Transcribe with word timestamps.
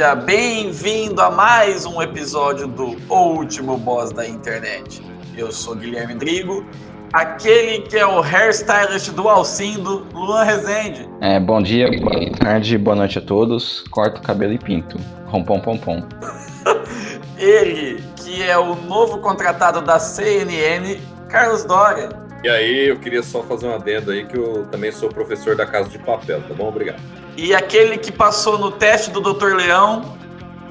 Seja 0.00 0.14
bem-vindo 0.14 1.20
a 1.20 1.30
mais 1.30 1.84
um 1.84 2.00
episódio 2.00 2.66
do 2.66 2.96
O 3.06 3.34
Último 3.34 3.76
Boss 3.76 4.10
da 4.10 4.26
Internet. 4.26 5.02
Eu 5.36 5.52
sou 5.52 5.76
Guilherme 5.76 6.14
Drigo, 6.14 6.64
aquele 7.12 7.82
que 7.82 7.98
é 7.98 8.06
o 8.06 8.18
hairstylist 8.22 9.10
do 9.10 9.28
Alcindo, 9.28 10.06
Luan 10.14 10.42
Rezende. 10.42 11.06
É, 11.20 11.38
bom 11.38 11.60
dia, 11.60 11.90
boa 12.00 12.30
tarde, 12.30 12.78
boa 12.78 12.96
noite 12.96 13.18
a 13.18 13.20
todos. 13.20 13.84
Corto 13.90 14.22
o 14.22 14.24
cabelo 14.24 14.54
e 14.54 14.58
pinto. 14.58 14.98
Rompom 15.26 15.60
pom 15.60 15.76
pom. 15.76 16.02
Ele, 17.36 18.02
que 18.16 18.42
é 18.42 18.56
o 18.56 18.74
novo 18.74 19.18
contratado 19.18 19.82
da 19.82 19.98
CNN, 19.98 20.98
Carlos 21.28 21.62
Dória. 21.62 22.08
E 22.42 22.48
aí, 22.48 22.88
eu 22.88 22.98
queria 22.98 23.22
só 23.22 23.42
fazer 23.42 23.66
um 23.66 23.74
adendo 23.74 24.12
aí 24.12 24.24
que 24.24 24.38
eu 24.38 24.66
também 24.70 24.90
sou 24.92 25.10
professor 25.10 25.54
da 25.54 25.66
Casa 25.66 25.90
de 25.90 25.98
Papel, 25.98 26.40
tá 26.48 26.54
bom? 26.54 26.68
Obrigado. 26.68 27.19
E 27.36 27.54
aquele 27.54 27.96
que 27.98 28.12
passou 28.12 28.58
no 28.58 28.70
teste 28.70 29.10
do 29.10 29.20
Dr. 29.20 29.54
Leão, 29.54 30.16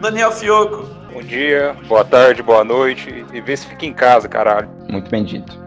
Daniel 0.02 0.32
Fioco. 0.32 0.88
Bom 1.12 1.22
dia, 1.22 1.76
boa 1.88 2.06
tarde, 2.06 2.44
boa 2.44 2.64
noite 2.64 3.26
e 3.34 3.42
vê 3.42 3.58
se 3.58 3.66
fica 3.68 3.86
em 3.86 3.94
casa, 3.94 4.28
caralho. 4.30 4.70
Muito 4.90 5.10
bem 5.10 5.24
dito. 5.24 5.58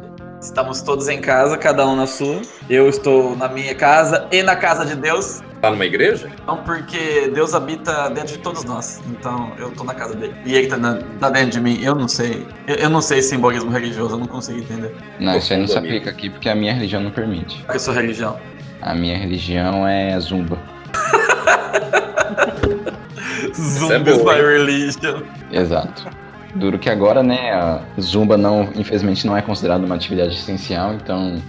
Estamos 0.41 0.83
todos 0.83 1.09
em 1.09 1.21
casa, 1.21 1.57
cada 1.57 1.87
um 1.87 1.95
na 1.95 2.07
sua. 2.07 2.41
Eu 2.69 2.89
estou 2.89 3.37
na 3.37 3.49
minha 3.49 3.75
casa 3.75 4.27
e 4.33 4.43
na 4.43 4.57
casa 4.57 4.85
de 4.85 4.97
Deus. 4.97 5.41
Tá 5.61 5.71
numa 5.71 5.85
igreja? 5.85 6.29
Não, 6.47 6.57
porque 6.65 7.31
Deus 7.33 7.55
habita 7.55 8.09
dentro 8.11 8.37
de 8.37 8.39
todos 8.39 8.65
nós. 8.65 9.01
Então 9.09 9.53
eu 9.57 9.71
tô 9.71 9.85
na 9.85 9.95
casa 9.95 10.15
dele. 10.17 10.35
E 10.45 10.55
ele 10.57 10.67
tá, 10.67 10.77
na- 10.77 10.99
tá 11.21 11.31
dentro 11.31 11.51
de 11.51 11.61
mim. 11.61 11.81
Eu 11.81 11.95
não 11.95 12.09
sei. 12.09 12.45
Eu, 12.67 12.75
eu 12.77 12.91
não 12.91 13.01
sei 13.01 13.23
simbolismo 13.23 13.71
religioso, 13.71 14.15
eu 14.15 14.19
não 14.19 14.27
consigo 14.27 14.59
entender. 14.59 14.93
Não, 15.21 15.37
isso 15.37 15.53
aí 15.53 15.61
não 15.61 15.67
se 15.69 15.75
Profundo, 15.75 15.91
aplica 15.95 16.11
aqui 16.11 16.29
porque 16.31 16.49
a 16.49 16.55
minha 16.57 16.73
religião 16.75 17.01
não 17.01 17.13
permite. 17.13 17.57
Qual 17.59 17.67
que 17.67 17.73
é 17.73 17.77
a 17.77 17.79
sua 17.79 17.95
religião? 17.95 18.37
A 18.81 18.95
minha 18.95 19.17
religião 19.17 19.87
é 19.87 20.19
zumba. 20.19 20.59
Zumbis 23.55 24.19
boa, 24.19 24.35
by 24.35 24.41
religion. 24.41 25.23
Exato. 25.51 26.07
Duro 26.55 26.79
que 26.79 26.91
agora, 26.91 27.23
né, 27.23 27.53
a 27.53 27.81
zumba 28.01 28.37
não, 28.37 28.69
infelizmente 28.75 29.27
não 29.27 29.37
é 29.37 29.43
considerada 29.43 29.85
uma 29.85 29.95
atividade 29.95 30.35
essencial, 30.35 30.95
então 30.95 31.41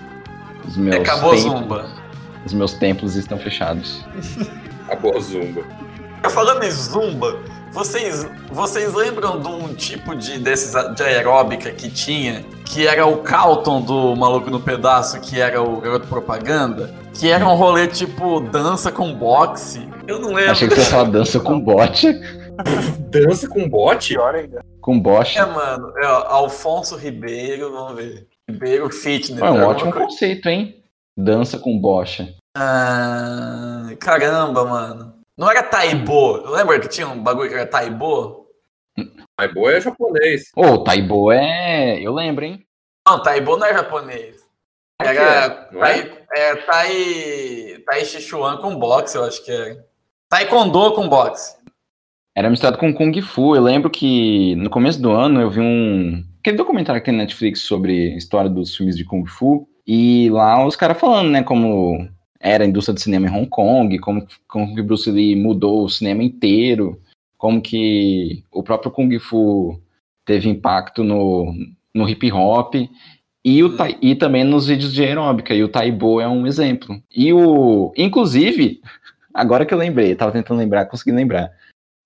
os 0.66 0.78
meus 0.78 0.96
Acabou 0.98 1.32
a 1.32 1.36
templos, 1.36 1.60
zumba. 1.60 1.86
os 2.46 2.54
meus 2.54 2.74
templos 2.74 3.16
estão 3.16 3.38
fechados. 3.38 4.04
Acabou 4.88 5.18
a 5.18 5.20
zumba. 5.20 5.62
Falando 6.30 6.64
em 6.64 6.72
zumba, 6.72 7.38
vocês, 7.72 8.26
vocês 8.50 8.94
lembram 8.94 9.42
de 9.42 9.48
um 9.48 9.74
tipo 9.74 10.16
de, 10.16 10.40
desses 10.40 10.74
de 10.96 11.04
aeróbica 11.04 11.70
que 11.72 11.90
tinha, 11.90 12.46
que 12.64 12.88
era 12.88 13.06
o 13.06 13.18
Calton 13.18 13.82
do 13.82 14.16
Maluco 14.16 14.50
no 14.50 14.60
Pedaço, 14.60 15.20
que 15.20 15.42
era 15.42 15.62
o 15.62 15.82
garoto 15.82 16.08
propaganda? 16.08 16.94
Que 17.14 17.30
era 17.30 17.47
um 17.47 17.56
rolê 17.56 17.88
tipo 17.88 18.39
dança 18.39 18.92
com 18.92 19.14
boxe. 19.14 19.88
Eu 20.08 20.19
não 20.19 20.33
lembro. 20.33 20.52
Achei 20.52 20.67
que 20.67 20.75
você 20.75 20.81
ia 20.81 20.88
falar 20.88 21.09
dança 21.09 21.39
com 21.39 21.59
bote. 21.59 22.08
Dança 23.09 23.47
com 23.47 23.67
bote? 23.67 24.14
Pior 24.14 24.36
ainda. 24.36 24.64
Com 24.80 25.00
boche. 25.00 25.39
É, 25.39 25.45
mano. 25.45 25.91
É, 25.97 26.06
ó, 26.06 26.23
Alfonso 26.28 26.95
Ribeiro, 26.95 27.72
vamos 27.72 27.96
ver. 27.96 28.28
Ribeiro 28.47 28.90
Fitness. 28.91 29.41
É 29.41 29.50
um 29.50 29.66
ótimo 29.66 29.91
coisa. 29.91 30.07
conceito, 30.07 30.47
hein? 30.50 30.84
Dança 31.18 31.57
com 31.57 31.79
bocha. 31.79 32.34
Ah, 32.56 33.88
caramba, 34.00 34.66
mano. 34.66 35.13
Não 35.38 35.50
era 35.50 35.63
Taibo? 35.63 36.47
Lembra 36.52 36.79
que 36.79 36.88
tinha 36.88 37.07
um 37.07 37.22
bagulho 37.22 37.50
que 37.50 37.56
era 37.56 37.66
Taibo? 37.66 38.47
Mas 39.40 39.53
boa 39.53 39.73
é 39.73 39.81
japonês. 39.81 40.52
Ô, 40.56 40.84
Taibo 40.84 41.31
é. 41.31 42.00
Eu 42.00 42.13
lembro, 42.13 42.46
hein? 42.46 42.63
Não, 43.07 43.22
Taibo 43.22 43.57
não 43.57 43.66
é 43.66 43.73
japonês. 43.73 44.44
Era 45.02 45.13
é? 45.13 46.22
É? 46.36 46.56
Tai, 46.56 46.92
é, 46.92 47.76
tai, 47.76 47.84
tai 47.86 48.06
Chi 48.06 48.22
Chuan 48.22 48.58
com 48.58 48.76
boxe, 48.76 49.16
eu 49.16 49.24
acho 49.24 49.44
que 49.46 49.52
é. 49.52 49.78
Taekwondo 50.30 50.94
com 50.94 51.08
boxe. 51.08 51.56
Era 52.36 52.50
misturado 52.50 52.80
com 52.80 52.94
Kung 52.94 53.22
Fu. 53.22 53.56
Eu 53.56 53.62
lembro 53.62 53.90
que 53.90 54.56
no 54.56 54.70
começo 54.70 55.00
do 55.00 55.12
ano 55.12 55.40
eu 55.40 55.50
vi 55.50 55.60
um. 55.60 56.24
Aquele 56.40 56.58
documentário 56.58 57.00
que 57.00 57.06
tem 57.06 57.14
na 57.16 57.24
Netflix 57.24 57.62
sobre 57.62 58.14
a 58.14 58.18
história 58.18 58.50
dos 58.50 58.76
filmes 58.76 58.98
de 58.98 59.06
Kung 59.06 59.26
Fu. 59.28 59.68
E 59.86 60.30
lá 60.32 60.66
os 60.66 60.76
caras 60.76 61.00
falando, 61.00 61.30
né, 61.30 61.44
como 61.44 62.10
era 62.40 62.64
a 62.64 62.68
indústria 62.68 62.96
de 62.96 63.02
cinema 63.02 63.28
em 63.28 63.32
Hong 63.32 63.48
Kong, 63.48 64.00
como, 64.00 64.26
como 64.48 64.74
que 64.74 64.82
Bruce 64.82 65.10
Lee 65.12 65.36
mudou 65.36 65.84
o 65.84 65.90
cinema 65.90 66.24
inteiro, 66.24 67.00
como 67.38 67.62
que 67.62 68.44
o 68.52 68.64
próprio 68.64 68.92
Kung 68.92 69.20
Fu 69.20 69.80
teve 70.26 70.50
impacto 70.50 71.04
no, 71.04 71.54
no 71.94 72.10
hip 72.10 72.32
hop. 72.32 72.76
E, 73.46 73.62
o, 73.64 73.76
Tai- 73.76 73.98
e 74.02 74.16
também 74.16 74.44
nos 74.44 74.68
vídeos 74.68 74.94
de 74.94 75.04
aeróbica, 75.04 75.54
e 75.54 75.64
o 75.64 75.68
Taibo 75.68 76.22
é 76.22 76.28
um 76.28 76.48
exemplo. 76.48 77.02
E 77.14 77.34
o. 77.34 77.92
Inclusive, 77.98 78.80
agora 79.34 79.66
que 79.66 79.74
eu 79.74 79.78
lembrei, 79.78 80.16
tava 80.16 80.31
tentando 80.31 80.58
lembrar, 80.59 80.86
consegui 80.86 81.12
lembrar. 81.12 81.52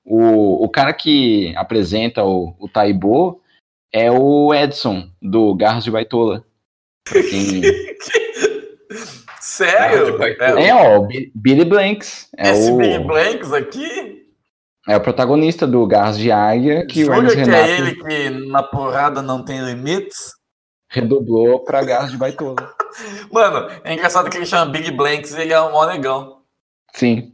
O, 0.03 0.63
o 0.63 0.69
cara 0.69 0.93
que 0.93 1.53
apresenta 1.55 2.23
o, 2.23 2.55
o 2.59 2.67
Taibo 2.67 3.41
é 3.93 4.09
o 4.11 4.53
Edson, 4.53 5.09
do 5.21 5.53
Garros 5.55 5.83
de 5.83 5.91
Baitola. 5.91 6.43
Pra 7.07 7.21
quem- 7.21 7.61
Sério? 9.39 10.11
De 10.11 10.17
Baitola. 10.17 10.59
É, 10.59 10.73
ó, 10.73 10.97
o 10.99 11.07
Bi- 11.07 11.31
Billy 11.35 11.65
Blanks. 11.65 12.29
É 12.37 12.51
esse 12.51 12.71
o, 12.71 12.77
Big 12.77 12.99
Blanks 12.99 13.51
aqui? 13.53 14.23
é 14.87 14.95
o 14.95 15.01
protagonista 15.01 15.67
do 15.67 15.85
Garros 15.85 16.17
de 16.17 16.31
Águia, 16.31 16.85
que 16.85 17.01
o 17.03 17.05
Jura 17.05 17.17
Hermes 17.17 17.33
que 17.33 17.39
Renato 17.41 17.57
é 17.69 17.77
ele 17.77 17.95
que 17.95 18.29
na 18.49 18.63
porrada 18.63 19.21
não 19.21 19.43
tem 19.43 19.59
limites? 19.63 20.36
Redoblou 20.99 21.59
pra 21.63 21.83
Garros 21.83 22.11
de 22.11 22.17
Baitola. 22.17 22.73
Mano, 23.31 23.69
é 23.83 23.93
engraçado 23.93 24.29
que 24.29 24.37
ele 24.37 24.45
chama 24.45 24.71
Big 24.71 24.91
Blanks 24.91 25.33
e 25.33 25.41
ele 25.41 25.53
é 25.53 25.61
um 25.61 25.71
mó 25.71 25.85
negão. 25.85 26.41
Sim, 26.93 27.31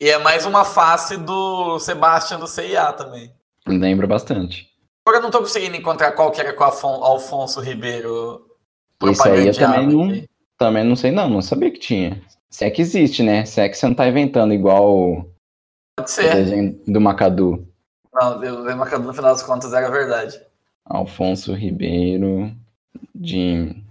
E 0.00 0.08
é 0.08 0.18
mais 0.18 0.44
uma 0.46 0.64
face 0.64 1.16
do 1.16 1.78
Sebastian 1.78 2.38
do 2.38 2.46
CIA 2.46 2.92
também. 2.92 3.32
lembra 3.66 4.06
bastante. 4.06 4.66
Agora 5.06 5.18
eu 5.18 5.22
não 5.22 5.30
tô 5.30 5.38
conseguindo 5.40 5.76
encontrar 5.76 6.12
qual 6.12 6.30
que 6.30 6.40
era 6.40 6.52
com 6.52 6.62
o 6.64 6.66
Afon- 6.66 7.02
Alfonso 7.04 7.60
Ribeiro. 7.60 8.44
Isso 9.04 9.26
aí 9.28 9.46
eu 9.46 9.54
também 9.54 9.86
não, 9.86 10.24
também 10.58 10.84
não 10.84 10.96
sei 10.96 11.10
não, 11.12 11.28
não 11.30 11.40
sabia 11.42 11.70
que 11.70 11.78
tinha. 11.78 12.20
Se 12.50 12.64
é 12.64 12.70
que 12.70 12.82
existe, 12.82 13.22
né? 13.22 13.44
Se 13.44 13.60
é 13.60 13.68
que 13.68 13.76
você 13.76 13.86
não 13.86 13.94
tá 13.94 14.08
inventando 14.08 14.52
igual 14.52 14.90
o 14.90 15.16
Pode 15.96 16.10
o 16.10 16.12
ser. 16.12 16.34
desenho 16.34 16.80
do 16.86 17.00
Macadu. 17.00 17.66
Não, 18.12 18.38
lembro 18.38 18.86
que 18.88 18.98
no 18.98 19.12
final 19.12 19.32
das 19.32 19.42
contas 19.42 19.72
era 19.72 19.88
verdade. 19.90 20.40
Alfonso 20.84 21.52
Ribeiro, 21.54 22.50
Jim 23.20 23.84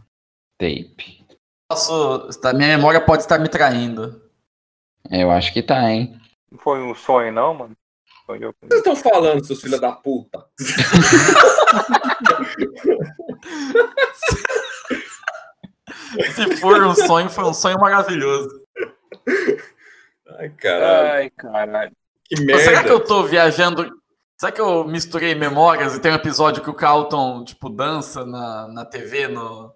Tape. 0.57 1.25
Posso, 1.69 2.29
minha 2.55 2.77
memória 2.77 3.01
pode 3.01 3.23
estar 3.23 3.39
me 3.39 3.49
traindo. 3.49 4.21
Eu 5.09 5.31
acho 5.31 5.53
que 5.53 5.61
tá, 5.61 5.91
hein? 5.91 6.19
Não 6.51 6.59
foi 6.59 6.81
um 6.81 6.95
sonho, 6.95 7.31
não, 7.31 7.53
mano? 7.53 7.75
Com 8.25 8.37
Vocês 8.37 8.53
estão 8.73 8.95
falando, 8.95 9.45
seus 9.45 9.61
filhos 9.61 9.79
da 9.79 9.93
puta? 9.93 10.45
Se 16.33 16.57
for 16.57 16.83
um 16.83 16.93
sonho, 16.93 17.29
foi 17.29 17.45
um 17.45 17.53
sonho 17.53 17.79
maravilhoso. 17.79 18.49
Ai, 20.37 20.49
caralho. 20.49 21.09
Ai, 21.09 21.29
caralho. 21.29 21.95
Que 22.25 22.41
merda. 22.41 22.63
será 22.63 22.83
que 22.83 22.91
eu 22.91 22.99
tô 22.99 23.23
viajando? 23.23 23.89
Será 24.39 24.51
que 24.51 24.61
eu 24.61 24.87
misturei 24.87 25.33
memórias 25.33 25.95
e 25.95 25.99
tem 25.99 26.11
um 26.11 26.15
episódio 26.15 26.61
que 26.63 26.69
o 26.69 26.73
Carlton, 26.73 27.43
tipo, 27.43 27.69
dança 27.69 28.23
na, 28.25 28.67
na 28.67 28.85
TV, 28.85 29.27
no, 29.27 29.73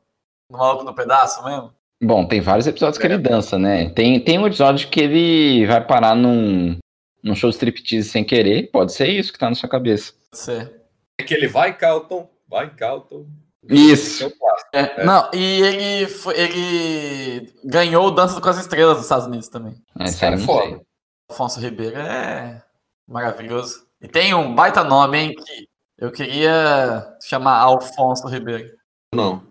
no 0.50 0.58
Maluco 0.58 0.84
no 0.84 0.94
Pedaço 0.94 1.44
mesmo? 1.44 1.74
Bom, 2.04 2.28
tem 2.28 2.42
vários 2.42 2.68
episódios 2.68 2.98
que 3.00 3.06
ele 3.06 3.18
dança, 3.18 3.58
né? 3.58 3.90
Tem, 3.90 4.20
tem 4.20 4.38
um 4.40 4.46
episódio 4.48 4.88
que 4.90 5.00
ele 5.00 5.66
vai 5.68 5.86
parar 5.86 6.16
num, 6.16 6.78
num 7.24 7.36
show 7.36 7.50
de 7.50 7.56
striptease 7.56 8.10
sem 8.10 8.24
querer. 8.24 8.70
Pode 8.72 8.94
ser 8.94 9.08
isso 9.08 9.32
que 9.34 9.40
tá 9.40 9.50
na 9.50 9.56
sua 9.56 9.70
cabeça. 9.70 10.14
Pode 10.30 10.42
ser. 10.44 10.82
É 11.20 11.24
que 11.24 11.34
ele 11.34 11.48
vai, 11.48 11.76
Calton. 11.76 12.30
Vai, 12.48 12.70
Calton. 12.76 13.26
Isso. 13.70 13.94
Esse 13.94 14.24
é 14.24 14.28
o 14.28 14.32
clássico. 14.32 14.70
É, 14.74 15.06
Não, 15.06 15.30
e 15.34 15.62
ele, 15.62 16.08
foi- 16.08 16.36
ele 16.40 17.54
ganhou 17.64 18.08
o 18.08 18.12
Dança 18.12 18.42
com 18.42 18.50
as 18.50 18.58
Estrelas 18.60 18.96
dos 18.98 19.06
Estados 19.06 19.28
Unidos 19.28 19.48
também. 19.48 19.76
É, 20.00 20.04
Esse 20.06 20.18
sério, 20.18 20.40
cara 20.40 20.44
é 20.44 20.46
foda. 20.46 20.76
sei. 20.78 20.86
Alfonso 21.30 21.60
Ribeiro 21.60 21.98
é 21.98 22.64
maravilhoso. 23.08 23.86
E 24.02 24.08
tem 24.08 24.34
um 24.34 24.56
baita 24.56 24.84
nome, 24.84 25.18
hein, 25.18 25.36
que 25.36 25.68
eu 25.98 26.12
queria 26.12 27.16
chamar 27.22 27.60
Alfonso 27.60 28.28
Ribeiro. 28.28 28.72
Não, 29.14 29.44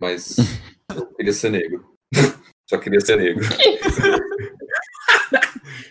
mas 0.00 0.36
eu 0.94 1.06
queria 1.14 1.32
ser 1.32 1.50
negro. 1.50 1.84
Só 2.68 2.78
queria 2.78 3.00
ser 3.00 3.16
negro. 3.16 3.44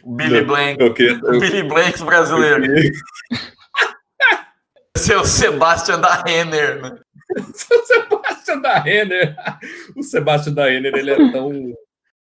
Billy 0.05 0.43
Blank. 0.43 0.81
Eu 0.81 0.93
queria. 0.93 1.19
O 1.23 1.35
Eu, 1.35 1.39
Billy 1.39 1.63
Blanks 1.63 2.01
brasileiro. 2.01 2.65
É 5.09 5.17
o 5.17 5.25
Sebastian 5.25 5.99
da 5.99 6.23
Renner, 6.23 6.81
né? 6.81 6.99
o 7.37 7.85
Sebastian 7.85 8.59
da 8.59 8.79
Renner. 8.79 9.35
O 9.95 10.03
Sebastian 10.03 10.53
da 10.53 10.65
Renner, 10.65 10.93
ele 10.95 11.11
é 11.11 11.31
tão. 11.31 11.51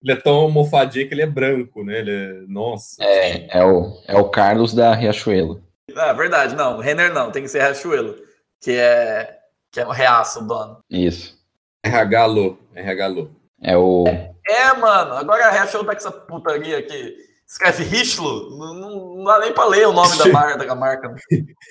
Ele 0.00 0.12
é 0.12 0.16
tão 0.16 0.34
almofadinho 0.34 1.08
que 1.08 1.14
ele 1.14 1.22
é 1.22 1.26
branco, 1.26 1.82
né? 1.82 1.98
Ele 1.98 2.10
é. 2.10 2.32
Nossa. 2.46 3.02
É, 3.02 3.58
é, 3.58 3.64
o, 3.64 4.00
é 4.06 4.16
o 4.16 4.28
Carlos 4.28 4.74
da 4.74 4.94
Riachuelo. 4.94 5.62
Ah, 5.96 6.12
verdade, 6.12 6.54
não. 6.54 6.78
Renner 6.78 7.12
não, 7.12 7.30
tem 7.30 7.42
que 7.42 7.48
ser 7.48 7.60
Rachuelo, 7.60 8.16
que 8.60 8.72
é, 8.72 9.36
que 9.72 9.80
é 9.80 9.86
o 9.86 9.90
reaço, 9.90 10.40
o 10.40 10.46
dono. 10.46 10.78
Isso. 10.90 11.36
RH 11.84 12.26
Lô. 12.26 12.58
RH 12.74 13.06
Lô. 13.06 13.28
É 13.62 13.76
o. 13.76 14.04
É, 14.46 14.72
mano, 14.74 15.14
agora 15.14 15.46
a 15.46 15.50
Rachuelo 15.50 15.86
tá 15.86 15.92
com 15.92 15.98
essa 15.98 16.10
putaria 16.10 16.78
aqui. 16.78 17.16
Escreve 17.46 17.82
Richlo, 17.82 18.58
não, 18.58 18.74
não, 18.74 19.16
não 19.16 19.24
dá 19.24 19.38
nem 19.38 19.54
pra 19.54 19.64
ler 19.64 19.88
o 19.88 19.92
nome 19.92 20.18
da 20.18 20.26
marca. 20.26 20.66
Da 20.66 20.74
marca. 20.74 21.14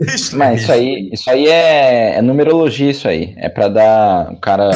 Richlo. 0.01 0.39
Mas 0.39 0.61
isso 0.63 0.71
aí, 0.71 1.09
isso 1.13 1.29
aí 1.29 1.47
é, 1.47 2.15
é 2.15 2.21
numerologia, 2.21 2.89
isso 2.89 3.07
aí. 3.07 3.35
É 3.37 3.47
pra 3.47 3.67
dar. 3.67 4.31
O 4.31 4.39
cara. 4.39 4.71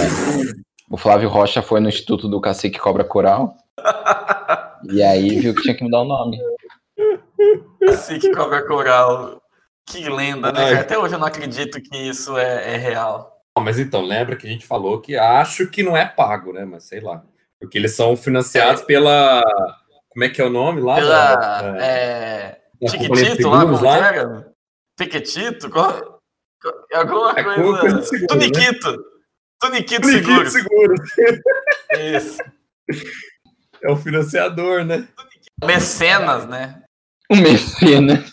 O 0.90 0.98
Flávio 0.98 1.30
Rocha 1.30 1.62
foi 1.62 1.80
no 1.80 1.90
Instituto 1.90 2.28
do 2.28 2.42
Cacique 2.42 2.80
Cobra 2.80 3.04
Coral. 3.04 3.56
E 4.90 5.04
aí 5.04 5.40
viu 5.40 5.54
que 5.54 5.62
tinha 5.62 5.76
que 5.76 5.84
mudar 5.84 6.02
o 6.02 6.06
nome. 6.06 6.40
Assim 7.90 8.20
que 8.20 8.32
cobra 8.34 8.66
coral. 8.66 9.42
Que 9.86 10.10
lenda, 10.10 10.52
né? 10.52 10.64
Ai. 10.66 10.74
Até 10.76 10.98
hoje 10.98 11.16
eu 11.16 11.20
não 11.20 11.28
acredito 11.28 11.82
que 11.82 11.98
isso 11.98 12.38
é, 12.38 12.76
é 12.76 12.78
real. 12.78 13.42
Não, 13.58 13.64
mas 13.64 13.80
então, 13.80 14.02
lembra 14.02 14.36
que 14.36 14.48
a 14.48 14.50
gente 14.50 14.66
falou 14.66 15.02
que 15.02 15.18
acho 15.18 15.68
que 15.68 15.84
não 15.84 15.98
é 15.98 16.06
pago, 16.06 16.54
né? 16.54 16.64
Mas 16.66 16.84
sei 16.86 17.02
lá. 17.02 17.24
Porque 17.60 17.78
eles 17.78 17.96
são 17.96 18.16
financiados 18.16 18.84
pela. 18.84 19.42
Como 20.10 20.24
é 20.24 20.30
que 20.30 20.42
é 20.42 20.46
o 20.46 20.50
nome 20.50 20.82
lá? 20.82 20.96
Pela. 20.96 21.36
Da- 21.36 21.78
É, 21.84 22.60
da 22.82 23.50
lá, 23.50 23.62
como 23.62 23.82
lá? 23.84 23.98
que 23.98 24.04
era? 24.20 24.52
Piquetito? 24.98 25.70
Qual- 25.70 26.20
qual- 26.62 26.86
Alguma 26.94 27.32
É, 27.40 27.44
coisa. 27.44 27.80
coisa 27.80 28.00
de 28.00 28.08
seguro, 28.08 28.28
Tuniquito. 28.28 29.04
Tuniquito 29.60 30.02
Tuniquito 30.02 30.50
Seguro. 30.50 30.50
Seguros. 30.50 31.00
Isso. 32.18 32.38
É 33.84 33.92
o 33.92 33.96
financiador, 33.98 34.86
né? 34.86 35.08
Mecenas, 35.66 36.46
né? 36.46 36.81
O 37.32 37.36
Messina. 37.38 38.26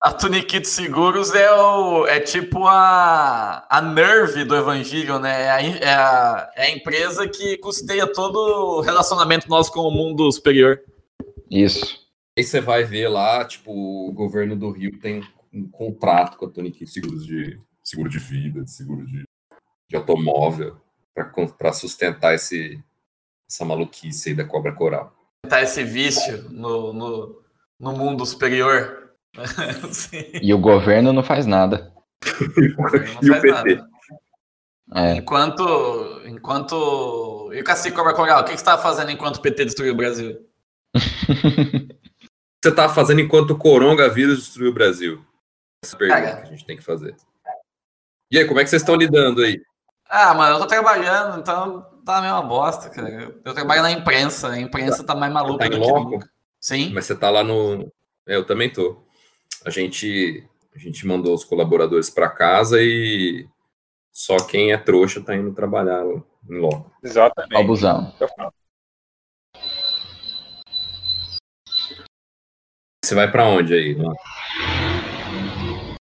A 0.00 0.10
Tuniquito 0.10 0.66
Seguros 0.66 1.34
é, 1.34 1.52
o, 1.52 2.06
é 2.06 2.18
tipo 2.18 2.66
a, 2.66 3.66
a 3.68 3.82
Nerve 3.82 4.42
do 4.42 4.56
Evangelho, 4.56 5.18
né? 5.18 5.42
É 5.42 5.50
a, 5.50 5.62
é, 5.62 5.94
a, 5.94 6.52
é 6.56 6.62
a 6.62 6.70
empresa 6.70 7.28
que 7.28 7.58
custeia 7.58 8.10
todo 8.10 8.38
o 8.38 8.80
relacionamento 8.80 9.50
nosso 9.50 9.70
com 9.70 9.80
o 9.80 9.90
mundo 9.90 10.32
superior. 10.32 10.80
Isso. 11.50 12.00
Aí 12.38 12.42
você 12.42 12.58
vai 12.58 12.84
ver 12.84 13.08
lá, 13.08 13.44
tipo, 13.44 13.70
o 13.70 14.10
governo 14.12 14.56
do 14.56 14.70
Rio 14.70 14.98
tem 14.98 15.22
um 15.52 15.68
contrato 15.68 16.38
com 16.38 16.46
a 16.46 16.50
Toniquim 16.50 16.86
Seguros 16.86 17.26
de 17.26 17.60
seguro 17.84 18.08
de 18.08 18.18
vida, 18.18 18.64
de 18.64 18.70
seguro 18.70 19.04
de, 19.04 19.24
de 19.90 19.94
automóvel, 19.94 20.80
para 21.14 21.72
sustentar 21.74 22.34
esse, 22.34 22.82
essa 23.46 23.62
maluquice 23.62 24.30
aí 24.30 24.34
da 24.34 24.44
cobra 24.46 24.72
coral. 24.72 25.14
Tá 25.46 25.60
esse 25.60 25.84
vício 25.84 26.48
no, 26.50 26.94
no, 26.94 27.42
no 27.78 27.92
mundo 27.92 28.24
superior. 28.26 29.12
E 30.42 30.52
o 30.52 30.58
governo 30.58 31.12
não 31.12 31.22
faz 31.22 31.46
nada. 31.46 31.92
Não 32.24 32.88
e 33.22 33.30
o 33.30 33.32
faz 33.32 33.42
PT? 33.42 33.50
nada. 33.50 33.88
É, 34.94 35.14
Enquanto. 35.16 36.22
Enquanto. 36.24 37.50
E 37.52 37.60
o 37.60 37.64
Cacique 37.64 37.94
Cobra 37.94 38.14
Coral, 38.14 38.40
o 38.40 38.44
que, 38.44 38.50
que 38.52 38.56
você 38.56 38.62
estava 38.62 38.82
fazendo 38.82 39.10
enquanto 39.10 39.36
o 39.36 39.42
PT 39.42 39.66
destruiu 39.66 39.92
o 39.92 39.96
Brasil? 39.96 40.38
você 40.94 42.74
tá 42.74 42.88
fazendo 42.88 43.20
enquanto 43.20 43.50
o 43.50 43.58
coronavírus 43.58 44.38
destruiu 44.38 44.70
o 44.70 44.74
Brasil? 44.74 45.24
Essa 45.84 45.96
pergunta 45.96 46.20
Cara. 46.22 46.36
que 46.38 46.48
a 46.48 46.50
gente 46.50 46.64
tem 46.64 46.76
que 46.76 46.82
fazer. 46.82 47.14
E 48.30 48.38
aí, 48.38 48.46
como 48.46 48.60
é 48.60 48.64
que 48.64 48.70
vocês 48.70 48.82
estão 48.82 48.94
lidando 48.96 49.42
aí? 49.42 49.60
Ah, 50.08 50.34
mano, 50.34 50.56
eu 50.56 50.60
tô 50.60 50.66
trabalhando, 50.66 51.38
então 51.38 51.82
tá 52.04 52.18
a 52.18 52.22
mesma 52.22 52.42
bosta, 52.42 52.88
cara. 52.88 53.34
Eu, 53.44 53.54
trabalho 53.54 53.82
na 53.82 53.90
imprensa, 53.90 54.48
a 54.48 54.60
imprensa 54.60 55.04
tá 55.04 55.14
mais 55.14 55.32
maluca 55.32 55.64
Tá 55.64 55.76
do 55.76 55.80
que 55.80 55.92
nunca. 55.92 56.30
Sim. 56.60 56.90
Mas 56.92 57.06
você 57.06 57.16
tá 57.16 57.30
lá 57.30 57.42
no. 57.42 57.90
É, 58.26 58.36
eu 58.36 58.44
também 58.44 58.70
tô. 58.70 59.02
A 59.64 59.70
gente, 59.70 60.44
a 60.74 60.78
gente 60.78 61.06
mandou 61.06 61.34
os 61.34 61.44
colaboradores 61.44 62.10
para 62.10 62.28
casa 62.28 62.80
e 62.80 63.46
só 64.12 64.36
quem 64.38 64.72
é 64.72 64.76
trouxa 64.76 65.20
tá 65.20 65.36
indo 65.36 65.52
trabalhar 65.54 66.04
em 66.04 66.58
loco. 66.58 66.92
Exatamente. 67.02 67.64
busão. 67.64 68.12
Você 73.04 73.14
vai 73.14 73.30
para 73.30 73.46
onde 73.46 73.74
aí? 73.74 73.94
Luan? 73.94 74.14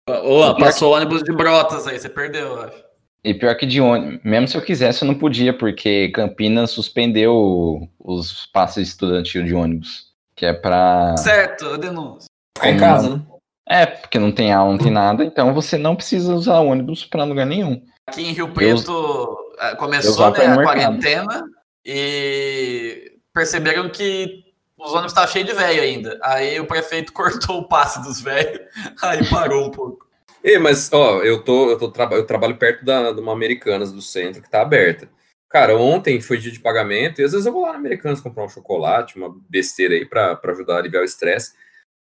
Ô, 0.09 0.57
passou 0.57 0.91
o 0.91 0.97
ônibus 0.97 1.23
de 1.23 1.33
brotas 1.33 1.87
aí, 1.87 1.99
você 1.99 2.09
perdeu, 2.09 2.49
eu 2.49 2.61
acho. 2.63 2.85
E 3.25 3.33
pior 3.33 3.57
que 3.57 3.65
de 3.65 3.81
ônibus, 3.81 4.21
mesmo 4.25 4.49
se 4.49 4.57
eu 4.57 4.63
quisesse, 4.63 5.03
eu 5.03 5.07
não 5.07 5.15
podia, 5.15 5.57
porque 5.57 6.09
Campinas 6.09 6.73
suspendeu 6.73 7.89
os 8.01 8.47
passes 8.47 8.89
estudantil 8.89 9.45
de 9.45 9.55
ônibus. 9.55 10.12
Que 10.35 10.47
é 10.47 10.53
pra. 10.53 11.17
Certo, 11.17 11.65
eu 11.65 11.79
denúncio. 11.79 12.27
Ficar 12.57 12.71
em 12.71 12.79
casa, 12.79 13.17
né? 13.17 13.23
É, 13.69 13.87
porque 13.87 14.19
não 14.19 14.33
tem 14.33 14.53
aula, 14.53 14.73
não 14.73 14.79
tem 14.79 14.91
nada, 14.91 15.25
então 15.25 15.55
você 15.55 15.79
não 15.79 15.97
precisa 15.97 16.35
usar 16.35 16.61
ônibus 16.61 17.05
pra 17.05 17.25
lugar 17.25 17.47
nenhum. 17.47 17.83
Aqui 18.09 18.23
em 18.23 18.33
Rio 18.33 18.49
Preto 18.49 19.37
eh, 19.59 19.77
começou 19.77 20.11
usava 20.11 20.39
né, 20.39 20.47
a 20.47 20.63
quarentena 20.63 21.45
e 21.85 23.13
perceberam 23.33 23.89
que 23.89 24.45
os 24.77 24.91
ônibus 24.93 25.13
estavam 25.13 25.31
cheios 25.31 25.49
de 25.49 25.55
velho 25.55 25.81
ainda. 25.81 26.19
Aí 26.23 26.59
o 26.59 26.67
prefeito 26.67 27.13
cortou 27.15 27.61
o 27.61 27.69
passe 27.69 28.03
dos 28.03 28.21
velhos, 28.21 28.61
aí 29.01 29.27
parou 29.29 29.67
um 29.67 29.71
pouco. 29.71 30.07
Ei, 30.43 30.59
mas, 30.59 30.93
ó, 30.93 31.23
eu, 31.23 31.43
tô, 31.45 31.71
eu, 31.71 31.79
tô 31.79 31.93
eu 32.11 32.27
trabalho 32.27 32.57
perto 32.57 32.85
da, 32.85 33.13
de 33.13 33.21
uma 33.21 33.33
Americanas 33.33 33.93
do 33.93 34.03
centro 34.03 34.43
que 34.43 34.51
tá 34.51 34.61
aberta. 34.61 35.09
Cara, 35.53 35.77
ontem 35.77 36.21
foi 36.21 36.39
dia 36.39 36.51
de 36.51 36.61
pagamento 36.61 37.21
e 37.21 37.25
às 37.25 37.33
vezes 37.33 37.47
eu 37.47 37.53
vou 37.53 37.63
lá 37.63 37.73
na 37.73 37.79
Americanas 37.79 38.21
comprar 38.21 38.45
um 38.45 38.49
chocolate, 38.49 39.17
uma 39.17 39.35
besteira 39.51 39.95
aí 39.95 40.07
pra, 40.07 40.35
pra 40.35 40.53
ajudar 40.53 40.77
a 40.77 40.79
aliviar 40.79 41.03
o 41.03 41.05
estresse. 41.05 41.53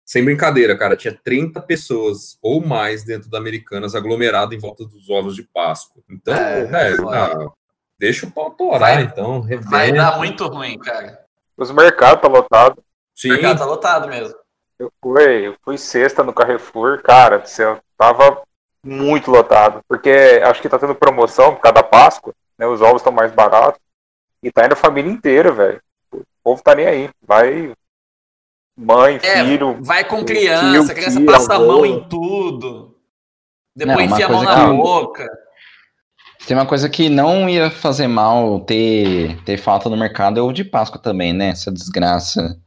Sem 0.04 0.24
brincadeira, 0.24 0.76
cara, 0.76 0.96
tinha 0.96 1.16
30 1.22 1.60
pessoas 1.60 2.38
ou 2.42 2.64
mais 2.64 3.04
dentro 3.04 3.28
da 3.30 3.38
Americanas 3.38 3.94
aglomerado 3.94 4.54
em 4.54 4.58
volta 4.58 4.84
dos 4.84 5.08
ovos 5.10 5.36
de 5.36 5.42
Páscoa. 5.42 6.02
Então, 6.10 6.34
É, 6.34 6.64
velho, 6.64 6.96
foda. 7.02 7.18
ah, 7.46 7.50
deixa 7.98 8.26
o 8.26 8.30
pau 8.30 8.50
torar, 8.50 8.80
Vai- 8.80 9.02
então. 9.02 9.46
Vai 9.70 9.92
dar 9.92 10.16
muito 10.18 10.46
ruim, 10.48 10.78
cara. 10.78 11.20
Os 11.56 11.70
mercados 11.70 12.22
tá 12.22 12.28
lotado. 12.28 12.78
O 12.78 12.82
Sim, 13.14 13.28
mercado 13.28 13.58
tá 13.58 13.64
lotado 13.66 14.08
mesmo. 14.08 14.34
Eu 14.78 14.90
fui, 15.00 15.46
eu 15.46 15.54
fui 15.62 15.76
sexta 15.78 16.24
no 16.24 16.32
Carrefour, 16.32 17.02
cara, 17.02 17.36
do 17.38 17.48
céu, 17.48 17.78
tava 17.96 18.42
muito 18.84 19.30
lotado. 19.30 19.80
Porque 19.86 20.10
acho 20.42 20.60
que 20.60 20.68
tá 20.68 20.78
tendo 20.78 20.94
promoção 20.94 21.54
por 21.54 21.60
causa 21.60 21.74
da 21.74 21.82
Páscoa, 21.84 22.34
né? 22.62 22.66
Os 22.66 22.80
ovos 22.80 22.96
estão 23.00 23.12
mais 23.12 23.32
baratos. 23.32 23.80
E 24.42 24.50
tá 24.50 24.64
indo 24.64 24.72
a 24.72 24.76
família 24.76 25.10
inteira, 25.10 25.52
velho. 25.52 25.80
O 26.12 26.22
povo 26.42 26.62
tá 26.62 26.74
nem 26.74 26.86
aí. 26.86 27.10
Vai 27.26 27.72
mãe, 28.76 29.16
É, 29.22 29.44
filho. 29.44 29.78
vai 29.80 30.04
com 30.04 30.16
tio, 30.18 30.26
criança, 30.26 30.92
a 30.92 30.94
criança 30.94 31.18
tia, 31.18 31.26
passa 31.26 31.54
a 31.54 31.58
mão 31.58 31.76
avô. 31.84 31.86
em 31.86 32.08
tudo. 32.08 32.96
Depois 33.76 34.10
enfia 34.10 34.26
a 34.26 34.28
mão 34.28 34.44
coisa 34.44 34.58
na 34.58 34.70
que- 34.70 34.76
boca. 34.76 35.38
Tem 36.46 36.56
uma 36.56 36.66
coisa 36.66 36.88
que 36.88 37.08
não 37.08 37.48
ia 37.48 37.70
fazer 37.70 38.08
mal 38.08 38.60
ter, 38.60 39.40
ter 39.44 39.56
falta 39.58 39.88
no 39.88 39.96
mercado 39.96 40.40
é 40.40 40.42
o 40.42 40.52
de 40.52 40.64
Páscoa 40.64 41.00
também, 41.00 41.32
né? 41.32 41.50
Essa 41.50 41.70
desgraça. 41.70 42.58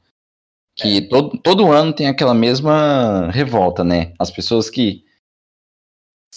Que 0.77 1.01
todo, 1.09 1.37
todo 1.41 1.71
ano 1.71 1.91
tem 1.93 2.07
aquela 2.07 2.33
mesma 2.33 3.29
revolta, 3.31 3.83
né? 3.83 4.13
As 4.19 4.31
pessoas 4.31 4.69
que 4.69 5.03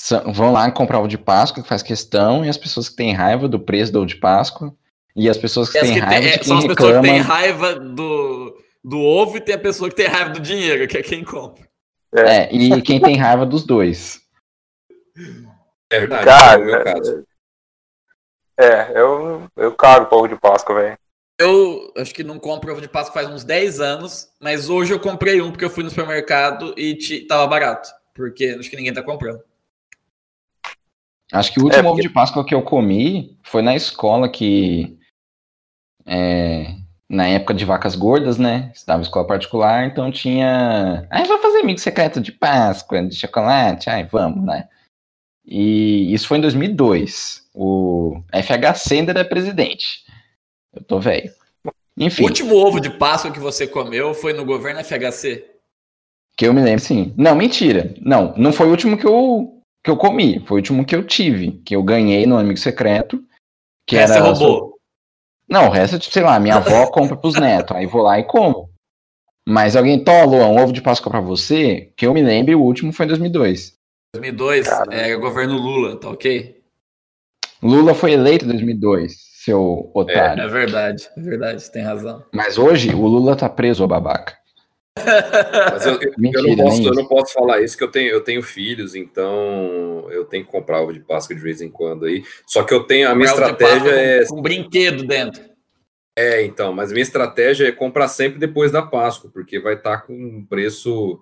são- 0.00 0.32
vão 0.32 0.52
lá 0.52 0.70
comprar 0.70 1.00
ovo 1.00 1.08
de 1.08 1.18
Páscoa, 1.18 1.60
que 1.60 1.68
faz 1.68 1.82
questão, 1.82 2.44
e 2.44 2.48
as 2.48 2.56
pessoas 2.56 2.88
que 2.88 2.94
têm 2.94 3.12
raiva 3.12 3.48
do 3.48 3.58
preço 3.58 3.90
do 3.92 3.98
ovo 3.98 4.06
de 4.06 4.14
Páscoa, 4.14 4.72
e 5.16 5.28
as 5.28 5.36
pessoas 5.36 5.68
que 5.68 5.76
as 5.76 5.88
têm 5.88 5.94
que 5.94 5.98
raiva 5.98 6.20
tem- 6.20 6.22
de 6.22 6.34
é, 6.34 6.38
quem 6.38 6.44
são 6.44 6.58
as 6.58 6.66
pessoas 6.68 6.96
que 6.96 7.02
têm 7.02 7.18
raiva 7.18 7.74
do, 7.74 8.62
do 8.84 9.00
ovo 9.00 9.36
e 9.36 9.40
tem 9.40 9.56
a 9.56 9.58
pessoa 9.58 9.90
que 9.90 9.96
tem 9.96 10.06
raiva 10.06 10.30
do 10.30 10.38
dinheiro, 10.38 10.86
que 10.86 10.96
é 10.96 11.02
quem 11.02 11.24
compra. 11.24 11.68
É, 12.14 12.48
e 12.54 12.80
quem 12.80 13.00
tem 13.00 13.16
raiva 13.16 13.44
dos 13.44 13.64
dois. 13.64 14.20
é 15.90 15.98
verdade, 15.98 16.24
Cara, 16.24 16.60
é 16.60 16.62
o 16.62 16.64
meu 16.64 16.84
caso. 16.84 17.24
É, 18.56 19.00
eu, 19.00 19.48
eu 19.56 19.74
cago 19.74 20.06
pro 20.06 20.18
ovo 20.18 20.28
de 20.28 20.36
Páscoa, 20.36 20.80
velho. 20.80 20.98
Eu 21.40 21.92
acho 21.96 22.14
que 22.14 22.22
não 22.22 22.38
compro 22.38 22.70
ovo 22.70 22.80
de 22.80 22.88
Páscoa 22.88 23.14
faz 23.14 23.28
uns 23.28 23.42
10 23.42 23.80
anos, 23.80 24.28
mas 24.40 24.68
hoje 24.68 24.92
eu 24.92 25.00
comprei 25.00 25.40
um 25.40 25.50
porque 25.50 25.64
eu 25.64 25.70
fui 25.70 25.82
no 25.82 25.90
supermercado 25.90 26.72
e 26.76 26.96
tava 27.26 27.46
barato. 27.48 27.88
Porque 28.14 28.56
acho 28.58 28.70
que 28.70 28.76
ninguém 28.76 28.92
tá 28.94 29.02
comprando. 29.02 29.40
Acho 31.32 31.52
que 31.52 31.60
o 31.60 31.64
último 31.64 31.80
É, 31.80 31.82
porque- 31.82 31.92
ovo 32.00 32.00
de 32.02 32.08
Páscoa 32.10 32.44
que 32.44 32.54
eu 32.54 32.62
comi 32.62 33.36
foi 33.42 33.62
na 33.62 33.74
escola 33.76 34.28
que. 34.28 34.96
é, 36.06 36.74
na 37.08 37.26
época 37.26 37.54
de 37.54 37.64
vacas 37.64 37.94
gordas, 37.94 38.38
né? 38.38 38.70
Estava 38.74 39.00
em 39.00 39.02
escola 39.02 39.26
particular, 39.26 39.86
então 39.86 40.10
tinha. 40.10 41.06
Ai, 41.10 41.24
vou 41.26 41.38
fazer 41.38 41.58
amigo 41.60 41.78
secreto 41.78 42.20
de 42.20 42.32
Páscoa, 42.32 43.02
de 43.06 43.14
chocolate, 43.14 43.90
ai, 43.90 44.04
vamos, 44.04 44.44
né? 44.44 44.68
E 45.46 46.12
isso 46.12 46.28
foi 46.28 46.38
em 46.38 46.42
2002. 46.42 47.46
O 47.54 48.22
FHC 48.32 48.94
ainda 48.94 49.12
era 49.12 49.24
presidente. 49.24 50.04
Eu 50.74 50.82
tô 50.84 51.00
velho. 51.00 51.30
O 51.64 51.70
Enfim, 51.96 52.24
último 52.24 52.54
ovo 52.54 52.78
de 52.80 52.90
Páscoa 52.90 53.30
que 53.32 53.40
você 53.40 53.66
comeu 53.66 54.12
foi 54.14 54.32
no 54.32 54.44
governo 54.44 54.80
FHC. 54.80 55.44
que 56.36 56.46
eu 56.46 56.54
me 56.54 56.62
lembro, 56.62 56.80
sim. 56.84 57.12
Não, 57.16 57.34
mentira. 57.34 57.92
Não, 58.00 58.32
não 58.36 58.52
foi 58.52 58.66
o 58.66 58.70
último 58.70 58.96
que 58.96 59.06
eu, 59.06 59.57
que 59.84 59.90
eu 59.90 59.96
comi. 59.96 60.40
Foi 60.46 60.56
o 60.56 60.60
último 60.60 60.84
que 60.84 60.94
eu 60.94 61.04
tive. 61.06 61.52
Que 61.64 61.74
eu 61.76 61.82
ganhei 61.82 62.26
no 62.26 62.36
Amigo 62.38 62.58
Secreto. 62.58 63.18
Que 63.86 63.94
Que 63.94 63.96
era. 63.96 64.08
você 64.08 64.18
roubou. 64.18 64.78
Não, 65.48 65.68
o 65.68 65.70
resto 65.70 65.96
é 65.96 65.98
tipo, 65.98 66.12
sei 66.12 66.22
lá, 66.22 66.38
minha 66.38 66.56
avó 66.56 66.86
compra 66.92 67.16
pros 67.16 67.34
netos. 67.34 67.74
Aí 67.76 67.86
vou 67.86 68.02
lá 68.02 68.18
e 68.18 68.24
como. 68.24 68.70
Mas 69.48 69.76
alguém, 69.76 70.02
Tó, 70.04 70.24
Luan, 70.24 70.48
um 70.48 70.62
ovo 70.62 70.72
de 70.72 70.82
Páscoa 70.82 71.10
pra 71.10 71.20
você? 71.20 71.90
Que 71.96 72.06
eu 72.06 72.12
me 72.12 72.22
lembre, 72.22 72.54
o 72.54 72.60
último 72.60 72.92
foi 72.92 73.06
em 73.06 73.08
2002. 73.08 73.72
2002 74.14 74.68
Cara. 74.68 74.94
é 74.94 75.16
governo 75.16 75.56
Lula, 75.56 75.98
tá 75.98 76.10
ok? 76.10 76.60
Lula 77.62 77.94
foi 77.94 78.12
eleito 78.12 78.44
em 78.44 78.48
2002, 78.48 79.14
seu 79.42 79.90
otário. 79.94 80.42
É 80.42 80.48
verdade, 80.48 81.08
é 81.16 81.20
verdade, 81.20 81.70
tem 81.72 81.82
razão. 81.82 82.22
Mas 82.32 82.56
hoje 82.56 82.94
o 82.94 83.06
Lula 83.06 83.34
tá 83.34 83.48
preso, 83.48 83.82
ô 83.82 83.88
babaca. 83.88 84.37
Mas 85.72 85.86
eu, 85.86 85.94
eu- 85.94 86.12
Mentira, 86.18 86.42
eu 86.42 86.56
não 86.56 86.64
posso, 86.64 86.78
nem 86.78 86.86
eu 86.86 86.94
não 86.94 87.06
posso 87.06 87.32
falar 87.32 87.60
isso, 87.62 87.76
que 87.76 87.84
eu 87.84 87.90
tenho, 87.90 88.10
eu 88.10 88.20
tenho 88.20 88.42
filhos, 88.42 88.94
então 88.94 90.06
eu 90.10 90.24
tenho 90.24 90.44
que 90.44 90.50
comprar 90.50 90.82
ovo 90.82 90.92
de 90.92 91.00
Páscoa 91.00 91.34
de 91.34 91.42
vez 91.42 91.60
em 91.60 91.70
quando 91.70 92.06
aí. 92.06 92.22
Só 92.46 92.62
que 92.62 92.72
eu 92.74 92.84
tenho, 92.84 93.08
a 93.08 93.14
minha 93.14 93.28
estratégia 93.28 93.90
é. 93.90 94.24
Com, 94.26 94.36
com 94.36 94.42
brinquedo 94.42 95.04
dentro. 95.04 95.42
É, 96.16 96.42
então, 96.44 96.72
mas 96.72 96.90
minha 96.90 97.02
estratégia 97.02 97.68
é 97.68 97.72
comprar 97.72 98.08
sempre 98.08 98.40
depois 98.40 98.72
da 98.72 98.82
Páscoa, 98.82 99.30
porque 99.32 99.60
vai 99.60 99.74
estar 99.74 99.98
com 99.98 100.12
um 100.12 100.44
preço 100.44 101.20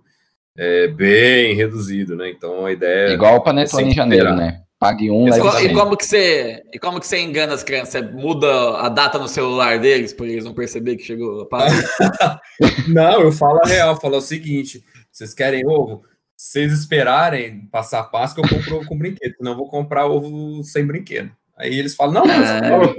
é, 0.57 0.89
bem 0.89 1.55
reduzido, 1.55 2.17
né? 2.17 2.31
Então 2.31 2.65
a 2.65 2.73
ideia 2.73 3.11
é. 3.11 3.13
Igual 3.13 3.37
o 3.37 3.43
Panetone 3.43 3.83
sem 3.83 3.91
em 3.93 3.95
janeiro, 3.95 4.31
esperar. 4.31 4.39
né? 4.53 4.63
Pague 4.87 5.11
um, 5.11 5.27
E, 5.29 5.41
co- 5.41 5.61
e 5.61 5.75
como 5.75 5.97
que 5.97 6.07
você, 6.07 6.63
e 6.73 6.79
como 6.79 7.01
que 7.01 7.07
você 7.07 7.19
engana 7.21 7.55
as 7.55 7.63
crianças? 7.63 7.93
Você 7.93 8.03
muda 8.03 8.79
a 8.79 8.89
data 8.89 9.19
no 9.19 9.27
celular 9.29 9.79
deles 9.81 10.13
para 10.13 10.27
eles 10.27 10.45
não 10.45 10.55
perceber 10.55 10.97
que 10.97 11.03
chegou 11.03 11.43
a 11.43 11.47
Páscoa? 11.47 12.41
Não, 12.89 13.21
eu 13.23 13.33
falo 13.33 13.61
a 13.65 13.69
real, 13.69 13.91
eu 13.95 14.01
falo 14.01 14.17
o 14.17 14.21
seguinte: 14.21 14.85
vocês 15.11 15.35
querem 15.35 15.67
ovo? 15.67 16.03
Se 16.37 16.61
vocês 16.69 16.73
esperarem 16.81 17.67
passar 17.73 18.01
a 18.01 18.05
Páscoa, 18.05 18.45
eu 18.45 18.49
compro 18.57 18.77
ovo 18.77 18.87
com 18.87 18.97
brinquedo, 18.99 19.35
eu 19.41 19.57
vou 19.57 19.69
comprar 19.69 20.07
ovo 20.07 20.63
sem 20.63 20.87
brinquedo. 20.87 21.31
Aí 21.59 21.79
eles 21.79 21.95
falam, 21.97 22.15
não, 22.15 22.27
mas 22.27 22.49
Ah. 22.51 22.61
não, 22.61 22.95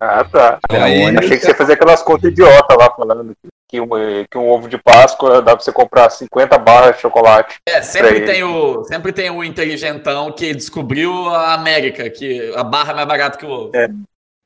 Ah, 0.00 0.24
tá. 0.24 0.58
Aí- 0.70 1.16
Achei 1.16 1.38
que 1.38 1.44
você 1.44 1.48
ia 1.48 1.54
fazer 1.54 1.72
aquelas 1.74 2.02
contas 2.02 2.30
idiota 2.30 2.74
lá, 2.74 2.90
falando 2.94 3.34
que 3.74 3.80
um, 3.80 3.88
que 4.30 4.38
um 4.38 4.48
ovo 4.48 4.68
de 4.68 4.78
Páscoa 4.78 5.42
dá 5.42 5.56
pra 5.56 5.64
você 5.64 5.72
comprar 5.72 6.08
50 6.08 6.56
barras 6.58 6.94
de 6.96 7.02
chocolate. 7.02 7.56
É, 7.66 7.82
sempre 7.82 8.20
tem, 8.20 8.44
o, 8.44 8.84
sempre 8.84 9.12
tem 9.12 9.30
o 9.30 9.42
inteligentão 9.42 10.30
que 10.30 10.54
descobriu 10.54 11.28
a 11.28 11.54
América, 11.54 12.08
que 12.08 12.52
a 12.54 12.62
barra 12.62 12.92
é 12.92 12.94
mais 12.94 13.08
barata 13.08 13.36
que 13.38 13.44
o 13.44 13.50
ovo. 13.50 13.72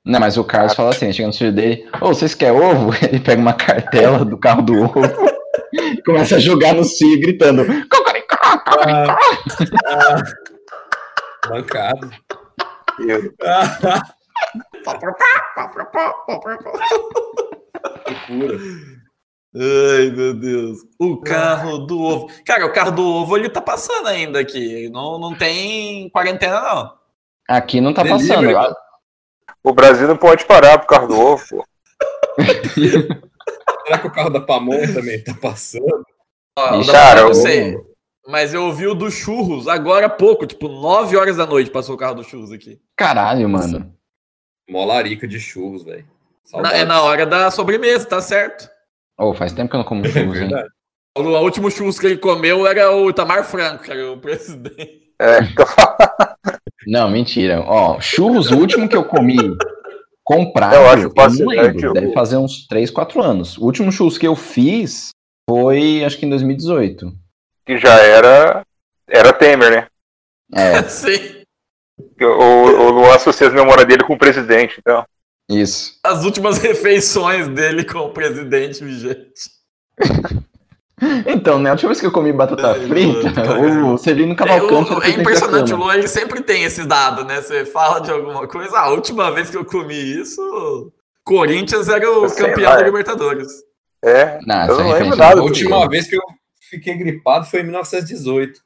Não, 0.04 0.18
mas 0.20 0.38
o 0.38 0.44
Carlos 0.44 0.72
fala 0.72 0.90
assim, 0.90 1.12
chega 1.12 1.26
no 1.26 1.34
filho 1.34 1.52
dele, 1.52 1.86
ô, 2.00 2.08
vocês 2.08 2.34
querem 2.34 2.58
ovo? 2.58 2.92
Ele 3.06 3.20
pega 3.20 3.40
uma 3.40 3.52
cartela 3.52 4.24
do 4.24 4.38
carro 4.38 4.62
do 4.62 4.82
ovo 4.84 5.02
e 5.74 6.00
começa 6.02 6.36
a 6.36 6.40
jogar 6.40 6.72
no 6.72 6.84
cio 6.84 7.20
gritando, 7.20 7.66
cocoricó, 7.90 8.36
ah, 8.42 9.16
ah, 9.86 10.22
bancado. 11.48 12.10
Eu- 13.06 13.34
Ah, 13.44 14.02
loucura. 18.06 18.58
Ai, 19.54 20.10
meu 20.10 20.34
Deus. 20.34 20.78
O 20.98 21.20
carro 21.20 21.78
do 21.78 22.00
ovo. 22.00 22.30
Cara, 22.44 22.66
o 22.66 22.72
carro 22.72 22.90
do 22.90 23.04
ovo 23.06 23.36
ele 23.36 23.48
tá 23.48 23.60
passando 23.60 24.06
ainda 24.06 24.38
aqui. 24.40 24.88
Não, 24.90 25.18
não 25.18 25.34
tem 25.36 26.10
quarentena, 26.10 26.60
não. 26.60 26.98
Aqui 27.48 27.80
não 27.80 27.94
tá 27.94 28.02
Delivery, 28.02 28.52
passando. 28.52 28.76
O 29.64 29.72
Brasil 29.72 30.06
não 30.06 30.16
pode 30.16 30.44
parar 30.44 30.78
por 30.78 30.86
causa 30.86 31.08
do 31.08 31.18
ovo, 31.18 31.44
pô. 31.48 31.64
Será 33.86 33.98
que 33.98 34.06
o 34.06 34.12
carro 34.12 34.30
da 34.30 34.40
Pamonha 34.40 34.92
também 34.92 35.22
tá 35.24 35.34
passando? 35.34 36.04
Ó, 36.58 36.74
eu 36.74 37.24
não 37.24 37.34
sei. 37.34 37.76
Mas 38.26 38.52
eu 38.52 38.64
ouvi 38.64 38.86
o 38.86 38.94
do 38.94 39.10
churros 39.10 39.66
agora 39.66 40.04
há 40.04 40.10
pouco, 40.10 40.46
tipo, 40.46 40.68
9 40.68 41.16
horas 41.16 41.36
da 41.38 41.46
noite 41.46 41.70
passou 41.70 41.94
o 41.94 41.98
carro 41.98 42.16
do 42.16 42.24
churros 42.24 42.52
aqui. 42.52 42.78
Caralho, 42.94 43.48
mano. 43.48 43.94
Mó 44.68 44.84
larica 44.84 45.26
de 45.26 45.40
churros, 45.40 45.82
velho. 45.82 46.06
É 46.74 46.84
na 46.84 47.02
hora 47.02 47.24
da 47.24 47.50
sobremesa, 47.50 48.04
tá 48.04 48.20
certo. 48.20 48.68
Ô, 49.18 49.34
faz 49.34 49.52
tempo 49.52 49.68
que 49.70 49.76
eu 49.76 49.78
não 49.78 49.84
como 49.86 50.04
É 50.06 50.10
churros, 50.10 50.38
hein? 50.40 50.50
O 51.16 51.22
o 51.22 51.40
último 51.42 51.70
churros 51.70 51.98
que 51.98 52.06
ele 52.06 52.16
comeu 52.18 52.66
era 52.66 52.92
o 52.92 53.10
Itamar 53.10 53.44
Franco, 53.44 53.82
que 53.82 53.90
era 53.90 54.12
o 54.12 54.18
presidente. 54.18 55.10
É, 55.20 55.42
tô 55.54 55.66
falando. 55.66 55.96
Não, 56.86 57.10
mentira. 57.10 57.60
Ó, 57.66 58.00
churros, 58.00 58.50
o 58.50 58.56
último 58.56 58.88
que 58.88 58.96
eu 58.96 59.04
comi 59.04 59.36
comprado, 60.24 60.74
Eu 60.76 60.82
eu, 60.82 60.88
acho 60.90 61.02
não 61.04 61.10
fascinante 61.10 61.56
lembro. 61.56 61.90
o- 61.90 61.92
Deve 61.92 62.12
fazer 62.12 62.36
uns 62.36 62.66
3, 62.68 62.90
4 62.90 63.20
anos. 63.20 63.58
O 63.58 63.64
último 63.64 63.90
churros 63.90 64.16
que 64.16 64.26
eu 64.26 64.36
fiz 64.36 65.10
foi, 65.50 66.04
acho 66.04 66.16
que 66.18 66.24
em 66.24 66.30
2018. 66.30 67.12
que 67.66 67.76
já 67.78 67.94
era. 68.00 68.62
Era 69.08 69.32
Temer, 69.32 69.70
né? 69.70 69.86
É, 70.54 70.82
Sim. 70.88 71.42
O, 72.20 72.24
o 72.24 72.90
Luan 72.90 73.14
associa 73.16 73.48
as 73.48 73.52
memórias 73.54 73.86
dele 73.86 74.04
com 74.04 74.14
o 74.14 74.18
presidente, 74.18 74.76
então. 74.78 75.04
Isso. 75.48 75.98
As 76.04 76.24
últimas 76.24 76.58
refeições 76.62 77.48
dele 77.48 77.84
com 77.84 77.98
o 78.00 78.10
presidente 78.12 78.84
vigente. 78.84 79.50
Então, 81.26 81.60
né, 81.60 81.70
a 81.70 81.74
última 81.74 81.90
vez 81.90 82.00
que 82.00 82.06
eu 82.06 82.10
comi 82.10 82.32
batata 82.32 82.72
Ai, 82.72 82.88
frita, 82.88 83.30
mano, 83.44 83.94
o 83.94 83.98
Celino 83.98 84.32
É, 84.32 84.34
Cavalcante... 84.34 84.92
o- 84.92 84.96
é 85.00 85.00
da 85.00 85.08
impressionante, 85.10 85.72
o. 85.72 85.76
Luan 85.76 85.94
ele 85.94 86.08
sempre 86.08 86.40
tem 86.42 86.64
esses 86.64 86.84
dados, 86.86 87.24
né? 87.24 87.40
Você 87.40 87.64
fala 87.64 88.00
de 88.00 88.10
alguma 88.10 88.48
coisa, 88.48 88.76
"Ah, 88.76 88.86
a 88.86 88.90
última 88.90 89.30
vez 89.30 89.48
que 89.48 89.56
eu 89.56 89.64
comi 89.64 89.94
isso, 89.94 90.92
Corinthians 91.24 91.88
era 91.88 92.10
o 92.10 92.28
sei 92.28 92.46
campeão 92.48 92.70
lá, 92.70 92.76
da 92.78 92.82
é. 92.82 92.84
Libertadores. 92.86 93.46
É. 94.04 94.40
Não, 94.44 94.66
Eu 94.66 94.78
não 94.80 94.90
lembro 94.90 95.16
nada 95.16 95.40
A 95.40 95.44
última 95.44 95.88
vez 95.88 96.08
que 96.08 96.16
eu 96.16 96.22
fiquei 96.68 96.96
gripado 96.96 97.46
foi 97.46 97.60
em 97.60 97.64
1918. 97.64 98.60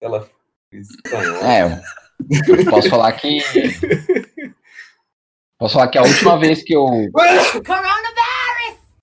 Ela 0.00 0.26
espanhola. 0.72 1.52
É, 1.52 1.82
eu 2.48 2.64
posso 2.64 2.88
falar 2.88 3.12
que... 3.12 3.42
Posso 5.58 5.74
falar 5.74 5.88
que 5.88 5.98
a 5.98 6.02
última 6.02 6.36
vez 6.38 6.62
que 6.62 6.74
eu... 6.74 6.86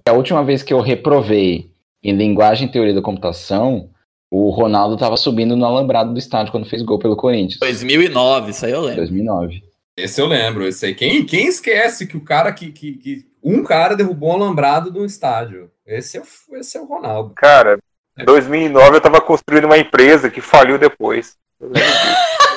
A 0.08 0.12
última 0.14 0.44
vez 0.44 0.64
que 0.64 0.74
eu 0.74 0.82
reprovei 0.82 1.70
em 2.04 2.16
linguagem 2.16 2.68
e 2.68 2.72
teoria 2.72 2.94
da 2.94 3.02
computação, 3.02 3.90
o 4.30 4.50
Ronaldo 4.50 4.98
tava 4.98 5.16
subindo 5.16 5.56
no 5.56 5.66
alambrado 5.66 6.12
do 6.12 6.20
estádio 6.20 6.52
quando 6.52 6.68
fez 6.70 6.82
gol 6.82 6.98
pelo 7.00 7.16
Corinthians. 7.16 7.60
2009, 7.60 8.52
isso 8.52 8.66
aí 8.66 8.72
eu 8.72 8.82
lembro. 8.82 8.98
2009. 8.98 9.64
Esse 9.98 10.20
eu 10.22 10.26
lembro, 10.26 10.68
esse 10.68 10.86
aí. 10.88 10.96
Quem, 10.96 11.24
quem 11.26 11.48
esquece 11.48 12.08
que 12.08 12.18
o 12.18 12.22
cara 12.24 12.52
que, 12.52 12.72
que, 12.72 12.94
que- 12.94 13.26
Um 13.44 13.64
cara 13.64 13.96
derrubou 13.96 14.30
um 14.30 14.34
alambrado 14.44 14.92
no 14.92 15.06
estádio? 15.06 15.70
Esse 15.86 16.18
é, 16.18 16.22
o- 16.22 16.58
esse 16.58 16.78
é 16.78 16.82
o 16.82 16.86
Ronaldo. 16.86 17.34
Cara, 17.36 17.78
em 18.18 18.26
2009 18.26 18.98
eu 18.98 19.02
tava 19.02 19.22
construindo 19.22 19.66
uma 19.66 19.78
empresa 19.78 20.30
que 20.30 20.42
faliu 20.42 20.78
depois. 20.80 21.36
Eu 21.60 21.68
lembro 21.68 21.82
disso. 21.82 22.32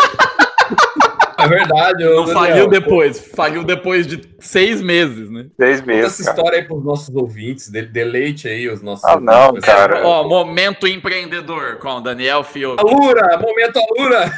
É 1.45 1.49
verdade. 1.49 2.05
Não 2.05 2.25
Daniel, 2.25 2.35
faliu 2.35 2.69
depois, 2.69 3.21
faliu 3.35 3.65
depois 3.65 4.07
de 4.07 4.21
seis 4.41 4.81
meses, 4.83 5.31
né? 5.31 5.47
Seis 5.59 5.81
Conta 5.81 5.93
meses, 5.93 6.05
essa 6.21 6.25
cara. 6.25 6.37
história 6.37 6.59
aí 6.61 6.65
pros 6.67 6.85
nossos 6.85 7.15
ouvintes, 7.15 7.69
de, 7.71 7.83
deleite 7.83 8.49
aí 8.49 8.69
os 8.69 8.83
nossos 8.83 9.05
Ah, 9.05 9.19
não, 9.21 9.47
ouvintes. 9.49 9.65
cara. 9.67 10.07
Ó, 10.07 10.27
momento 10.29 10.87
empreendedor 10.87 11.79
com 11.79 11.89
o 11.89 12.01
Daniel 12.01 12.43
Fio. 12.45 12.77
Alura, 12.79 13.39
momento 13.39 13.79
Alura! 13.97 14.33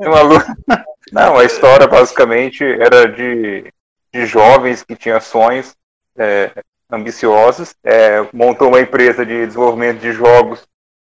Uma 0.00 0.20
lu- 0.22 0.42
Não, 1.12 1.36
a 1.38 1.44
história 1.44 1.86
basicamente 1.86 2.64
era 2.64 3.06
de, 3.06 3.64
de 4.12 4.26
jovens 4.26 4.82
que 4.82 4.96
tinham 4.96 5.20
sonhos 5.20 5.74
é, 6.16 6.50
ambiciosos, 6.90 7.74
é, 7.84 8.24
montou 8.32 8.68
uma 8.68 8.80
empresa 8.80 9.24
de 9.24 9.46
desenvolvimento 9.46 10.00
de 10.00 10.12
jogos 10.12 10.66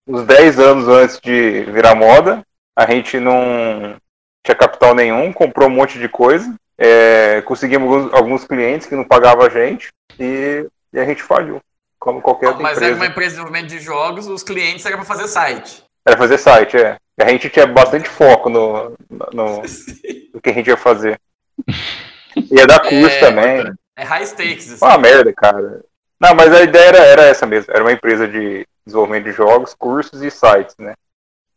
uns 0.07 0.24
10 0.24 0.59
anos 0.59 0.88
antes 0.88 1.19
de 1.19 1.63
virar 1.71 1.95
moda. 1.95 2.43
A 2.75 2.85
gente 2.91 3.19
não 3.19 3.95
tinha 4.45 4.55
capital 4.55 4.93
nenhum, 4.93 5.33
comprou 5.33 5.67
um 5.67 5.71
monte 5.73 5.97
de 5.97 6.07
coisa, 6.07 6.53
é, 6.77 7.41
conseguimos 7.41 7.91
alguns, 7.91 8.13
alguns 8.13 8.43
clientes 8.45 8.85
que 8.87 8.95
não 8.95 9.03
pagavam 9.03 9.43
a 9.45 9.49
gente 9.49 9.89
e, 10.19 10.67
e 10.93 10.99
a 10.99 11.03
gente 11.05 11.23
faliu, 11.23 11.59
como 11.99 12.21
qualquer 12.21 12.47
outra 12.49 12.61
Mas 12.61 12.77
era 12.77 12.85
empresa. 12.87 13.01
uma 13.01 13.07
empresa 13.11 13.29
de 13.29 13.35
desenvolvimento 13.37 13.69
de 13.71 13.79
jogos, 13.79 14.27
os 14.27 14.43
clientes 14.43 14.85
eram 14.85 14.97
pra 14.97 15.05
fazer 15.05 15.27
site. 15.27 15.83
Era 16.07 16.15
fazer 16.17 16.37
site, 16.37 16.77
é. 16.77 16.97
A 17.19 17.29
gente 17.29 17.49
tinha 17.49 17.65
bastante 17.65 18.07
foco 18.07 18.49
no, 18.49 18.93
no, 19.09 19.27
no 19.33 19.61
que 20.43 20.49
a 20.49 20.53
gente 20.53 20.67
ia 20.67 20.77
fazer. 20.77 21.19
Ia 22.51 22.67
dar 22.67 22.81
curso 22.81 23.15
É, 23.15 23.19
também. 23.19 23.73
É 23.95 24.03
high 24.03 24.25
stakes. 24.25 24.73
Assim. 24.73 24.85
Uma 24.85 24.97
merda, 24.97 25.33
cara. 25.33 25.81
Não, 26.19 26.35
mas 26.35 26.53
a 26.53 26.61
ideia 26.61 26.89
era, 26.89 26.97
era 26.97 27.21
essa 27.23 27.45
mesmo. 27.45 27.73
Era 27.73 27.83
uma 27.83 27.91
empresa 27.93 28.27
de 28.27 28.67
desenvolvimento 28.85 29.23
de 29.23 29.31
jogos, 29.31 29.73
cursos 29.73 30.21
e 30.21 30.29
sites, 30.29 30.75
né? 30.77 30.93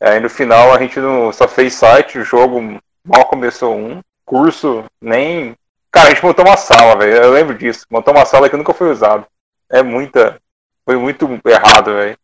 Aí 0.00 0.20
no 0.20 0.30
final 0.30 0.72
a 0.72 0.78
gente 0.78 0.98
não, 1.00 1.32
só 1.32 1.48
fez 1.48 1.74
site, 1.74 2.18
o 2.18 2.24
jogo 2.24 2.78
mal 3.04 3.24
começou 3.26 3.76
um. 3.76 4.00
Curso 4.24 4.84
nem. 5.00 5.56
Cara, 5.90 6.08
a 6.08 6.10
gente 6.10 6.24
montou 6.24 6.44
uma 6.44 6.56
sala, 6.56 6.96
velho. 6.98 7.14
Eu 7.14 7.32
lembro 7.32 7.56
disso. 7.56 7.86
Montou 7.90 8.14
uma 8.14 8.26
sala 8.26 8.48
que 8.48 8.56
nunca 8.56 8.74
foi 8.74 8.90
usada. 8.90 9.26
É 9.70 9.82
muita. 9.82 10.40
Foi 10.84 10.96
muito 10.96 11.26
errado, 11.46 11.94
velho. 11.94 12.16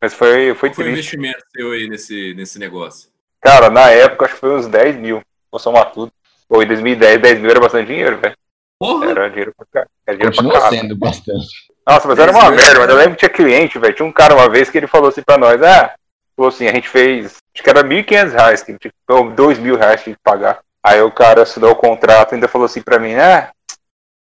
Mas 0.00 0.14
foi, 0.14 0.54
foi 0.54 0.70
Qual 0.70 0.76
foi 0.76 0.84
o 0.86 0.90
investimento 0.90 1.44
seu 1.54 1.72
aí 1.72 1.86
nesse, 1.88 2.34
nesse 2.34 2.58
negócio? 2.58 3.10
Cara, 3.40 3.68
na 3.68 3.90
época 3.90 4.24
acho 4.24 4.34
que 4.34 4.40
foi 4.40 4.56
uns 4.56 4.66
10 4.66 4.96
mil. 4.96 5.22
Vou 5.52 5.58
somar 5.58 5.92
tudo. 5.92 6.10
Ou 6.48 6.62
em 6.62 6.66
2010, 6.66 7.20
10 7.20 7.40
mil 7.40 7.50
era 7.50 7.60
bastante 7.60 7.86
dinheiro, 7.88 8.18
velho. 8.18 8.36
Porra! 8.78 9.10
Era 9.10 9.28
dinheiro 9.28 9.54
pra 9.54 9.66
cá. 9.70 9.88
Era 10.06 10.16
dinheiro 10.16 10.34
pra 10.34 10.42
Continua 10.42 10.60
caralho. 10.60 10.80
sendo 10.80 10.96
bastante. 10.96 11.70
Nossa, 11.86 12.08
mas 12.08 12.18
era 12.18 12.32
uma 12.32 12.50
merda, 12.50 12.78
mas 12.78 12.88
eu 12.88 12.96
lembro 12.96 13.12
que 13.12 13.18
tinha 13.18 13.30
cliente, 13.30 13.78
velho. 13.78 13.94
Tinha 13.94 14.06
um 14.06 14.12
cara 14.12 14.34
uma 14.34 14.48
vez 14.48 14.70
que 14.70 14.78
ele 14.78 14.86
falou 14.86 15.08
assim 15.08 15.22
pra 15.22 15.36
nós, 15.36 15.62
ah, 15.62 15.94
falou 16.40 16.48
assim, 16.48 16.66
a 16.66 16.72
gente 16.72 16.88
fez, 16.88 17.36
acho 17.54 17.62
que 17.62 17.68
era 17.68 17.84
1.500 17.84 18.32
reais, 18.32 18.62
que 18.62 18.78
tinha, 18.78 18.92
ou 19.10 19.30
2 19.30 19.58
mil 19.58 19.76
reais 19.76 19.96
que 20.00 20.04
tinha 20.04 20.16
que 20.16 20.22
pagar. 20.22 20.60
Aí 20.82 21.02
o 21.02 21.12
cara 21.12 21.42
assinou 21.42 21.72
o 21.72 21.76
contrato 21.76 22.32
e 22.32 22.34
ainda 22.36 22.48
falou 22.48 22.64
assim 22.64 22.80
pra 22.80 22.98
mim, 22.98 23.14
ah, 23.14 23.50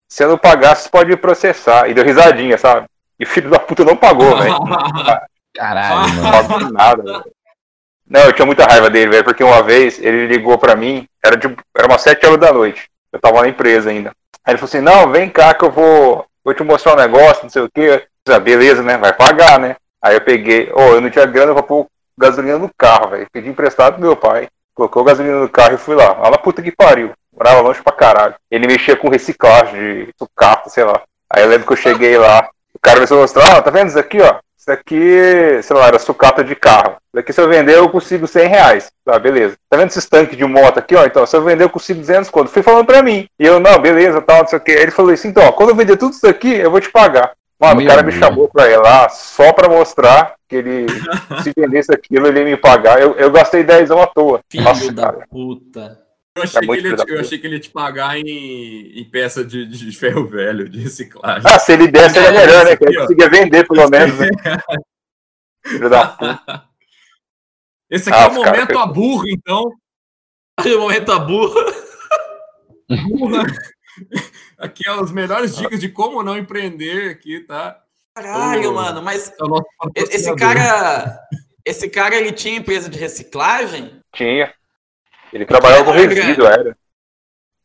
se 0.06 0.23
eu 0.23 0.28
não 0.28 0.37
pagar, 0.37 0.76
você 0.76 0.88
pode 0.90 1.08
me 1.08 1.16
processar. 1.16 1.88
E 1.88 1.94
deu 1.94 2.04
risadinha, 2.04 2.58
sabe? 2.58 2.87
E 3.18 3.25
o 3.25 3.26
filho 3.26 3.49
da 3.49 3.58
puta 3.58 3.84
não 3.84 3.96
pagou, 3.96 4.37
velho. 4.37 4.54
Caralho, 5.56 6.14
Não 6.14 6.23
mano. 6.25 6.49
pagou 6.49 6.73
nada, 6.73 7.02
velho. 7.02 7.25
Não, 8.06 8.20
eu 8.20 8.32
tinha 8.34 8.44
muita 8.44 8.66
raiva 8.66 8.90
dele, 8.90 9.11
velho, 9.11 9.25
porque 9.25 9.42
uma 9.42 9.62
vez 9.62 9.99
ele 9.99 10.26
ligou 10.26 10.58
pra 10.58 10.76
mim, 10.76 11.08
era, 11.25 11.37
de, 11.37 11.46
era 11.75 11.87
umas 11.87 12.02
7 12.02 12.26
horas 12.26 12.38
da 12.38 12.52
noite. 12.52 12.90
Eu 13.11 13.18
tava 13.18 13.40
na 13.40 13.49
empresa 13.49 13.88
ainda. 13.88 14.11
Aí 14.44 14.52
ele 14.52 14.58
falou 14.58 14.68
assim, 14.68 14.80
não, 14.80 15.11
vem 15.11 15.30
cá 15.30 15.54
que 15.54 15.64
eu 15.64 15.70
vou, 15.70 16.26
vou 16.44 16.52
te 16.52 16.62
mostrar 16.62 16.92
um 16.92 16.96
negócio, 16.96 17.44
não 17.44 17.50
sei 17.50 17.62
o 17.62 17.70
quê. 17.70 18.06
Ah, 18.28 18.38
beleza, 18.38 18.82
né? 18.82 18.99
Vai 18.99 19.12
pagar, 19.14 19.58
né? 19.58 19.76
Aí 20.02 20.16
eu 20.16 20.20
peguei, 20.20 20.70
ô, 20.75 20.80
eu 20.94 21.00
não 21.00 21.08
tinha 21.08 21.25
grana 21.25 21.54
pra 21.54 21.62
pôr 21.62 21.87
gasolina 22.18 22.59
no 22.59 22.71
carro, 22.76 23.11
velho. 23.11 23.26
Pedi 23.33 23.49
emprestado 23.49 23.94
pro 23.94 24.02
meu 24.02 24.16
pai. 24.16 24.49
Colocou 24.75 25.04
gasolina 25.04 25.40
no 25.40 25.49
carro 25.49 25.75
e 25.75 25.78
fui 25.78 25.94
lá. 25.94 26.12
Lá 26.12 26.30
na 26.30 26.38
puta 26.38 26.62
que 26.62 26.73
pariu. 26.73 27.12
Morava 27.33 27.61
longe 27.61 27.83
pra 27.83 27.92
caralho. 27.92 28.35
Ele 28.50 28.66
mexia 28.66 28.97
com 28.97 29.09
reciclagem 29.09 30.04
de 30.04 30.09
sucata, 30.18 30.71
sei 30.71 30.85
lá. 30.85 31.02
Aí 31.30 31.42
eu 31.42 31.49
lembro 31.49 31.66
que 31.66 31.73
eu 31.73 31.76
cheguei 31.76 32.16
lá, 32.16 32.49
o 32.73 32.78
cara 32.78 32.97
começou 32.97 33.18
a 33.18 33.23
mostrar, 33.23 33.59
ó, 33.59 33.62
tá 33.62 33.71
vendo 33.71 33.88
isso 33.88 33.99
aqui, 33.99 34.21
ó? 34.21 34.37
Isso 34.56 34.71
aqui, 34.71 35.61
sei 35.62 35.76
lá, 35.76 35.88
era 35.88 35.99
sucata 35.99 36.42
de 36.42 36.54
carro. 36.54 36.97
Isso 37.12 37.18
aqui 37.18 37.33
se 37.33 37.40
eu 37.40 37.49
vender 37.49 37.76
eu 37.76 37.88
consigo 37.90 38.26
100 38.26 38.49
reais. 38.49 38.90
Tá, 39.04 39.18
beleza. 39.18 39.56
Tá 39.68 39.76
vendo 39.76 39.88
esses 39.88 40.06
tanques 40.06 40.38
de 40.38 40.44
moto 40.44 40.78
aqui, 40.78 40.97
ó? 40.97 41.04
Então, 41.04 41.26
se 41.26 41.37
eu 41.37 41.42
vender 41.42 41.64
eu 41.64 41.71
consigo 41.71 42.00
200 42.00 42.30
conto. 42.30 42.50
Fui 42.50 42.62
falando 42.62 42.87
pra 42.87 43.02
mim. 43.02 43.28
E 43.38 43.44
eu, 43.44 43.61
não, 43.61 43.78
beleza, 43.78 44.23
tal, 44.23 44.38
não 44.38 44.47
sei 44.47 44.59
o. 44.59 44.62
Aí 44.66 44.75
ele 44.75 44.90
falou 44.90 45.12
assim, 45.12 45.28
então, 45.28 45.47
ó, 45.47 45.52
quando 45.52 45.71
eu 45.71 45.76
vender 45.76 45.97
tudo 45.99 46.12
isso 46.12 46.26
aqui, 46.26 46.54
eu 46.54 46.71
vou 46.71 46.80
te 46.80 46.90
pagar. 46.90 47.33
Mano, 47.64 47.76
Meu 47.76 47.87
o 47.87 47.88
cara 47.88 48.02
me 48.02 48.12
chamou 48.12 48.49
pra 48.49 48.71
ir 48.71 48.76
lá 48.78 49.09
só 49.09 49.52
pra 49.52 49.68
mostrar 49.68 50.35
que 50.49 50.56
ele, 50.56 50.87
se 51.42 51.52
vendesse 51.56 51.92
aquilo, 51.92 52.26
ele 52.26 52.40
ia 52.40 52.44
me 52.44 52.56
pagar. 52.56 53.00
Eu, 53.00 53.12
eu 53.16 53.30
gastei 53.30 53.62
10 53.64 53.90
à 53.90 54.06
toa. 54.06 54.40
Filho 54.50 54.64
Nossa, 54.64 54.92
da 54.92 55.02
cara. 55.12 55.26
puta. 55.30 56.00
Eu 56.37 56.42
achei, 56.42 56.61
que 56.61 56.66
muito 56.66 56.87
ele, 56.87 56.97
eu 57.14 57.21
achei 57.21 57.38
que 57.38 57.47
ele 57.47 57.54
ia 57.54 57.61
te 57.61 57.71
pagar 57.71 58.18
em, 58.18 58.26
em 58.99 59.04
peça 59.09 59.44
de, 59.44 59.64
de 59.66 59.92
ferro 59.97 60.26
velho, 60.26 60.68
de 60.68 60.80
reciclagem. 60.80 61.42
Ah, 61.44 61.59
se 61.61 61.73
ele 61.73 61.87
desse, 61.87 62.18
era 62.18 62.33
melhor, 62.33 62.64
né? 62.64 62.76
Que 62.76 62.85
ele 62.85 62.99
conseguia 62.99 63.28
vender, 63.30 63.68
pelo 63.68 63.88
menos. 63.88 64.18
Né? 64.18 64.28
Filho 65.64 65.88
da 65.88 66.06
puta. 66.09 66.64
Esse 67.88 68.11
aqui 68.11 68.18
Ah, 68.18 68.25
é 68.25 68.26
o 68.26 68.30
os 68.33 68.38
cara- 68.44 68.56
momento 68.56 68.78
a 68.78 68.87
burro, 68.87 69.28
então. 69.28 69.73
No 70.64 70.78
momento 70.80 71.12
a 71.12 71.18
burra. 71.21 71.64
Burra. 73.09 73.42
Aqui 74.58 74.82
é 74.88 74.92
as 74.92 75.10
melhores 75.12 75.56
dicas 75.56 75.80
de 75.80 75.88
como 75.88 76.22
não 76.22 76.36
empreender 76.38 77.10
aqui, 77.10 77.40
tá? 77.40 77.78
Caralho, 78.14 78.72
mano, 78.74 79.02
mas 79.02 79.32
É 79.96 80.02
esse 80.14 80.34
cara. 80.36 81.18
Esse 81.64 81.88
cara 81.88 82.14
ele 82.14 82.30
tinha 82.32 82.58
empresa 82.58 82.88
de 82.88 82.98
reciclagem? 82.98 83.98
Tinha. 84.14 84.52
Ele 85.32 85.46
trabalhava 85.46 85.84
com 85.84 85.90
resíduo, 85.90 86.46
era. 86.46 86.76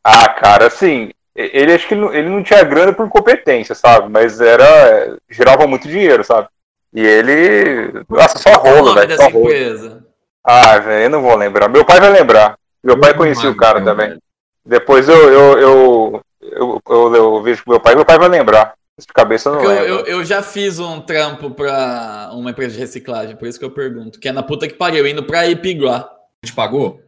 Ah, 0.04 0.30
cara, 0.30 0.68
assim, 0.68 1.12
ele 1.36 1.74
acho 1.74 1.88
que 1.88 1.94
ele 1.94 2.02
não- 2.02 2.14
ele 2.14 2.30
não 2.30 2.42
tinha 2.42 2.64
grana 2.64 2.94
por 2.94 3.08
competência, 3.10 3.76
sabe? 3.76 4.10
Mas 4.10 4.40
era. 4.42 5.18
girava 5.30 5.68
muito 5.68 5.88
dinheiro, 5.88 6.24
sabe? 6.24 6.48
E 6.94 7.02
ele. 7.06 8.04
Nossa, 8.10 8.40
só 8.40 8.54
o 8.54 8.58
rolo, 8.58 8.94
velho. 8.96 9.16
Só 9.18 9.28
rolo. 9.28 9.46
empresa? 9.46 10.06
Ah, 10.44 10.80
velho, 10.80 11.04
eu 11.04 11.10
não 11.10 11.22
vou 11.22 11.36
lembrar. 11.36 11.68
Meu 11.68 11.86
pai 11.86 12.00
vai 12.00 12.10
lembrar. 12.10 12.58
Meu 12.84 13.00
pai 13.00 13.14
conhecia 13.14 13.50
o 13.52 13.58
cara 13.58 13.84
também. 13.84 14.18
Depois 14.66 15.08
eu, 15.10 15.16
eu, 15.16 15.58
eu, 15.60 16.22
eu, 16.42 16.82
eu, 16.88 17.16
eu 17.16 17.42
vejo 17.44 17.64
com 17.64 17.72
meu 17.72 17.80
pai, 17.80 17.96
meu 17.96 18.06
pai 18.06 18.18
vai 18.18 18.30
lembrar. 18.30 18.74
De 19.00 19.08
cabeça 19.14 19.48
eu 19.50 19.56
não 19.56 19.64
eu, 19.64 19.72
eu, 19.86 20.06
eu 20.06 20.26
já 20.26 20.44
fiz 20.44 20.78
um 20.78 21.00
trampo 21.00 21.50
pra 21.52 22.32
uma 22.34 22.50
empresa 22.52 22.74
de 22.74 22.80
reciclagem, 22.80 23.36
por 23.38 23.48
isso 23.48 23.58
que 23.58 23.64
eu 23.64 23.72
pergunto. 23.72 24.20
Que 24.20 24.28
é 24.28 24.32
na 24.34 24.44
puta 24.44 24.68
que 24.68 24.74
pariu, 24.74 25.08
indo 25.08 25.24
pra 25.24 25.48
Ipiguá. 25.48 26.00
A 26.00 26.46
gente 26.46 26.54
pagou? 26.54 27.02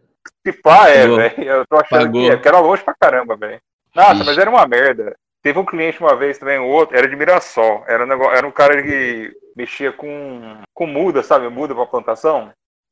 Se 0.46 0.54
pá, 0.54 0.88
é, 0.88 1.02
Pagou. 1.02 1.18
velho. 1.18 1.44
Eu 1.44 1.66
tô 1.68 1.76
achando 1.76 2.06
Pagou. 2.06 2.22
que 2.22 2.30
é, 2.30 2.36
porque 2.36 2.48
era 2.48 2.60
longe 2.60 2.82
pra 2.84 2.96
caramba, 2.98 3.36
velho. 3.36 3.60
Nossa, 3.94 4.14
Ixi. 4.16 4.26
mas 4.26 4.38
era 4.38 4.50
uma 4.50 4.66
merda. 4.66 5.14
Teve 5.44 5.60
um 5.60 5.66
cliente 5.66 6.00
uma 6.00 6.16
vez 6.16 6.38
também, 6.38 6.60
o 6.60 6.68
outro, 6.68 6.96
era 6.96 7.08
de 7.08 7.16
Mirassol. 7.16 7.84
Era 7.88 8.06
um, 8.06 8.08
negócio, 8.08 8.38
era 8.38 8.48
um 8.48 8.52
cara 8.52 8.82
que 8.82 9.32
mexia 9.56 9.92
com, 9.92 10.62
com 10.74 10.86
muda, 10.88 11.22
sabe? 11.24 11.50
Muda 11.50 11.76
pra 11.76 11.86
plantação. 11.86 12.52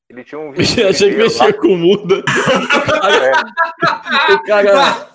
Ele 0.09 0.23
tinha 0.23 0.39
um 0.39 0.51
Achei 0.89 1.11
que 1.11 1.17
mexia 1.17 1.53
com 1.53 1.75
muda. 1.77 2.23
É, 4.29 4.33
O 4.33 4.43
cara, 4.43 5.07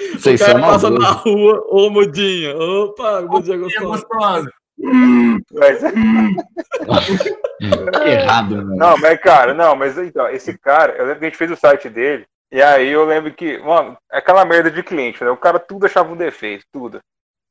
o 0.00 0.18
Vocês 0.18 0.40
cara 0.40 0.52
são 0.52 0.60
passa 0.60 0.90
na 0.90 1.10
rua, 1.10 1.64
ô 1.68 1.90
mudinha. 1.90 2.56
Opa, 2.56 3.22
mudinha 3.22 3.56
É 3.56 3.58
gostosa. 3.58 3.86
gostosa. 3.86 4.50
mas- 5.52 5.80
Que 8.02 8.08
errado, 8.08 8.56
mano. 8.56 8.76
Não, 8.76 8.96
mas 8.98 9.20
cara, 9.20 9.52
não, 9.54 9.74
mas 9.76 9.96
então, 9.98 10.28
esse 10.30 10.56
cara, 10.58 10.92
eu 10.94 11.04
lembro 11.04 11.20
que 11.20 11.26
a 11.26 11.28
gente 11.28 11.38
fez 11.38 11.50
o 11.50 11.56
site 11.56 11.88
dele, 11.88 12.24
e 12.52 12.62
aí 12.62 12.88
eu 12.90 13.04
lembro 13.04 13.32
que, 13.32 13.58
mano, 13.58 13.96
é 14.12 14.18
aquela 14.18 14.44
merda 14.44 14.70
de 14.70 14.82
cliente, 14.82 15.22
né? 15.22 15.30
O 15.30 15.36
cara 15.36 15.58
tudo 15.58 15.86
achava 15.86 16.10
um 16.12 16.16
defeito, 16.16 16.64
tudo. 16.72 17.00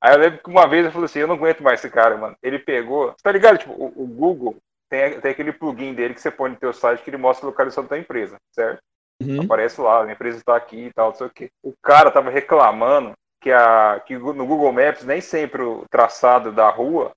Aí 0.02 0.14
eu 0.14 0.20
lembro 0.20 0.40
que 0.44 0.50
uma 0.50 0.68
vez 0.68 0.86
eu 0.86 0.92
falei 0.92 1.06
assim, 1.06 1.20
eu 1.20 1.28
não 1.28 1.36
aguento 1.36 1.62
mais 1.62 1.80
esse 1.80 1.90
cara, 1.90 2.18
mano. 2.18 2.36
Ele 2.42 2.58
pegou, 2.58 3.14
tá 3.22 3.32
ligado? 3.32 3.58
Tipo, 3.60 3.74
o, 3.74 3.94
o 4.04 4.08
Google 4.08 4.56
tem, 4.90 5.20
tem 5.20 5.32
aquele 5.32 5.52
plugin 5.54 5.94
dele 5.94 6.14
que 6.14 6.22
você 6.22 6.32
põe 6.32 6.50
no 6.50 6.56
teu 6.56 6.74
site 6.74 7.04
que 7.04 7.10
ele 7.10 7.18
mostra 7.18 7.46
a 7.46 7.50
localização 7.50 7.84
da 7.84 7.90
tua 7.90 8.00
empresa, 8.00 8.36
certo? 8.54 8.80
Uhum. 9.22 9.42
Aparece 9.44 9.80
lá, 9.82 10.04
a 10.04 10.12
empresa 10.12 10.38
está 10.38 10.56
aqui 10.56 10.86
e 10.86 10.94
tal, 10.94 11.10
não 11.10 11.16
sei 11.16 11.28
o 11.28 11.30
quê. 11.30 11.50
O 11.64 11.74
cara 11.82 12.10
tava 12.10 12.30
reclamando 12.30 13.12
que, 13.42 13.52
a, 13.52 14.02
que 14.06 14.18
no 14.18 14.46
Google 14.46 14.72
Maps 14.72 15.04
nem 15.04 15.20
sempre 15.22 15.62
o 15.62 15.84
traçado 15.90 16.52
da 16.52 16.70
rua 16.70 17.12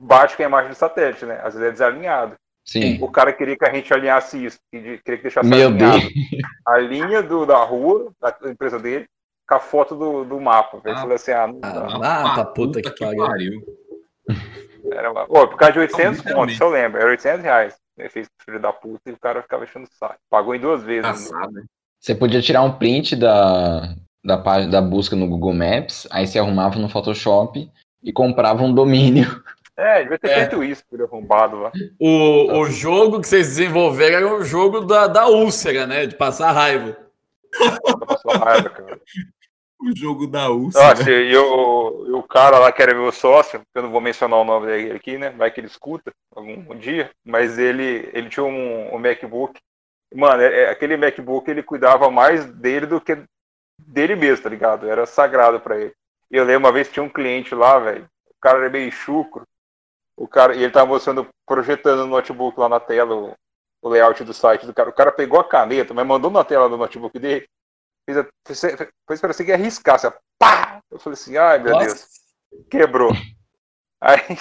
bate 0.00 0.36
com 0.36 0.42
a 0.42 0.46
imagem 0.46 0.70
do 0.70 0.76
satélite, 0.76 1.24
né? 1.26 1.40
Às 1.42 1.54
vezes 1.54 1.68
é 1.68 1.72
desalinhado. 1.72 2.34
Sim. 2.64 2.98
O 3.02 3.10
cara 3.10 3.32
queria 3.32 3.56
que 3.56 3.64
a 3.64 3.72
gente 3.74 3.92
alinhasse 3.92 4.44
isso, 4.44 4.58
que 4.70 4.80
queria 4.80 5.16
que 5.16 5.22
deixasse 5.22 5.48
Meu 5.48 5.66
alinhado 5.68 5.98
Deus. 6.00 6.12
a 6.66 6.78
linha 6.78 7.22
do, 7.22 7.44
da 7.44 7.58
rua, 7.58 8.12
da 8.20 8.36
empresa 8.48 8.78
dele, 8.78 9.06
com 9.48 9.56
a 9.56 9.58
foto 9.60 9.96
do, 9.96 10.24
do 10.24 10.40
mapa. 10.40 10.80
Eu 10.84 10.92
Ah. 10.92 10.98
falei 10.98 11.16
assim, 11.16 11.32
ah, 11.32 11.46
não 11.48 11.58
dá. 11.58 11.86
Ah, 12.02 12.30
ah, 12.30 12.34
pra 12.34 12.44
puta 12.44 12.80
que 12.80 12.90
pariu. 13.16 13.60
Era 14.90 15.10
uma... 15.12 15.26
Pô, 15.26 15.46
por 15.48 15.56
causa 15.56 15.72
de 15.74 15.78
800 15.80 16.18
Literalmente. 16.18 16.34
contos, 16.34 16.56
se 16.56 16.62
eu 16.62 16.68
lembro. 16.70 17.00
Era 17.00 17.10
800 17.10 17.42
reais. 17.42 17.76
Ele 17.98 18.08
fez 18.08 18.28
pro 18.28 18.44
filho 18.46 18.60
da 18.60 18.72
puta 18.72 19.10
e 19.10 19.12
o 19.12 19.18
cara 19.18 19.42
ficava 19.42 19.64
enchendo 19.64 19.86
o 19.86 19.94
saco. 19.96 20.16
Pagou 20.30 20.54
em 20.54 20.60
duas 20.60 20.82
vezes. 20.82 21.30
Né? 21.30 21.62
Você 22.00 22.14
podia 22.14 22.40
tirar 22.40 22.62
um 22.62 22.72
print 22.72 23.14
da, 23.14 23.94
da 24.24 24.38
página 24.38 24.72
da 24.72 24.80
busca 24.80 25.14
no 25.14 25.28
Google 25.28 25.52
Maps, 25.54 26.08
aí 26.10 26.26
você 26.26 26.38
arrumava 26.38 26.78
no 26.78 26.88
Photoshop 26.88 27.70
e 28.02 28.12
comprava 28.12 28.62
um 28.62 28.74
domínio. 28.74 29.42
É, 29.76 30.02
devia 30.02 30.18
ter 30.18 30.30
É. 30.30 30.34
feito 30.40 30.62
isso, 30.62 30.82
filho 30.90 31.04
arrombado 31.06 31.56
lá. 31.58 31.72
O, 31.98 32.58
o 32.60 32.66
jogo 32.66 33.20
que 33.20 33.26
vocês 33.28 33.46
desenvolveram 33.48 34.16
era 34.18 34.36
um 34.36 34.44
jogo 34.44 34.80
da, 34.80 35.06
da 35.06 35.26
úlcera, 35.28 35.86
né? 35.86 36.06
De 36.06 36.14
passar 36.14 36.52
raiva. 36.52 36.96
Passou 38.06 38.32
raiva, 38.38 38.68
cara. 38.68 39.00
O 39.82 39.96
jogo 39.96 40.26
da 40.26 40.48
úlcera. 40.48 40.90
Nossa, 40.90 41.10
e, 41.10 41.36
o, 41.36 42.18
o 42.18 42.22
cara 42.22 42.58
lá 42.58 42.70
que 42.70 42.80
era 42.82 42.94
meu 42.94 43.10
sócio, 43.10 43.60
eu 43.74 43.82
não 43.82 43.90
vou 43.90 44.00
mencionar 44.00 44.38
o 44.38 44.44
nome 44.44 44.66
dele 44.66 44.92
aqui, 44.92 45.18
né? 45.18 45.30
Vai 45.30 45.50
que 45.50 45.58
ele 45.60 45.66
escuta 45.66 46.12
algum 46.34 46.74
dia, 46.76 47.10
mas 47.24 47.58
ele, 47.58 48.08
ele 48.12 48.28
tinha 48.28 48.44
um, 48.44 48.94
um 48.94 48.98
MacBook. 48.98 49.58
Mano, 50.14 50.42
é- 50.42 50.64
é- 50.64 50.70
aquele 50.70 50.96
MacBook 50.96 51.50
ele 51.50 51.62
cuidava 51.62 52.10
mais 52.10 52.44
dele 52.46 52.86
do 52.86 53.00
que 53.00 53.18
dele 53.78 54.14
mesmo, 54.14 54.44
tá 54.44 54.50
ligado? 54.50 54.88
Era 54.88 55.04
sagrado 55.06 55.58
pra 55.60 55.76
ele. 55.78 55.92
E 56.30 56.36
eu 56.36 56.44
lembro 56.44 56.68
uma 56.68 56.72
vez 56.72 56.88
tinha 56.90 57.02
um 57.02 57.08
cliente 57.08 57.54
lá, 57.54 57.78
velho. 57.78 58.06
O 58.30 58.34
cara 58.40 58.58
era 58.58 58.70
meio 58.70 58.90
chucro. 58.92 59.44
O 60.16 60.28
cara, 60.28 60.54
e 60.54 60.62
ele 60.62 60.72
tava 60.72 60.86
mostrando, 60.86 61.26
projetando 61.46 62.00
no 62.00 62.06
notebook 62.06 62.58
lá 62.58 62.68
na 62.68 62.78
tela 62.78 63.14
o, 63.14 63.34
o 63.82 63.88
layout 63.88 64.22
do 64.22 64.32
site 64.32 64.66
do 64.66 64.74
cara. 64.74 64.90
O 64.90 64.92
cara 64.94 65.10
pegou 65.10 65.40
a 65.40 65.44
caneta, 65.44 65.92
mas 65.92 66.06
mandou 66.06 66.30
na 66.30 66.44
tela 66.44 66.68
do 66.68 66.76
notebook 66.76 67.18
dele. 67.18 67.46
Fez, 68.04 68.18
a- 68.18 68.26
fez, 68.46 68.60
fez 69.08 69.20
parecer 69.20 69.44
que 69.44 69.50
ia 69.50 69.54
arriscar, 69.54 69.94
assim, 69.96 70.08
pá! 70.38 70.80
Eu 70.90 70.98
falei 70.98 71.14
assim, 71.14 71.36
ai 71.36 71.58
meu 71.58 71.72
Nossa. 71.72 71.86
Deus, 71.86 72.08
quebrou. 72.70 73.10
Aí 74.00 74.36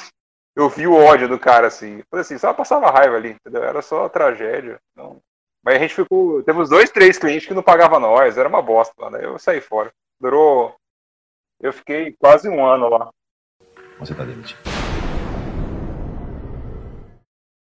eu 0.56 0.68
vi 0.70 0.88
o 0.88 0.96
ódio 0.96 1.28
do 1.30 1.40
cara 1.40 1.68
assim. 1.68 2.00
Eu 2.00 2.06
Falei 2.10 2.22
assim, 2.22 2.38
só 2.38 2.54
passava 2.54 2.90
raiva 2.90 3.16
ali, 3.16 3.32
entendeu? 3.32 3.64
Era 3.64 3.82
só 3.82 4.10
tragédia. 4.10 4.80
Não. 4.96 5.22
Mas 5.64 5.76
a 5.76 5.80
gente 5.80 5.94
ficou. 5.94 6.44
Uns 6.48 6.70
dois, 6.70 6.90
três 6.90 7.20
clientes 7.20 7.48
que 7.48 7.54
não 7.54 7.62
pagavam 7.62 8.00
nós, 8.00 8.38
era 8.38 8.50
uma 8.50 8.62
bosta, 8.62 8.94
mano. 8.98 9.18
Aí 9.18 9.24
eu 9.24 9.38
saí 9.38 9.62
fora. 9.62 9.94
Durou. 10.20 10.76
Eu 11.62 11.72
fiquei 11.72 12.16
quase 12.20 12.50
um 12.50 12.66
ano 12.66 12.90
lá. 12.90 13.12
Você 14.00 14.16
tá 14.16 14.24
demitido. 14.24 14.71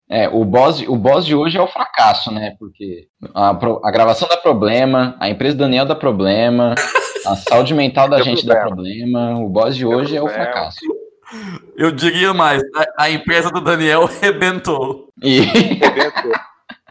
É, 0.09 0.29
o 0.29 0.45
boss, 0.45 0.81
o 0.87 0.95
boss 0.95 1.25
de 1.25 1.35
hoje 1.35 1.57
é 1.57 1.61
o 1.61 1.67
fracasso, 1.67 2.31
né? 2.31 2.55
Porque 2.57 3.07
a, 3.33 3.49
a 3.49 3.91
gravação 3.91 4.27
dá 4.27 4.37
problema, 4.37 5.15
a 5.19 5.29
empresa 5.29 5.55
do 5.55 5.59
Daniel 5.59 5.85
dá 5.85 5.95
problema, 5.95 6.75
a 7.25 7.35
saúde 7.49 7.73
mental 7.73 8.07
da 8.07 8.21
gente 8.21 8.45
dá 8.45 8.61
problema. 8.61 9.37
O 9.37 9.49
boss 9.49 9.75
de 9.75 9.85
hoje 9.85 10.15
é 10.15 10.21
o 10.21 10.25
problema. 10.25 10.51
fracasso. 10.51 10.79
Eu 11.75 11.91
diria 11.91 12.33
mais, 12.33 12.61
a, 12.73 13.03
a 13.03 13.11
empresa 13.11 13.49
do 13.49 13.59
Daniel 13.59 14.05
rebentou. 14.21 15.09
E 15.21 15.41
Arrebentou. 15.41 16.31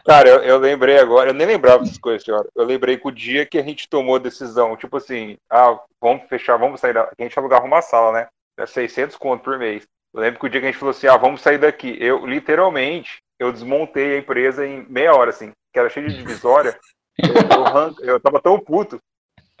Cara, 0.05 0.29
eu, 0.29 0.43
eu 0.43 0.57
lembrei 0.57 0.97
agora, 0.97 1.31
eu 1.31 1.33
nem 1.33 1.45
lembrava 1.45 1.79
dessas 1.79 1.97
coisas, 1.97 2.23
senhora. 2.23 2.47
Eu 2.55 2.63
lembrei 2.63 2.97
que 2.97 3.07
o 3.07 3.11
dia 3.11 3.45
que 3.45 3.57
a 3.57 3.63
gente 3.63 3.89
tomou 3.89 4.15
a 4.15 4.19
decisão, 4.19 4.77
tipo 4.77 4.95
assim, 4.95 5.37
ah, 5.49 5.77
vamos 5.99 6.29
fechar, 6.29 6.55
vamos 6.55 6.79
sair 6.79 6.93
da. 6.93 7.01
A 7.03 7.23
gente 7.23 7.37
alugava 7.37 7.65
uma 7.65 7.81
sala, 7.81 8.13
né? 8.13 8.27
É 8.57 8.65
600 8.65 9.17
conto 9.17 9.43
por 9.43 9.59
mês. 9.59 9.85
Eu 10.17 10.21
lembro 10.23 10.39
que 10.39 10.45
o 10.47 10.49
dia 10.49 10.59
que 10.59 10.65
a 10.67 10.71
gente 10.71 10.79
falou 10.79 10.91
assim, 10.91 11.07
ah, 11.07 11.15
vamos 11.15 11.41
sair 11.41 11.59
daqui. 11.59 11.95
Eu, 11.99 12.25
literalmente, 12.25 13.19
eu 13.39 13.51
desmontei 13.51 14.15
a 14.15 14.19
empresa 14.19 14.65
em 14.65 14.83
meia 14.89 15.13
hora, 15.15 15.29
assim, 15.29 15.51
que 15.71 15.79
era 15.79 15.89
cheio 15.89 16.09
de 16.09 16.17
divisória. 16.17 16.75
eu, 17.19 17.35
eu, 17.35 17.65
arran- 17.65 17.93
eu 18.01 18.19
tava 18.19 18.41
tão 18.41 18.59
puto 18.59 18.99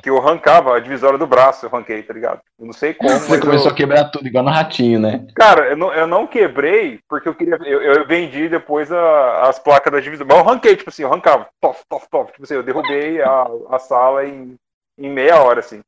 que 0.01 0.09
eu 0.09 0.17
arrancava 0.17 0.75
a 0.75 0.79
divisória 0.79 1.17
do 1.17 1.27
braço, 1.27 1.65
eu 1.65 1.69
arranquei, 1.71 2.01
tá 2.01 2.13
ligado? 2.13 2.41
Eu 2.59 2.65
não 2.65 2.73
sei 2.73 2.93
como, 2.93 3.19
Você 3.19 3.39
começou 3.39 3.67
eu- 3.67 3.71
a 3.71 3.75
quebrar 3.75 4.05
tudo, 4.09 4.27
igual 4.27 4.43
no 4.43 4.49
ratinho, 4.51 4.99
né? 4.99 5.27
Cara, 5.35 5.69
eu 5.69 5.77
não, 5.77 5.93
eu 5.93 6.07
não 6.07 6.25
quebrei 6.25 6.99
porque 7.07 7.27
eu 7.29 7.35
queria. 7.35 7.55
Eu, 7.63 7.81
eu 7.81 8.07
vendi 8.07 8.49
depois 8.49 8.91
a- 8.91 9.47
as 9.49 9.59
placas 9.59 9.91
da 9.93 9.99
divisão. 9.99 10.25
Mas 10.27 10.37
eu 10.37 10.43
arranquei, 10.43 10.75
tipo 10.75 10.89
assim, 10.89 11.03
eu 11.03 11.07
arrancava. 11.11 11.47
Tof, 11.61 11.83
tof, 11.87 12.07
tof. 12.09 12.31
Tipo 12.31 12.43
assim, 12.43 12.55
eu 12.55 12.63
derrubei 12.63 13.21
a, 13.21 13.45
a 13.69 13.77
sala 13.79 14.25
em, 14.25 14.55
em 14.97 15.09
meia 15.09 15.39
hora, 15.41 15.59
assim. 15.59 15.81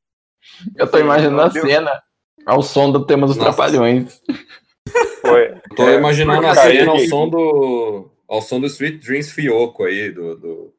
Eu 0.76 0.88
tô 0.88 0.96
Assim, 0.96 1.04
imaginando 1.06 1.42
a 1.42 1.48
deu- 1.48 1.62
cena 1.66 2.02
ao 2.46 2.62
som 2.62 2.90
do 2.90 3.04
tema 3.04 3.26
dos 3.26 3.36
Nossa. 3.36 3.50
Trapalhões. 3.50 4.20
Foi. 5.20 5.54
Tô 5.76 5.88
É, 5.88 5.96
imaginando 5.96 6.46
a 6.46 6.54
cena 6.54 6.90
ao 6.92 6.98
som 7.00 7.28
do. 7.28 8.10
ao 8.28 8.42
som 8.42 8.60
do 8.60 8.66
Sweet 8.66 8.98
Dreams 8.98 9.30
Fioco 9.32 9.84
aí, 9.84 10.10
do. 10.10 10.36
do... 10.36 10.74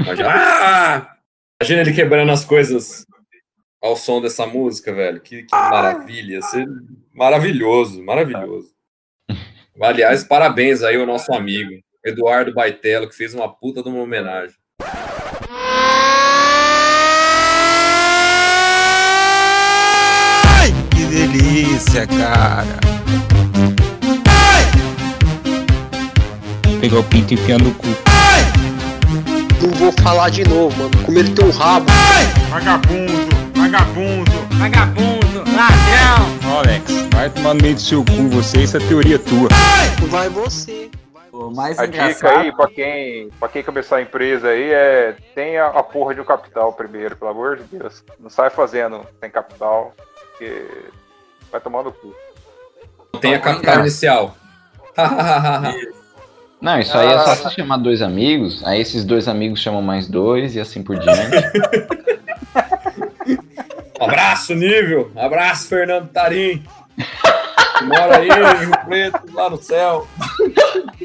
Imagina, 0.00 0.28
ah! 0.32 1.16
Imagina 1.60 1.80
ele 1.82 1.92
quebrando 1.92 2.32
as 2.32 2.44
coisas 2.44 3.04
ao 3.82 3.96
som 3.96 4.20
dessa 4.20 4.46
música, 4.46 4.94
velho. 4.94 5.20
Que, 5.20 5.42
que 5.42 5.54
maravilha. 5.54 6.34
Ia 6.36 6.42
ser 6.42 6.66
maravilhoso, 7.12 8.02
maravilhoso. 8.02 8.72
Aliás, 9.80 10.24
parabéns 10.24 10.82
aí 10.82 10.96
ao 10.96 11.06
nosso 11.06 11.32
amigo, 11.32 11.70
Eduardo 12.04 12.52
Baitello, 12.52 13.08
que 13.08 13.14
fez 13.16 13.34
uma 13.34 13.48
puta 13.48 13.82
de 13.82 13.88
uma 13.88 14.02
homenagem. 14.02 14.56
Que 21.00 21.06
delícia, 21.06 22.06
cara. 22.06 22.78
Pegar 26.78 26.98
o 26.98 27.04
pinto 27.04 27.32
e 27.32 27.34
enfiar 27.34 27.58
no 27.58 27.72
cu. 27.72 27.86
Não 29.62 29.70
vou 29.76 29.92
falar 29.92 30.28
de 30.28 30.46
novo, 30.46 30.76
mano. 30.76 30.90
Comer 31.06 31.26
teu 31.30 31.50
rabo. 31.52 31.86
Vagabundo, 32.50 33.34
vagabundo, 33.54 34.32
vagabundo, 34.58 35.38
ladrão. 35.38 36.58
Alex, 36.58 36.84
vai 37.14 37.30
tomar 37.30 37.54
no 37.54 37.62
meio 37.62 37.76
do 37.76 37.80
seu 37.80 38.04
cu, 38.04 38.28
você, 38.28 38.58
isso 38.58 38.76
é 38.76 38.80
teoria 38.80 39.18
tua. 39.18 39.48
Vai 40.08 40.28
você. 40.28 40.90
O 41.32 41.50
mais 41.50 41.78
A 41.78 41.86
dica 41.86 42.04
engraçado. 42.04 42.38
aí, 42.40 42.52
pra 42.52 42.68
quem, 42.68 43.30
pra 43.40 43.48
quem 43.48 43.62
começar 43.62 43.96
a 43.96 44.02
empresa 44.02 44.48
aí, 44.48 44.70
é 44.70 45.16
tenha 45.34 45.64
a 45.68 45.82
porra 45.82 46.14
de 46.14 46.20
um 46.20 46.24
capital 46.24 46.74
primeiro, 46.74 47.16
pelo 47.16 47.30
amor 47.30 47.56
de 47.56 47.78
Deus. 47.78 48.04
Não 48.18 48.28
sai 48.28 48.50
fazendo 48.50 49.06
sem 49.18 49.30
capital, 49.30 49.94
porque 50.40 50.66
vai 51.52 51.60
tomar 51.60 51.82
no 51.82 51.92
cu. 51.92 52.14
Tem 53.20 53.34
a 53.34 53.40
capital 53.40 53.80
inicial. 53.80 54.34
Não, 56.60 56.78
isso 56.78 56.96
aí 56.96 57.08
é 57.08 57.14
Ah. 57.14 57.20
só 57.20 57.34
você 57.36 57.50
chamar 57.56 57.76
dois 57.78 58.00
amigos, 58.02 58.62
aí 58.64 58.80
esses 58.80 59.04
dois 59.04 59.28
amigos 59.28 59.60
chamam 59.60 59.82
mais 59.82 60.08
dois 60.08 60.54
e 60.56 60.60
assim 60.60 60.82
por 60.82 60.98
diante. 60.98 61.20
Abraço, 64.00 64.54
nível. 64.54 65.10
Abraço, 65.14 65.68
Fernando 65.68 66.08
Tarim. 66.08 66.64
Mora 67.82 68.18
aí 68.18 68.28
Rio 68.28 68.70
Preto, 68.86 69.20
lá 69.34 69.50
no 69.50 69.62
céu. 69.62 70.06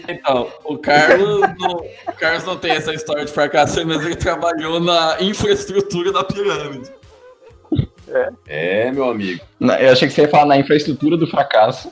Então, 0.08 0.48
o 0.64 0.78
Carlos, 0.78 1.42
não, 1.58 1.72
o 2.08 2.12
Carlos 2.18 2.46
não 2.46 2.58
tem 2.58 2.72
essa 2.72 2.94
história 2.94 3.26
de 3.26 3.32
fracasso, 3.32 3.86
mas 3.86 4.04
ele 4.06 4.16
trabalhou 4.16 4.80
na 4.80 5.18
infraestrutura 5.22 6.12
da 6.12 6.24
pirâmide. 6.24 6.90
É, 8.48 8.92
meu 8.92 9.10
amigo. 9.10 9.42
Eu 9.60 9.92
achei 9.92 10.08
que 10.08 10.14
você 10.14 10.22
ia 10.22 10.28
falar 10.28 10.46
na 10.46 10.58
infraestrutura 10.58 11.18
do 11.18 11.28
fracasso. 11.28 11.92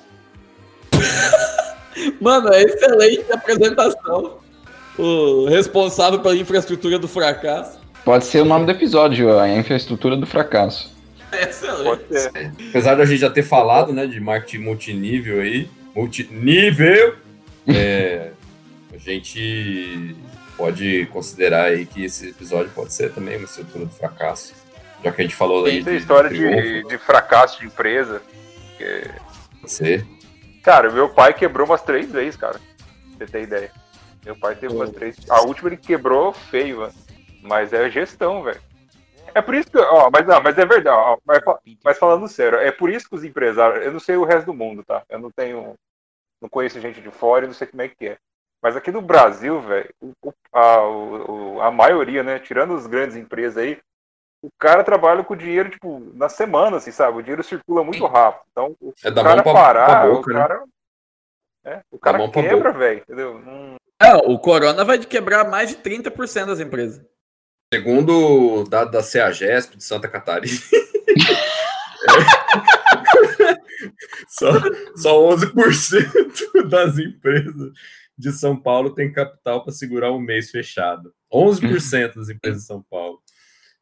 Mano, 2.19 2.53
é 2.53 2.63
excelente 2.63 3.31
a 3.31 3.35
apresentação. 3.35 4.37
O 4.97 5.45
responsável 5.45 6.19
pela 6.19 6.35
infraestrutura 6.35 6.99
do 6.99 7.07
fracasso. 7.07 7.79
Pode 8.05 8.25
ser 8.25 8.41
o 8.41 8.45
nome 8.45 8.65
do 8.65 8.71
episódio, 8.71 9.39
a 9.39 9.49
infraestrutura 9.49 10.15
do 10.15 10.25
fracasso. 10.25 10.93
É 11.31 11.49
excelente. 11.49 12.05
Apesar 12.69 12.95
da 12.95 13.05
gente 13.05 13.19
já 13.19 13.29
ter 13.29 13.43
falado, 13.43 13.91
né, 13.91 14.05
de 14.05 14.19
marketing 14.19 14.63
multinível 14.63 15.41
aí, 15.41 15.67
multinível, 15.95 17.15
é, 17.67 18.31
a 18.93 18.97
gente 18.97 20.15
pode 20.57 21.07
considerar 21.07 21.65
aí 21.65 21.85
que 21.85 22.03
esse 22.03 22.29
episódio 22.29 22.71
pode 22.75 22.93
ser 22.93 23.11
também 23.11 23.37
uma 23.37 23.45
estrutura 23.45 23.85
do 23.85 23.91
fracasso. 23.91 24.53
Já 25.03 25.11
que 25.11 25.21
a 25.21 25.23
gente 25.25 25.35
falou 25.35 25.65
aí 25.65 25.83
Tem 25.83 25.93
de, 25.95 25.99
história 25.99 26.29
de, 26.29 26.83
de 26.83 26.97
fracasso 26.97 27.59
de 27.59 27.65
empresa. 27.67 28.21
que- 28.77 29.09
pode 29.59 29.71
ser. 29.71 30.05
Cara, 30.63 30.89
meu 30.89 31.09
pai 31.09 31.33
quebrou 31.33 31.67
umas 31.67 31.81
três 31.81 32.11
vezes, 32.11 32.37
cara. 32.37 32.59
Pra 33.17 33.25
você 33.27 33.31
ter 33.31 33.41
ideia. 33.43 33.71
Meu 34.25 34.35
pai 34.37 34.55
teve 34.55 34.73
umas 34.73 34.89
três. 34.91 35.17
A 35.29 35.41
última 35.41 35.69
ele 35.69 35.77
quebrou 35.77 36.31
feio, 36.31 36.77
mano. 36.77 36.93
Mas 37.41 37.73
é 37.73 37.89
gestão, 37.89 38.41
velho. 38.41 38.61
É 39.35 39.41
por 39.41 39.53
isso 39.55 39.69
que. 39.69 39.77
Ó, 39.77 40.09
mas 40.11 40.25
não, 40.25 40.41
mas 40.41 40.57
é 40.57 40.65
verdade. 40.65 40.95
Ó, 40.97 41.17
mas, 41.25 41.41
mas 41.83 41.97
falando 41.97 42.27
sério, 42.29 42.59
é 42.59 42.71
por 42.71 42.89
isso 42.89 43.09
que 43.09 43.15
os 43.15 43.23
empresários. 43.23 43.85
Eu 43.85 43.91
não 43.91 43.99
sei 43.99 44.15
o 44.15 44.23
resto 44.23 44.45
do 44.45 44.53
mundo, 44.53 44.83
tá? 44.83 45.03
Eu 45.09 45.19
não 45.19 45.29
tenho. 45.29 45.73
Não 46.41 46.47
conheço 46.49 46.79
gente 46.79 47.01
de 47.01 47.09
fora 47.11 47.43
e 47.45 47.47
não 47.47 47.53
sei 47.53 47.67
como 47.67 47.81
é 47.81 47.87
que 47.89 48.07
é. 48.07 48.17
Mas 48.61 48.77
aqui 48.77 48.91
no 48.91 49.01
Brasil, 49.01 49.59
velho, 49.61 49.89
a, 50.53 51.67
a 51.67 51.71
maioria, 51.71 52.23
né? 52.23 52.39
Tirando 52.39 52.75
as 52.75 52.87
grandes 52.87 53.17
empresas 53.17 53.57
aí, 53.57 53.77
o 54.43 54.49
cara 54.59 54.83
trabalha 54.83 55.23
com 55.23 55.33
o 55.33 55.37
dinheiro, 55.37 55.69
tipo, 55.69 55.99
na 56.13 56.27
semana, 56.29 56.77
assim, 56.77 56.91
sabe? 56.91 57.17
O 57.17 57.21
dinheiro 57.21 57.43
circula 57.43 57.83
muito 57.83 58.05
rápido. 58.05 58.43
Então, 58.51 58.75
o 58.81 58.93
É 59.03 59.09
da 59.09 59.23
cara 59.23 59.35
mão 59.37 59.43
pra, 59.43 59.53
parar, 59.53 59.85
pra 60.01 60.09
boca, 60.11 60.29
o 60.29 60.33
né? 60.33 60.39
cara. 60.39 60.63
É, 61.65 61.79
o 61.89 61.97
cara 61.97 62.29
quebra, 62.29 62.73
velho, 62.73 62.99
entendeu? 62.99 63.39
Não- 63.39 63.75
Não, 64.01 64.17
o 64.33 64.37
Corona 64.37 64.83
vai 64.83 64.97
de 64.97 65.07
quebrar 65.07 65.49
mais 65.49 65.69
de 65.69 65.77
30% 65.77 66.47
das 66.47 66.59
empresas. 66.59 67.01
Segundo 67.73 68.11
o 68.59 68.63
dado 68.69 68.91
da 68.91 69.01
CEAGESP 69.01 69.77
de 69.77 69.83
Santa 69.83 70.07
Catarina, 70.09 70.53
só, 74.27 74.51
só 74.97 75.19
11% 75.29 76.69
das 76.69 76.97
empresas 76.99 77.71
de 78.17 78.31
São 78.33 78.55
Paulo 78.59 78.93
tem 78.93 79.11
capital 79.11 79.63
para 79.63 79.71
segurar 79.73 80.11
um 80.11 80.19
mês 80.19 80.51
fechado. 80.51 81.13
11% 81.33 82.13
das 82.15 82.29
empresas 82.29 82.61
de 82.61 82.67
São 82.67 82.83
Paulo. 82.83 83.22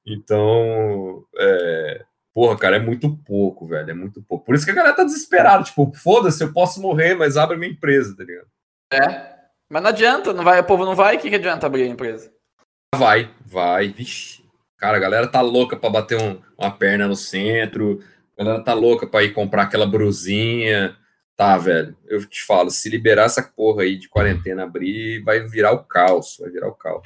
Então, 0.05 1.23
é, 1.37 2.03
porra, 2.33 2.57
cara, 2.57 2.75
é 2.77 2.79
muito 2.79 3.15
pouco, 3.25 3.67
velho. 3.67 3.89
É 3.89 3.93
muito 3.93 4.21
pouco. 4.21 4.45
Por 4.45 4.55
isso 4.55 4.65
que 4.65 4.71
a 4.71 4.75
galera 4.75 4.95
tá 4.95 5.03
desesperada. 5.03 5.63
Tipo, 5.63 5.91
foda-se, 5.95 6.43
eu 6.43 6.53
posso 6.53 6.81
morrer, 6.81 7.15
mas 7.15 7.37
abre 7.37 7.57
minha 7.57 7.71
empresa, 7.71 8.15
tá 8.15 8.23
ligado? 8.23 8.47
É. 8.93 9.31
Mas 9.69 9.81
não 9.83 9.89
adianta, 9.89 10.33
não 10.33 10.43
vai, 10.43 10.59
o 10.59 10.63
povo 10.65 10.83
não 10.85 10.95
vai, 10.95 11.15
o 11.15 11.19
que, 11.19 11.29
que 11.29 11.35
adianta 11.35 11.65
abrir 11.65 11.83
a 11.83 11.87
empresa? 11.87 12.29
Vai, 12.95 13.31
vai, 13.45 13.87
vixe. 13.87 14.43
Cara, 14.77 14.97
a 14.97 14.99
galera 14.99 15.27
tá 15.27 15.39
louca 15.39 15.77
pra 15.77 15.89
bater 15.89 16.19
um- 16.21 16.41
uma 16.57 16.71
perna 16.71 17.07
no 17.07 17.15
centro. 17.15 18.03
A 18.37 18.43
galera 18.43 18.63
tá 18.63 18.73
louca 18.73 19.07
pra 19.07 19.23
ir 19.23 19.31
comprar 19.33 19.63
aquela 19.63 19.85
brusinha. 19.85 20.97
Tá, 21.37 21.57
velho. 21.57 21.95
Eu 22.07 22.25
te 22.27 22.43
falo, 22.43 22.69
se 22.69 22.89
liberar 22.89 23.25
essa 23.25 23.41
porra 23.41 23.83
aí 23.83 23.97
de 23.97 24.09
quarentena 24.09 24.63
abrir, 24.63 25.23
vai 25.23 25.39
virar 25.47 25.71
o 25.71 25.83
caos. 25.85 26.35
Vai 26.39 26.49
virar 26.49 26.67
o 26.67 26.73
caos. 26.75 27.01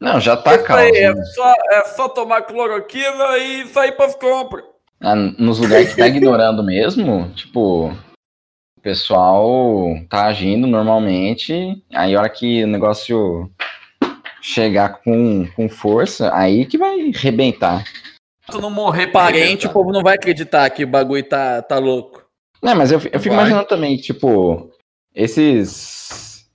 Não, 0.00 0.20
já 0.20 0.36
tá 0.36 0.54
Isso 0.54 0.72
aí, 0.72 0.92
calmo. 0.92 1.20
é, 1.20 1.24
só, 1.24 1.54
é 1.70 1.84
só 1.84 2.08
tomar 2.08 2.42
cloroquina 2.42 3.38
e 3.38 3.66
sair 3.68 3.92
pras 3.92 4.14
compras. 4.14 4.64
Ah, 5.00 5.14
nos 5.14 5.58
lugares 5.58 5.90
que 5.90 6.00
tá 6.00 6.06
ignorando 6.06 6.62
mesmo, 6.62 7.30
tipo, 7.34 7.88
o 7.88 8.80
pessoal 8.82 9.94
tá 10.08 10.26
agindo 10.26 10.66
normalmente, 10.66 11.82
aí 11.92 12.14
a 12.14 12.18
hora 12.20 12.28
que 12.28 12.64
o 12.64 12.66
negócio 12.66 13.50
chegar 14.40 15.00
com, 15.02 15.46
com 15.54 15.68
força, 15.68 16.34
aí 16.34 16.64
que 16.64 16.78
vai 16.78 17.10
rebentar. 17.14 17.84
Se 18.50 18.60
não 18.60 18.70
morrer 18.70 19.08
parente, 19.08 19.66
o 19.66 19.72
povo 19.72 19.90
não 19.92 20.02
vai 20.02 20.14
acreditar 20.14 20.70
que 20.70 20.84
o 20.84 20.88
bagulho 20.88 21.28
tá, 21.28 21.60
tá 21.62 21.78
louco. 21.78 22.24
Não, 22.62 22.74
mas 22.74 22.90
eu, 22.90 22.98
eu 23.12 23.20
fico 23.20 23.34
Vai. 23.34 23.44
imaginando 23.44 23.68
também, 23.68 23.96
tipo, 23.96 24.70
esses. 25.14 26.48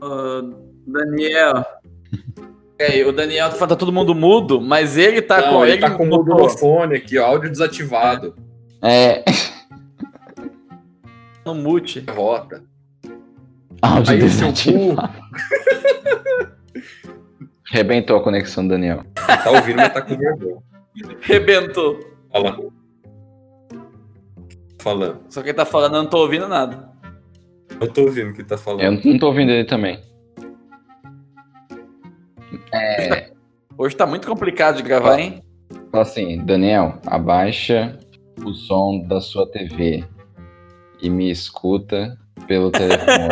Ô, 0.00 0.63
Daniel. 0.86 1.64
É, 2.76 3.06
o 3.06 3.12
Daniel 3.12 3.50
tá 3.50 3.76
todo 3.76 3.92
mundo 3.92 4.16
mudo, 4.16 4.60
mas 4.60 4.98
ele 4.98 5.22
tá 5.22 5.40
Não, 5.40 5.52
com 5.52 5.64
ele 5.64 5.78
tá 5.78 5.92
com 5.92 6.08
o 6.08 6.18
microfone 6.18 6.96
aqui, 6.96 7.16
ó, 7.16 7.26
áudio 7.26 7.48
desativado. 7.48 8.34
É. 8.82 9.22
no 11.46 11.54
mute. 11.54 12.00
Derrota. 12.00 12.64
Áudio 13.80 14.12
Aí 14.12 14.18
desativado. 14.18 15.12
Rebentou 17.70 18.16
a 18.16 18.22
conexão, 18.22 18.66
Daniel. 18.66 19.04
tá 19.14 19.52
ouvindo, 19.52 19.76
mas 19.76 19.92
tá 19.92 20.02
com 20.02 20.16
vergonha. 20.16 20.56
Rebentou. 21.20 22.00
Fala. 22.30 22.58
Falando. 24.80 25.20
Só 25.28 25.42
que 25.42 25.48
ele 25.48 25.56
tá 25.56 25.64
falando, 25.64 25.96
eu 25.96 26.02
não 26.02 26.10
tô 26.10 26.18
ouvindo 26.18 26.48
nada. 26.48 26.90
Eu 27.80 27.88
tô 27.88 28.02
ouvindo 28.02 28.30
o 28.30 28.34
que 28.34 28.44
tá 28.44 28.58
falando. 28.58 28.82
Eu 28.82 28.92
não 28.92 29.18
tô 29.18 29.28
ouvindo 29.28 29.50
ele 29.50 29.64
também. 29.64 29.98
Hoje 33.76 33.96
tá 33.96 34.06
muito 34.06 34.26
complicado 34.26 34.76
de 34.76 34.82
gravar, 34.82 35.18
hein? 35.18 35.42
Fala 35.90 36.02
assim, 36.02 36.44
Daniel, 36.44 36.98
abaixa 37.06 37.98
o 38.44 38.52
som 38.52 39.00
da 39.06 39.20
sua 39.20 39.50
TV 39.50 40.04
e 41.00 41.08
me 41.10 41.30
escuta 41.30 42.16
pelo 42.46 42.70
telefone. 42.70 43.28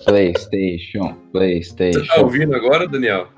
PlayStation, 0.04 1.08
Você 1.08 1.30
PlayStation. 1.32 2.06
tá 2.14 2.20
ouvindo 2.22 2.54
agora, 2.54 2.88
Daniel? 2.88 3.28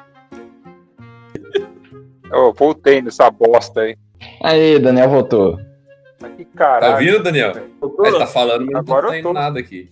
Eu 2.31 2.53
voltei 2.55 3.03
nessa 3.03 3.31
bosta 3.31 3.81
aí. 3.83 3.97
Aí, 4.43 4.79
Daniel 4.79 5.11
voltou. 5.11 5.59
Mas 6.23 6.35
que 6.37 6.45
Tá 6.47 6.59
caralho. 6.59 6.93
ouvindo, 6.95 7.23
Daniel? 7.23 7.53
Ele 8.05 8.19
tá 8.19 8.27
falando, 8.27 8.65
mas 8.67 8.77
Agora 8.77 9.03
não 9.03 9.11
tá 9.11 9.19
indo 9.19 9.29
tô. 9.29 9.33
nada 9.35 9.59
aqui. 9.61 9.91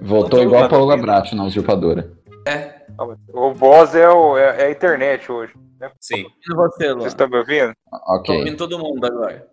Voltou 0.00 0.08
Voltou, 0.30 0.42
igual 0.42 0.60
a 0.60 0.64
tá 0.64 0.70
Paula 0.70 0.92
ouvindo? 0.92 1.06
Brat 1.06 1.32
na 1.32 1.44
usurpadora. 1.44 2.10
O 3.32 3.52
boss 3.54 3.94
é, 3.94 4.08
o, 4.08 4.36
é, 4.38 4.62
é 4.62 4.66
a 4.66 4.70
internet 4.70 5.30
hoje. 5.30 5.52
Sim. 6.00 6.24
E 6.48 6.54
você, 6.54 6.88
Luan? 6.88 7.00
Vocês 7.00 7.12
estão 7.12 7.28
me 7.28 7.36
ouvindo? 7.38 7.72
Tô 7.90 8.14
Ok. 8.16 8.38
ouvindo 8.38 8.56
todo 8.56 8.78
mundo 8.78 9.04
agora. 9.04 9.46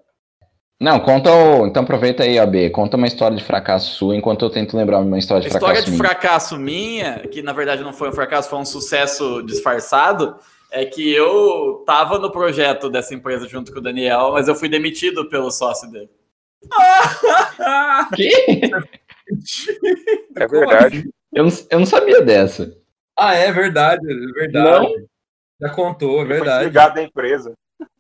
Não, 0.80 1.00
conta 1.00 1.32
o. 1.32 1.68
Então 1.68 1.84
aproveita 1.84 2.24
aí, 2.24 2.40
AB. 2.40 2.70
Conta 2.72 2.98
uma 2.98 3.06
história 3.08 3.36
de 3.38 3.44
fracasso 3.44 3.92
sua 3.92 4.16
enquanto 4.16 4.44
eu 4.44 4.50
tento 4.50 4.76
lembrar 4.76 5.00
uma 5.00 5.18
história 5.20 5.40
A 5.40 5.48
de 5.48 5.48
história 5.56 5.76
fracasso 5.76 5.86
de 5.86 5.92
minha. 5.92 6.04
fracasso 6.10 6.58
minha, 6.58 7.20
que 7.28 7.42
na 7.42 7.54
verdade 7.54 7.84
não 7.84 7.94
foi 7.94 8.10
um 8.10 8.14
fracasso, 8.14 8.50
foi 8.50 8.60
um 8.60 8.66
sucesso 8.66 9.44
disfarçado, 9.44 10.36
é 10.72 10.86
que 10.86 11.14
eu 11.14 11.84
tava 11.86 12.18
no 12.18 12.32
projeto 12.32 12.90
dessa 12.90 13.14
empresa 13.14 13.48
junto 13.48 13.72
com 13.72 13.80
o 13.80 13.82
Daniel, 13.82 14.32
mas 14.32 14.48
eu 14.48 14.56
fui 14.56 14.70
demitido 14.70 15.28
pelo 15.30 15.52
sócio 15.52 15.92
dele. 15.92 16.10
Que? 18.16 18.62
É 20.36 20.48
verdade. 20.48 21.10
Eu 21.34 21.46
não, 21.46 21.52
eu 21.70 21.80
não 21.80 21.86
sabia 21.86 22.22
dessa. 22.22 22.76
Ah, 23.18 23.34
é 23.36 23.52
verdade, 23.52 24.02
é 24.06 24.34
verdade. 24.34 25.08
Já 25.62 25.70
contou, 25.70 26.22
é 26.22 26.26
verdade. 26.26 26.60
desligado 26.60 26.96
da 26.96 27.04
empresa. 27.04 27.54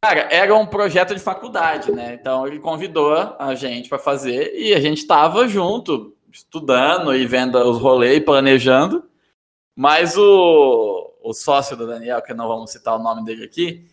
Cara, 0.04 0.28
era 0.32 0.56
um 0.56 0.66
projeto 0.66 1.14
de 1.14 1.22
faculdade, 1.22 1.92
né? 1.92 2.18
Então 2.20 2.48
ele 2.48 2.60
convidou 2.60 3.14
a 3.14 3.54
gente 3.56 3.88
para 3.88 4.00
fazer 4.00 4.54
e 4.56 4.74
a 4.74 4.80
gente 4.80 5.06
tava 5.06 5.48
junto, 5.48 6.16
estudando 6.32 7.16
e 7.16 7.26
vendo 7.26 7.58
os 7.58 7.80
rolês 7.80 8.18
e 8.18 8.22
planejando. 8.22 9.04
Mas 9.76 10.18
o, 10.18 11.11
o 11.22 11.34
sócio 11.34 11.76
do 11.78 11.88
Daniel, 11.88 12.22
que 12.22 12.34
não 12.34 12.48
vamos 12.48 12.72
citar 12.72 12.96
o 12.96 13.04
nome 13.04 13.24
dele 13.24 13.46
aqui, 13.46 13.86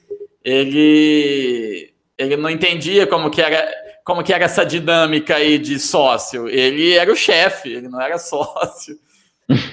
ele 0.45 1.93
ele 2.17 2.37
não 2.37 2.51
entendia 2.51 3.07
como 3.07 3.31
que 3.31 3.41
era 3.41 3.71
como 4.05 4.25
que 4.25 4.33
era 4.33 4.45
essa 4.45 4.65
dinâmica 4.65 5.37
aí 5.37 5.59
de 5.59 5.79
sócio. 5.79 6.49
Ele 6.49 6.95
era 6.95 7.13
o 7.13 7.17
chefe, 7.17 7.71
ele 7.73 7.89
não 7.89 8.01
era 8.01 8.17
sócio. 8.19 8.99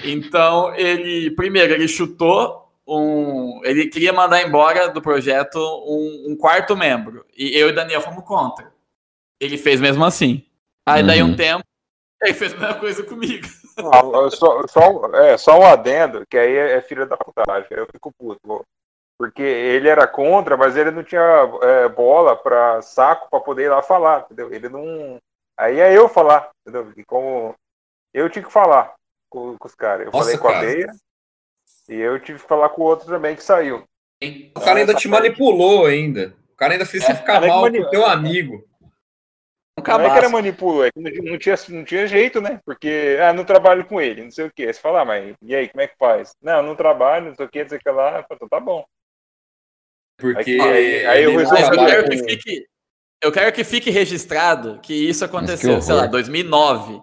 Então 0.04 0.74
ele 0.74 1.30
primeiro 1.32 1.72
ele 1.72 1.88
chutou 1.88 2.70
um. 2.86 3.60
Ele 3.64 3.88
queria 3.88 4.12
mandar 4.12 4.42
embora 4.42 4.88
do 4.90 5.02
projeto 5.02 5.58
um, 5.58 6.32
um 6.32 6.36
quarto 6.36 6.76
membro. 6.76 7.24
E 7.36 7.56
eu 7.58 7.68
e 7.68 7.72
Daniel 7.72 8.00
fomos 8.00 8.24
contra. 8.24 8.70
Ele 9.40 9.58
fez 9.58 9.80
mesmo 9.80 10.04
assim. 10.04 10.44
Aí 10.86 11.02
daí 11.02 11.22
um 11.22 11.30
Uhum. 11.30 11.36
tempo, 11.36 11.64
ele 12.22 12.32
fez 12.34 12.52
a 12.54 12.56
mesma 12.56 12.74
coisa 12.74 13.02
comigo. 13.02 13.46
Ah, 13.78 14.30
Só, 14.30 14.66
só, 14.66 15.14
é, 15.14 15.36
só 15.36 15.58
um 15.58 15.66
adendo, 15.66 16.24
que 16.28 16.38
aí 16.38 16.56
é, 16.56 16.72
é 16.76 16.80
filho 16.80 17.06
da 17.06 17.16
putagem. 17.16 17.66
aí 17.70 17.78
Eu 17.78 17.86
fico 17.86 18.10
puto. 18.18 18.64
Porque 19.18 19.42
ele 19.42 19.88
era 19.88 20.06
contra, 20.06 20.56
mas 20.56 20.76
ele 20.76 20.90
não 20.90 21.02
tinha 21.02 21.22
é, 21.62 21.88
bola 21.88 22.36
para 22.36 22.82
saco 22.82 23.28
para 23.30 23.40
poder 23.40 23.64
ir 23.64 23.68
lá 23.70 23.82
falar, 23.82 24.20
entendeu? 24.20 24.52
Ele 24.52 24.68
não. 24.68 25.18
Aí 25.58 25.80
é 25.80 25.96
eu 25.96 26.08
falar, 26.08 26.50
entendeu? 26.60 26.92
E 26.96 27.04
como 27.04 27.54
eu 28.12 28.28
tinha 28.28 28.44
que 28.44 28.52
falar 28.52 28.94
com, 29.30 29.56
com 29.58 29.66
os 29.68 29.74
caras. 29.74 30.06
Eu 30.06 30.12
Nossa, 30.12 30.24
falei 30.24 30.38
com 30.38 30.48
a 30.48 30.52
cara. 30.52 30.66
Beia 30.66 30.96
e 31.88 31.94
eu 31.94 32.18
tive 32.20 32.40
que 32.40 32.48
falar 32.48 32.68
com 32.70 32.82
o 32.82 32.84
outro 32.84 33.06
também 33.06 33.36
que 33.36 33.42
saiu. 33.42 33.84
O 34.54 34.60
cara 34.60 34.80
ainda 34.80 34.94
te 34.94 35.08
manipulou 35.08 35.86
ainda. 35.86 36.34
O 36.52 36.56
cara 36.56 36.72
ainda 36.72 36.86
fez 36.86 37.04
você 37.04 37.12
É, 37.12 37.14
ficar 37.14 37.34
cara 37.34 37.46
que 37.46 37.52
mal 37.52 37.70
com 37.70 37.90
teu 37.90 38.06
amigo. 38.06 38.64
Um 39.78 39.82
Não 39.82 39.94
é 39.94 39.98
que 39.98 40.04
era 40.04 40.08
cabaço. 40.14 40.32
manipulou, 40.32 40.84
é 40.86 40.90
que 40.90 40.98
não, 41.00 41.38
tinha, 41.38 41.54
não 41.68 41.84
tinha 41.84 42.06
jeito, 42.06 42.40
né? 42.40 42.60
Porque, 42.64 43.18
ah, 43.20 43.32
não 43.34 43.44
trabalho 43.44 43.84
com 43.84 44.00
ele, 44.00 44.24
não 44.24 44.30
sei 44.30 44.46
o 44.46 44.50
quê. 44.50 44.72
Você 44.72 44.80
fala, 44.80 45.02
ah, 45.02 45.04
mas 45.04 45.34
e 45.42 45.54
aí, 45.54 45.68
como 45.68 45.82
é 45.82 45.86
que 45.86 45.96
faz? 45.98 46.34
Não, 46.40 46.62
não 46.62 46.74
trabalho, 46.74 47.26
não 47.26 47.34
sei 47.34 47.44
o 47.44 47.48
quê, 47.48 47.62
não 47.62 47.68
sei 47.68 47.78
o 47.78 47.80
que 47.82 47.90
lá. 47.90 48.08
Eu 48.18 48.22
falo, 48.22 48.28
Então 48.32 48.48
tá 48.48 48.58
bom. 48.60 48.84
Porque 50.18 50.58
Aí- 50.62 51.06
aí 51.06 51.22
eu 51.24 51.30
ele 51.30 51.44
não 51.44 51.50
resolvi- 51.50 51.62
Mas 51.62 51.78
eu 51.78 51.86
quero 51.86 52.08
que 52.10 52.16
fique. 52.24 52.66
Eu 53.22 53.32
quero 53.32 53.52
que 53.52 53.64
fique 53.64 53.90
registrado 53.90 54.78
que 54.82 54.94
isso 54.94 55.24
aconteceu, 55.24 55.70
horror. 55.72 55.82
sei 55.82 55.94
lá, 55.94 56.06
2009. 56.06 57.02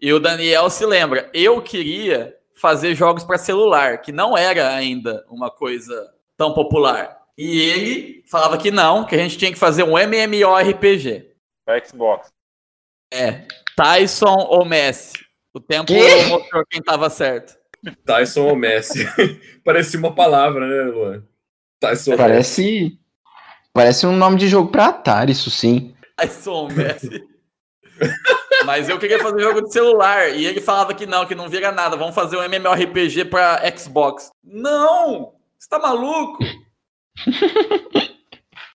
E 0.00 0.12
o 0.12 0.18
Daniel 0.20 0.68
se 0.68 0.84
lembra. 0.84 1.30
Eu 1.32 1.60
queria 1.62 2.34
fazer 2.54 2.94
jogos 2.94 3.24
para 3.24 3.38
celular, 3.38 3.98
que 4.02 4.12
não 4.12 4.36
era 4.36 4.74
ainda 4.74 5.24
uma 5.30 5.50
coisa 5.50 6.12
tão 6.36 6.52
popular. 6.52 7.18
E 7.36 7.60
ele 7.62 8.24
falava 8.30 8.58
que 8.58 8.70
não, 8.70 9.04
que 9.06 9.14
a 9.14 9.18
gente 9.18 9.38
tinha 9.38 9.50
que 9.52 9.58
fazer 9.58 9.82
um 9.82 9.96
MMORPG. 9.98 11.29
Na 11.66 11.84
Xbox. 11.84 12.32
É, 13.12 13.46
Tyson 13.76 14.36
ou 14.48 14.64
Messi. 14.64 15.14
O 15.52 15.60
tempo 15.60 15.86
Quê? 15.86 16.24
mostrou 16.28 16.64
quem 16.66 16.82
tava 16.82 17.10
certo. 17.10 17.58
Tyson 18.04 18.42
ou 18.42 18.56
Messi. 18.56 19.04
Parecia 19.64 19.98
uma 19.98 20.14
palavra, 20.14 20.66
né, 20.66 20.90
Luan? 20.90 21.22
Tyson 21.80 22.12
ou 22.12 22.16
Messi. 22.18 22.28
Parece. 22.30 23.00
Parece 23.72 24.06
um 24.06 24.16
nome 24.16 24.36
de 24.36 24.48
jogo 24.48 24.70
pra 24.70 24.86
Atari, 24.86 25.32
isso 25.32 25.50
sim. 25.50 25.94
Tyson 26.16 26.52
ou 26.52 26.70
Messi. 26.70 27.24
Mas 28.64 28.88
eu 28.88 28.98
queria 28.98 29.18
fazer 29.18 29.40
jogo 29.40 29.62
de 29.62 29.72
celular. 29.72 30.30
E 30.30 30.44
ele 30.44 30.60
falava 30.60 30.94
que 30.94 31.06
não, 31.06 31.26
que 31.26 31.34
não 31.34 31.48
vira 31.48 31.72
nada. 31.72 31.96
Vamos 31.96 32.14
fazer 32.14 32.36
um 32.36 32.42
MMORPG 32.42 33.24
pra 33.24 33.62
Xbox. 33.76 34.30
Não! 34.44 35.34
Você 35.58 35.68
tá 35.68 35.78
maluco? 35.78 36.38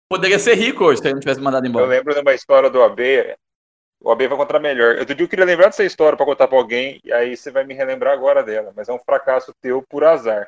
Poderia 0.09 0.37
ser 0.37 0.55
rico 0.55 0.83
hoje 0.85 1.01
se 1.01 1.07
ele 1.07 1.15
não 1.15 1.19
tivesse 1.19 1.41
mandado 1.41 1.65
Eu 1.65 1.69
embora. 1.69 1.85
lembro 1.87 2.13
de 2.13 2.19
uma 2.21 2.33
história 2.33 2.69
do 2.69 2.81
AB. 2.81 3.35
O 4.01 4.11
AB 4.11 4.27
vai 4.27 4.37
contar 4.37 4.59
melhor. 4.59 5.03
Dia 5.03 5.15
eu 5.19 5.27
queria 5.27 5.45
lembrar 5.45 5.67
dessa 5.67 5.83
história 5.83 6.15
pra 6.15 6.25
contar 6.25 6.47
pra 6.47 6.57
alguém, 6.57 6.99
e 7.03 7.11
aí 7.11 7.35
você 7.35 7.49
vai 7.49 7.63
me 7.63 7.73
relembrar 7.73 8.13
agora 8.13 8.43
dela. 8.43 8.71
Mas 8.75 8.87
é 8.87 8.93
um 8.93 8.99
fracasso 8.99 9.51
teu 9.61 9.81
por 9.89 10.03
azar. 10.03 10.47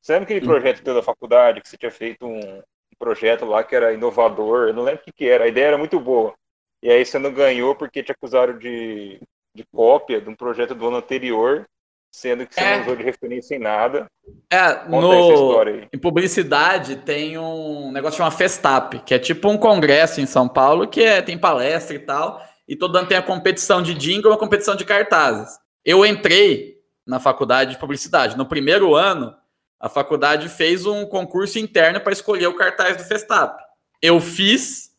Você 0.00 0.12
lembra 0.12 0.24
aquele 0.24 0.46
projeto 0.46 0.82
teu 0.82 0.94
da 0.94 1.02
faculdade, 1.02 1.60
que 1.60 1.68
você 1.68 1.76
tinha 1.76 1.90
feito 1.90 2.26
um 2.26 2.62
projeto 2.98 3.44
lá 3.44 3.64
que 3.64 3.74
era 3.74 3.92
inovador? 3.92 4.68
Eu 4.68 4.74
não 4.74 4.82
lembro 4.84 5.00
o 5.00 5.04
que, 5.04 5.12
que 5.12 5.28
era. 5.28 5.44
A 5.44 5.48
ideia 5.48 5.66
era 5.66 5.78
muito 5.78 5.98
boa. 5.98 6.34
E 6.82 6.90
aí 6.90 7.04
você 7.04 7.18
não 7.18 7.32
ganhou 7.32 7.74
porque 7.74 8.02
te 8.02 8.12
acusaram 8.12 8.56
de, 8.58 9.20
de 9.54 9.64
cópia 9.72 10.20
de 10.20 10.28
um 10.28 10.34
projeto 10.34 10.74
do 10.74 10.86
ano 10.88 10.96
anterior, 10.98 11.64
sendo 12.12 12.46
que 12.46 12.54
você 12.54 12.60
É. 12.60 12.76
não 12.76 12.82
usou 12.82 12.96
de 12.96 13.02
referência 13.02 13.54
em 13.54 13.58
nada. 13.58 14.06
É, 14.50 14.74
Conta 14.74 14.86
no, 14.90 15.88
em 15.92 15.98
publicidade 15.98 16.96
tem 16.96 17.38
um 17.38 17.90
negócio 17.90 18.18
chamado 18.18 18.36
Festap, 18.36 18.98
que 19.00 19.14
é 19.14 19.18
tipo 19.18 19.48
um 19.48 19.56
congresso 19.56 20.20
em 20.20 20.26
São 20.26 20.46
Paulo, 20.46 20.86
que 20.86 21.02
é, 21.02 21.22
tem 21.22 21.38
palestra 21.38 21.96
e 21.96 21.98
tal, 21.98 22.40
e 22.68 22.76
todo 22.76 22.96
ano 22.96 23.08
tem 23.08 23.16
a 23.16 23.22
competição 23.22 23.82
de 23.82 23.94
jingle 23.94 24.30
e 24.30 24.34
a 24.34 24.38
competição 24.38 24.76
de 24.76 24.84
cartazes. 24.84 25.58
Eu 25.84 26.04
entrei 26.04 26.76
na 27.06 27.18
faculdade 27.18 27.72
de 27.72 27.78
publicidade. 27.78 28.36
No 28.36 28.46
primeiro 28.46 28.94
ano, 28.94 29.34
a 29.80 29.88
faculdade 29.88 30.48
fez 30.48 30.86
um 30.86 31.04
concurso 31.06 31.58
interno 31.58 32.00
para 32.00 32.12
escolher 32.12 32.46
o 32.46 32.54
cartaz 32.54 32.96
do 32.96 33.02
Festap. 33.02 33.58
Eu 34.00 34.20
fiz, 34.20 34.90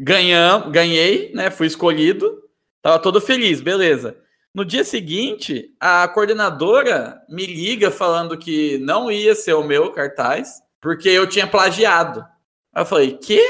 ganham, 0.00 0.70
ganhei, 0.72 1.30
né? 1.34 1.50
Fui 1.50 1.66
escolhido, 1.68 2.42
tava 2.82 2.98
todo 2.98 3.20
feliz, 3.20 3.60
beleza. 3.60 4.16
No 4.54 4.64
dia 4.64 4.84
seguinte, 4.84 5.74
a 5.80 6.06
coordenadora 6.06 7.20
me 7.28 7.44
liga 7.44 7.90
falando 7.90 8.38
que 8.38 8.78
não 8.78 9.10
ia 9.10 9.34
ser 9.34 9.54
o 9.54 9.64
meu 9.64 9.90
cartaz, 9.90 10.62
porque 10.80 11.08
eu 11.08 11.28
tinha 11.28 11.44
plagiado. 11.44 12.24
Aí 12.72 12.82
eu 12.82 12.86
falei: 12.86 13.18
"Quê? 13.18 13.42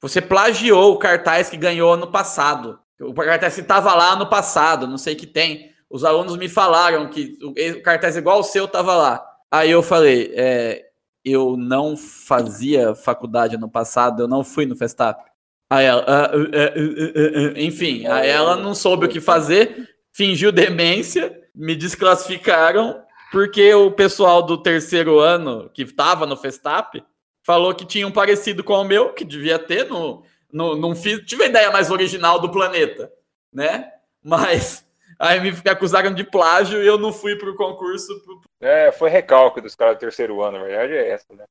Você 0.00 0.20
plagiou 0.20 0.92
o 0.92 0.98
cartaz 0.98 1.48
que 1.48 1.56
ganhou 1.56 1.92
ano 1.92 2.08
passado? 2.10 2.80
O 3.00 3.14
cartaz 3.14 3.54
que 3.54 3.60
estava 3.60 3.94
lá 3.94 4.16
no 4.16 4.28
passado, 4.28 4.88
não 4.88 4.98
sei 4.98 5.14
o 5.14 5.16
que 5.16 5.26
tem. 5.26 5.70
Os 5.88 6.04
alunos 6.04 6.36
me 6.36 6.48
falaram 6.48 7.08
que 7.08 7.38
o 7.42 7.82
cartaz 7.82 8.16
igual 8.16 8.40
o 8.40 8.44
seu 8.44 8.64
estava 8.64 8.96
lá. 8.96 9.24
Aí 9.52 9.70
eu 9.70 9.84
falei: 9.84 10.32
é, 10.34 10.84
eu 11.24 11.56
não 11.56 11.96
fazia 11.96 12.94
faculdade 12.94 13.54
ano 13.54 13.70
passado, 13.70 14.22
eu 14.22 14.28
não 14.28 14.42
fui 14.42 14.66
no 14.66 14.74
Festap. 14.74 15.22
Aí 15.70 15.86
ela, 15.86 16.04
"Ah, 16.08 16.30
uh, 16.34 16.40
uh, 16.40 16.42
uh, 16.42 17.50
uh, 17.50 17.52
uh." 17.52 17.58
enfim, 17.58 18.04
aí 18.06 18.28
ela 18.28 18.56
não 18.56 18.74
soube 18.74 19.06
o 19.06 19.08
que 19.08 19.20
fazer, 19.20 19.88
fingiu 20.12 20.50
demência, 20.52 21.38
me 21.54 21.74
desclassificaram, 21.76 23.02
porque 23.32 23.72
o 23.74 23.90
pessoal 23.92 24.42
do 24.42 24.56
terceiro 24.62 25.18
ano, 25.18 25.70
que 25.72 25.82
estava 25.82 26.26
no 26.26 26.36
Festap, 26.36 27.02
falou 27.44 27.74
que 27.74 27.84
tinha 27.86 28.06
um 28.06 28.10
parecido 28.12 28.62
com 28.64 28.74
o 28.74 28.84
meu, 28.84 29.12
que 29.12 29.24
devia 29.24 29.58
ter, 29.58 29.88
no, 29.88 30.22
no, 30.52 30.76
não 30.76 30.94
fiz, 30.94 31.20
tive 31.26 31.44
a 31.44 31.46
ideia 31.46 31.70
mais 31.70 31.90
original 31.90 32.38
do 32.40 32.50
planeta, 32.50 33.10
né? 33.52 33.90
Mas 34.22 34.84
aí 35.18 35.40
me 35.40 35.52
acusaram 35.70 36.12
de 36.12 36.24
plágio 36.24 36.82
e 36.82 36.86
eu 36.86 36.98
não 36.98 37.12
fui 37.12 37.36
pro 37.36 37.54
concurso. 37.56 38.20
pro- 38.24 38.40
É, 38.60 38.92
foi 38.92 39.08
recalque 39.10 39.60
dos 39.60 39.74
caras 39.74 39.96
do 39.96 40.00
terceiro 40.00 40.42
ano, 40.42 40.58
na 40.58 40.64
verdade 40.64 40.92
é 40.94 41.10
essa, 41.10 41.26
né? 41.34 41.44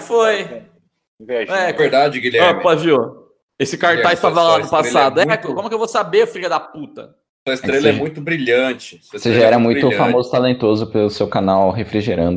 Foi. 0.00 0.62
Invejinha. 1.20 1.56
É, 1.58 1.70
É 1.70 1.72
verdade, 1.72 2.18
Ah, 2.18 2.22
Guilherme. 2.22 2.62
plagiou. 2.62 3.24
Esse 3.58 3.78
cartaz 3.78 4.14
estava 4.14 4.42
lá 4.42 4.58
no 4.58 4.66
é 4.66 4.68
passado. 4.68 5.20
É, 5.20 5.36
como 5.36 5.68
que 5.68 5.74
eu 5.74 5.78
vou 5.78 5.88
saber, 5.88 6.26
filha 6.26 6.48
da 6.48 6.58
puta? 6.60 7.14
Sua 7.46 7.54
estrela 7.54 7.82
Você- 7.82 7.88
é 7.88 7.92
muito 7.92 8.20
brilhante. 8.20 9.00
Você 9.12 9.34
já 9.34 9.42
é 9.42 9.44
era 9.44 9.58
muito 9.58 9.80
brilhante. 9.80 9.96
famoso 9.96 10.30
talentoso 10.30 10.86
pelo 10.90 11.10
seu 11.10 11.28
canal 11.28 11.70
Refrigerando. 11.70 12.36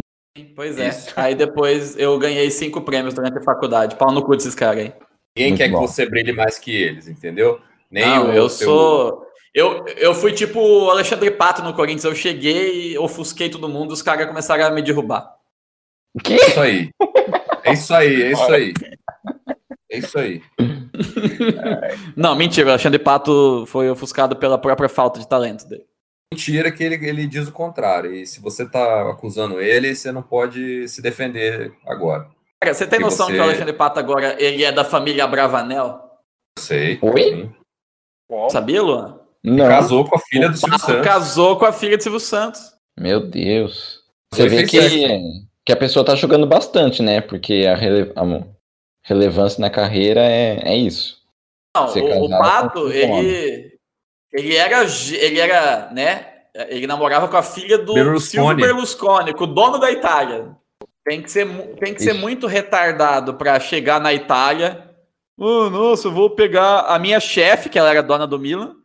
Pois 0.55 0.77
é. 0.77 0.89
Isso. 0.89 1.13
Aí 1.15 1.33
depois 1.33 1.97
eu 1.97 2.17
ganhei 2.19 2.49
cinco 2.51 2.81
prêmios 2.81 3.13
durante 3.13 3.37
a 3.37 3.41
faculdade. 3.41 3.95
Pau 3.95 4.11
no 4.11 4.21
cu 4.23 4.35
desses 4.35 4.53
caras 4.53 4.79
aí. 4.83 4.93
Ninguém 5.35 5.51
Muito 5.51 5.57
quer 5.57 5.69
bom. 5.69 5.81
que 5.81 5.87
você 5.87 6.05
brilhe 6.09 6.33
mais 6.33 6.57
que 6.59 6.75
eles, 6.75 7.07
entendeu? 7.07 7.59
Nem 7.89 8.05
Não, 8.05 8.29
o 8.29 8.33
eu 8.33 8.49
seu- 8.49 8.67
sou. 8.67 9.27
Eu, 9.53 9.85
eu 9.97 10.13
fui 10.13 10.33
tipo 10.33 10.59
o 10.59 10.89
Alexandre 10.91 11.31
Pato 11.31 11.63
no 11.63 11.73
Corinthians. 11.73 12.03
Eu 12.03 12.13
cheguei, 12.13 12.97
ofusquei 12.97 13.49
todo 13.49 13.69
mundo, 13.69 13.91
os 13.93 14.01
caras 14.01 14.27
começaram 14.27 14.65
a 14.65 14.69
me 14.71 14.81
derrubar. 14.81 15.35
Que? 16.23 16.33
É 16.33 16.47
isso 16.47 16.59
aí. 16.59 16.89
É 17.63 17.73
isso 17.73 17.93
aí, 17.93 18.23
é 18.23 18.31
isso 18.33 18.51
aí. 18.51 18.73
É 19.97 19.99
isso 19.99 20.17
aí. 20.19 20.41
Não, 22.15 22.35
mentira, 22.35 22.67
o 22.67 22.69
Alexandre 22.71 22.99
Pato 22.99 23.65
foi 23.67 23.89
ofuscado 23.89 24.35
pela 24.35 24.57
própria 24.57 24.89
falta 24.89 25.19
de 25.19 25.27
talento 25.27 25.67
dele. 25.67 25.85
Mentira 26.33 26.71
que 26.71 26.83
ele, 26.83 26.95
ele 27.07 27.27
diz 27.27 27.47
o 27.47 27.51
contrário. 27.51 28.13
E 28.13 28.25
se 28.25 28.41
você 28.41 28.67
tá 28.67 29.09
acusando 29.09 29.61
ele, 29.61 29.95
você 29.95 30.11
não 30.11 30.21
pode 30.21 30.87
se 30.89 31.01
defender 31.01 31.71
agora. 31.85 32.27
Cara, 32.61 32.73
você 32.73 32.85
tem 32.87 32.99
noção 32.99 33.27
você- 33.27 33.33
que 33.33 33.39
o 33.39 33.43
Alexandre 33.43 33.73
Pato 33.73 33.99
agora 33.99 34.35
ele 34.41 34.63
é 34.63 34.71
da 34.71 34.83
família 34.83 35.25
Bravanel? 35.27 36.01
Eu 36.57 36.63
sei. 36.63 36.99
Oi? 37.01 37.23
sim. 37.23 37.53
Sabia, 38.49 38.81
Luan? 38.81 39.19
Não. 39.43 39.67
Casou 39.69 40.03
com 40.03 40.15
a 40.15 40.19
filha 40.19 40.49
do 40.49 40.55
o 40.55 40.57
Silvio 40.57 40.77
Pato 40.79 40.91
Santos. 40.91 41.05
casou 41.07 41.55
com 41.57 41.65
a 41.65 41.71
filha 41.71 41.95
de 41.95 42.03
Silvio 42.03 42.19
Santos. 42.19 42.59
Meu 42.99 43.21
Deus. 43.25 44.01
Foi 44.33 44.49
Você 44.49 44.55
vê 44.57 44.63
que, 44.65 45.41
que 45.65 45.71
a 45.71 45.77
pessoa 45.77 46.03
tá 46.03 46.13
jogando 46.15 46.45
bastante, 46.45 47.01
né? 47.01 47.21
Porque 47.21 47.65
a, 47.65 47.75
rele- 47.75 48.11
a 48.15 48.25
relevância 49.07 49.61
na 49.61 49.69
carreira 49.69 50.21
é, 50.21 50.59
é 50.63 50.75
isso. 50.75 51.17
Não, 51.75 51.87
Ser 51.87 52.03
o, 52.03 52.25
o 52.25 52.29
Pato, 52.29 52.91
ele, 52.91 53.71
ele 54.33 54.55
era, 54.55 54.83
ele 54.83 55.39
era, 55.39 55.89
né? 55.91 56.33
Ele 56.67 56.87
namorava 56.87 57.27
com 57.27 57.37
a 57.37 57.43
filha 57.43 57.77
do 57.77 57.93
Berlusconi. 57.93 58.47
Silvio 58.47 58.55
Berlusconi, 58.55 59.33
com 59.33 59.45
o 59.45 59.47
dono 59.47 59.77
da 59.77 59.91
Itália. 59.91 60.55
Tem 61.05 61.21
que 61.21 61.31
ser, 61.31 61.47
tem 61.75 61.93
que 61.93 62.03
ser 62.03 62.13
muito 62.13 62.47
retardado 62.47 63.35
para 63.35 63.59
chegar 63.59 64.01
na 64.01 64.13
Itália. 64.13 64.89
Oh, 65.37 65.69
nossa, 65.69 66.07
eu 66.07 66.11
vou 66.11 66.31
pegar 66.31 66.81
a 66.81 66.99
minha 66.99 67.19
chefe, 67.19 67.69
que 67.69 67.79
ela 67.79 67.89
era 67.89 68.03
dona 68.03 68.27
do 68.27 68.39
Milan, 68.39 68.75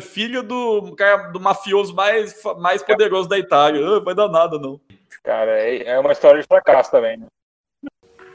filha 0.00 0.42
do 0.42 0.94
cara 0.96 1.30
do 1.30 1.40
mafioso 1.40 1.94
mais, 1.94 2.40
mais 2.58 2.82
poderoso 2.82 3.28
da 3.28 3.36
Itália. 3.36 3.84
Ah, 3.86 4.00
vai 4.00 4.14
dar 4.14 4.28
nada, 4.28 4.58
não. 4.58 4.80
cara, 5.22 5.50
é, 5.60 5.88
é 5.88 5.98
uma 5.98 6.12
história 6.12 6.40
de 6.40 6.46
fracasso 6.46 6.90
também, 6.90 7.18
né? 7.18 7.26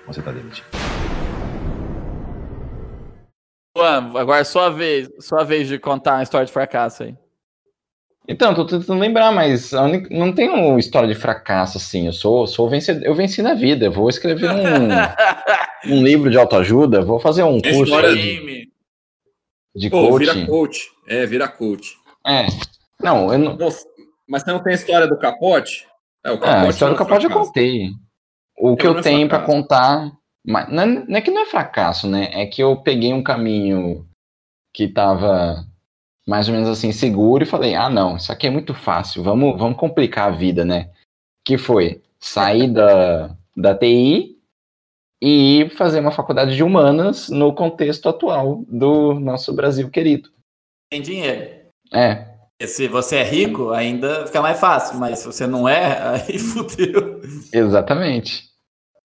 Você 0.05 0.21
tá 0.21 0.31
demitido. 0.31 0.82
Luan, 3.75 4.11
agora 4.19 4.41
é 4.41 4.43
sua 4.43 4.69
vez, 4.69 5.09
sua 5.19 5.43
vez 5.43 5.67
de 5.67 5.79
contar 5.79 6.15
uma 6.15 6.23
história 6.23 6.45
de 6.45 6.51
fracasso 6.51 7.03
aí. 7.03 7.15
Então, 8.27 8.53
tô 8.53 8.65
tentando 8.65 8.99
lembrar, 8.99 9.31
mas 9.33 9.71
não 10.09 10.31
tem 10.33 10.47
uma 10.49 10.79
história 10.79 11.09
de 11.09 11.15
fracasso, 11.15 11.77
assim. 11.77 12.05
Eu 12.05 12.13
sou, 12.13 12.47
sou 12.47 12.69
vencedor, 12.69 13.03
eu 13.05 13.13
venci 13.13 13.41
na 13.41 13.53
vida. 13.53 13.85
Eu 13.85 13.91
vou 13.91 14.07
escrever 14.07 14.49
um, 14.49 15.91
um 15.99 16.03
livro 16.03 16.29
de 16.29 16.37
autoajuda, 16.37 17.01
vou 17.03 17.19
fazer 17.19 17.43
um 17.43 17.59
curso 17.59 17.83
história- 17.83 18.15
de, 18.15 18.69
de 19.75 19.89
Pô, 19.89 20.17
vira 20.17 20.33
coaching. 20.33 20.45
coach. 20.47 20.79
É, 21.07 21.25
vira 21.25 21.47
coach. 21.49 21.95
É. 22.25 22.45
Não, 23.01 23.33
eu 23.33 23.39
não. 23.39 23.57
Nossa, 23.57 23.85
mas 24.29 24.43
você 24.43 24.51
não 24.53 24.63
tem 24.63 24.71
a 24.71 24.75
história 24.75 25.07
do 25.07 25.17
capote? 25.19 25.85
É, 26.25 26.31
o 26.31 26.39
Ah, 26.41 26.61
a 26.61 26.69
história 26.69 26.95
do 26.95 27.01
é 27.01 27.03
capote 27.05 27.25
eu 27.25 27.29
fracasso. 27.29 27.47
contei. 27.49 27.89
O 28.57 28.77
que 28.77 28.87
Eu 28.87 28.93
eu 28.93 28.99
é 28.99 29.01
tenho 29.01 29.27
pra 29.27 29.39
fracasso. 29.39 29.57
contar. 29.61 30.11
Mas 30.45 30.69
não 30.69 30.83
é, 30.83 30.85
não 30.85 31.17
é 31.17 31.21
que 31.21 31.31
não 31.31 31.41
é 31.41 31.45
fracasso, 31.45 32.07
né? 32.07 32.29
É 32.33 32.45
que 32.45 32.61
eu 32.61 32.75
peguei 32.77 33.13
um 33.13 33.23
caminho 33.23 34.05
que 34.73 34.87
tava 34.87 35.65
mais 36.27 36.47
ou 36.47 36.53
menos 36.53 36.69
assim 36.69 36.91
seguro 36.91 37.43
e 37.43 37.47
falei: 37.47 37.75
ah, 37.75 37.89
não, 37.89 38.17
isso 38.17 38.31
aqui 38.31 38.47
é 38.47 38.49
muito 38.49 38.73
fácil, 38.73 39.23
vamos, 39.23 39.57
vamos 39.57 39.77
complicar 39.77 40.27
a 40.27 40.35
vida, 40.35 40.65
né? 40.65 40.89
Que 41.45 41.57
foi 41.57 42.01
sair 42.19 42.71
da, 42.71 43.35
da 43.55 43.75
TI 43.75 44.37
e 45.21 45.69
fazer 45.77 45.99
uma 45.99 46.11
faculdade 46.11 46.55
de 46.55 46.63
humanas 46.63 47.29
no 47.29 47.53
contexto 47.53 48.09
atual 48.09 48.63
do 48.67 49.13
nosso 49.13 49.53
Brasil 49.53 49.89
querido. 49.89 50.29
Tem 50.89 51.01
dinheiro. 51.01 51.63
É, 51.93 52.33
Se 52.61 52.87
você 52.87 53.17
é 53.17 53.23
rico, 53.23 53.71
ainda 53.71 54.25
fica 54.25 54.41
mais 54.41 54.59
fácil, 54.59 54.97
mas 54.99 55.19
se 55.19 55.25
você 55.25 55.47
não 55.47 55.67
é, 55.67 56.19
aí 56.27 56.37
fudeu. 56.39 57.21
exatamente. 57.53 58.52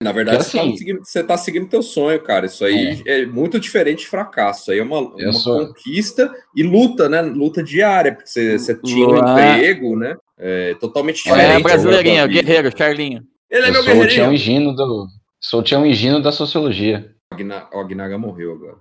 Na 0.00 0.12
verdade, 0.12 0.38
Porque 0.38 0.50
você, 0.50 0.58
assim- 0.58 0.70
tá 0.70 0.76
seguindo, 0.78 1.04
você 1.04 1.24
tá 1.24 1.36
seguindo 1.38 1.68
teu 1.68 1.82
sonho, 1.82 2.22
cara. 2.22 2.46
Isso 2.46 2.64
aí 2.64 3.02
é, 3.04 3.26
muito 3.26 3.58
diferente 3.58 4.00
de 4.00 4.06
fracasso. 4.08 4.60
Isso 4.62 4.70
aí 4.70 4.78
é 4.78 4.82
uma, 4.82 4.98
Eu 5.18 5.30
uma 5.30 5.32
sou- 5.32 5.66
conquista 5.66 6.32
e 6.54 6.62
luta, 6.62 7.08
né? 7.08 7.20
Luta 7.20 7.62
diária, 7.64 8.14
porque 8.14 8.28
você, 8.30 8.56
você 8.58 8.74
tinha 8.76 9.08
um 9.08 9.16
emprego, 9.18 9.96
né? 9.96 10.16
É, 10.38 10.74
totalmente 10.74 11.24
diferente. 11.24 11.60
É 11.60 11.60
brasileirinho, 11.60 12.28
guerreiro, 12.28 12.70
Charlinho. 12.78 13.24
Ele 13.50 13.64
é 13.66 13.68
eu 13.68 13.72
meu 13.72 13.82
sou 13.82 13.90
o 13.92 13.94
Tião 13.96 14.06
guerreirinho. 14.06 14.32
Higino 14.34 14.76
do. 14.76 15.06
Sou 15.40 15.60
o 15.60 15.62
Tião 15.64 16.20
da 16.22 16.30
sociologia. 16.30 17.12
O 17.32 17.34
Agna- 17.34 17.68
O 17.72 17.80
Agnaga 17.80 18.16
morreu 18.16 18.52
agora. 18.52 18.76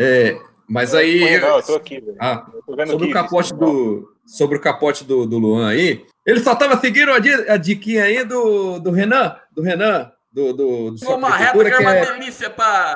É, 0.00 0.38
mas 0.66 0.94
aí. 0.94 1.38
Não, 1.38 1.56
eu 1.58 1.62
tô 1.62 1.74
aqui, 1.74 2.00
velho. 2.00 2.16
Ah, 2.18 2.46
Eu 2.54 2.62
tô 2.62 2.76
vendo 2.76 2.90
sobre 2.92 3.08
o 3.08 3.12
capote 3.12 3.52
do. 3.54 4.08
Sobre 4.26 4.56
o 4.58 4.60
capote 4.60 5.04
do, 5.04 5.26
do 5.26 5.38
Luan 5.38 5.68
aí. 5.68 6.04
Ele 6.28 6.40
só 6.40 6.54
tava 6.54 6.78
seguindo 6.78 7.10
a, 7.10 7.18
di- 7.18 7.48
a 7.50 7.56
diquinha 7.56 8.04
aí 8.04 8.22
do, 8.24 8.78
do 8.78 8.90
Renan. 8.90 9.34
Do 9.50 9.62
Renan. 9.62 10.12
Do, 10.30 10.52
do, 10.52 10.90
do 10.90 11.14
Uma 11.14 11.30
reta 11.30 11.58
que 11.64 11.70
é 11.72 11.78
uma 11.78 11.94
é 11.96 12.04
delícia 12.04 12.50
dar 12.50 12.94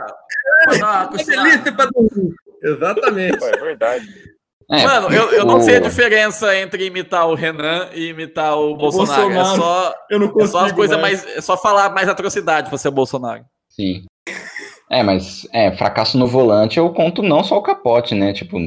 uma 0.66 1.07
delícia 1.16 1.73
dormir. 1.73 2.35
Exatamente. 2.62 3.38
Pô, 3.38 3.47
é 3.47 3.57
verdade. 3.59 4.07
É, 4.71 4.85
Mano, 4.87 5.09
eu, 5.12 5.31
eu 5.33 5.45
não 5.47 5.57
o- 5.57 5.62
sei 5.62 5.77
a 5.77 5.81
diferença 5.81 6.55
entre 6.57 6.85
imitar 6.87 7.27
o 7.27 7.35
Renan 7.35 7.88
e 7.95 8.09
imitar 8.09 8.57
o, 8.59 8.77
Bolsonaro. 8.77 9.31
É 9.31 9.35
Bolsonaro. 9.35 9.62
só, 9.62 9.95
Eu 10.11 10.18
não 10.18 10.27
é 10.27 10.31
consigo. 10.31 10.53
só 10.53 10.64
as 10.66 10.73
coisas 10.73 11.01
mais. 11.01 11.25
mais. 11.25 11.37
É 11.38 11.40
só 11.40 11.57
falar 11.57 11.88
mais 11.90 12.09
atrocidade 12.09 12.68
pra 12.68 12.79
ser 12.79 12.88
o 12.88 12.92
Bolsonaro. 12.92 13.45
Sim. 13.71 14.05
É, 14.90 15.03
mas 15.03 15.49
é, 15.55 15.73
fracasso 15.73 16.18
no 16.18 16.27
volante 16.27 16.79
eu 16.79 16.90
conto 16.92 17.23
não 17.23 17.42
só 17.42 17.57
o 17.57 17.62
capote, 17.62 18.14
né? 18.14 18.33
Tipo, 18.35 18.59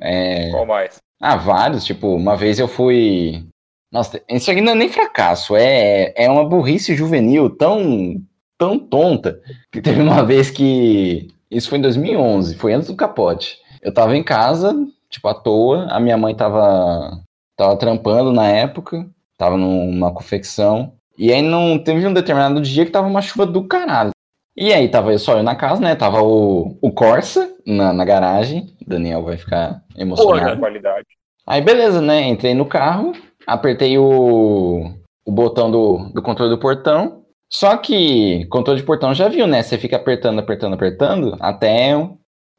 é, 0.00 0.50
Qual 0.50 0.66
mais? 0.66 1.00
ah, 1.20 1.36
vários. 1.36 1.84
Tipo, 1.84 2.14
uma 2.16 2.36
vez 2.36 2.58
eu 2.58 2.66
fui. 2.68 3.44
Nossa, 3.92 4.22
isso 4.26 4.50
aqui 4.50 4.62
não 4.62 4.72
é 4.72 4.74
nem 4.74 4.88
fracasso, 4.88 5.54
é, 5.54 6.14
é 6.16 6.30
uma 6.30 6.48
burrice 6.48 6.96
juvenil 6.96 7.50
tão, 7.50 8.16
tão 8.56 8.78
tonta 8.78 9.38
que 9.70 9.82
teve 9.82 10.00
uma 10.00 10.24
vez 10.24 10.50
que. 10.50 11.28
Isso 11.50 11.68
foi 11.68 11.78
em 11.78 11.82
2011, 11.82 12.54
foi 12.56 12.72
antes 12.72 12.88
do 12.88 12.96
capote. 12.96 13.58
Eu 13.82 13.92
tava 13.92 14.16
em 14.16 14.22
casa, 14.22 14.74
tipo, 15.10 15.28
à 15.28 15.34
toa, 15.34 15.86
a 15.90 16.00
minha 16.00 16.16
mãe 16.16 16.34
tava, 16.34 17.20
tava 17.54 17.76
trampando 17.76 18.32
na 18.32 18.48
época, 18.48 19.06
tava 19.36 19.58
numa 19.58 20.10
confecção. 20.10 20.94
E 21.18 21.30
aí 21.30 21.42
não 21.42 21.78
teve 21.78 22.06
um 22.06 22.14
determinado 22.14 22.62
dia 22.62 22.86
que 22.86 22.90
tava 22.90 23.06
uma 23.06 23.20
chuva 23.20 23.44
do 23.44 23.68
caralho. 23.68 24.12
E 24.56 24.72
aí 24.72 24.88
tava 24.88 25.12
eu 25.12 25.18
só 25.18 25.36
eu 25.36 25.42
na 25.42 25.54
casa, 25.54 25.82
né? 25.82 25.94
Tava 25.94 26.22
o, 26.22 26.78
o 26.80 26.90
Corsa 26.90 27.54
na, 27.66 27.92
na 27.92 28.04
garagem. 28.06 28.74
O 28.80 28.88
Daniel 28.88 29.22
vai 29.22 29.36
ficar 29.36 29.82
emocionado. 29.96 30.58
Qualidade. 30.58 31.06
Aí 31.46 31.60
beleza, 31.60 32.00
né? 32.00 32.22
Entrei 32.28 32.54
no 32.54 32.64
carro, 32.64 33.12
apertei 33.46 33.98
o, 33.98 34.92
o 35.24 35.32
botão 35.32 35.70
do, 35.70 36.10
do 36.12 36.22
controle 36.22 36.50
do 36.50 36.58
portão. 36.58 37.22
Só 37.48 37.76
que 37.76 38.46
controle 38.46 38.80
de 38.80 38.86
portão 38.86 39.12
já 39.12 39.28
viu, 39.28 39.46
né? 39.46 39.62
Você 39.62 39.76
fica 39.76 39.96
apertando, 39.96 40.38
apertando, 40.38 40.74
apertando 40.74 41.36
até, 41.38 41.92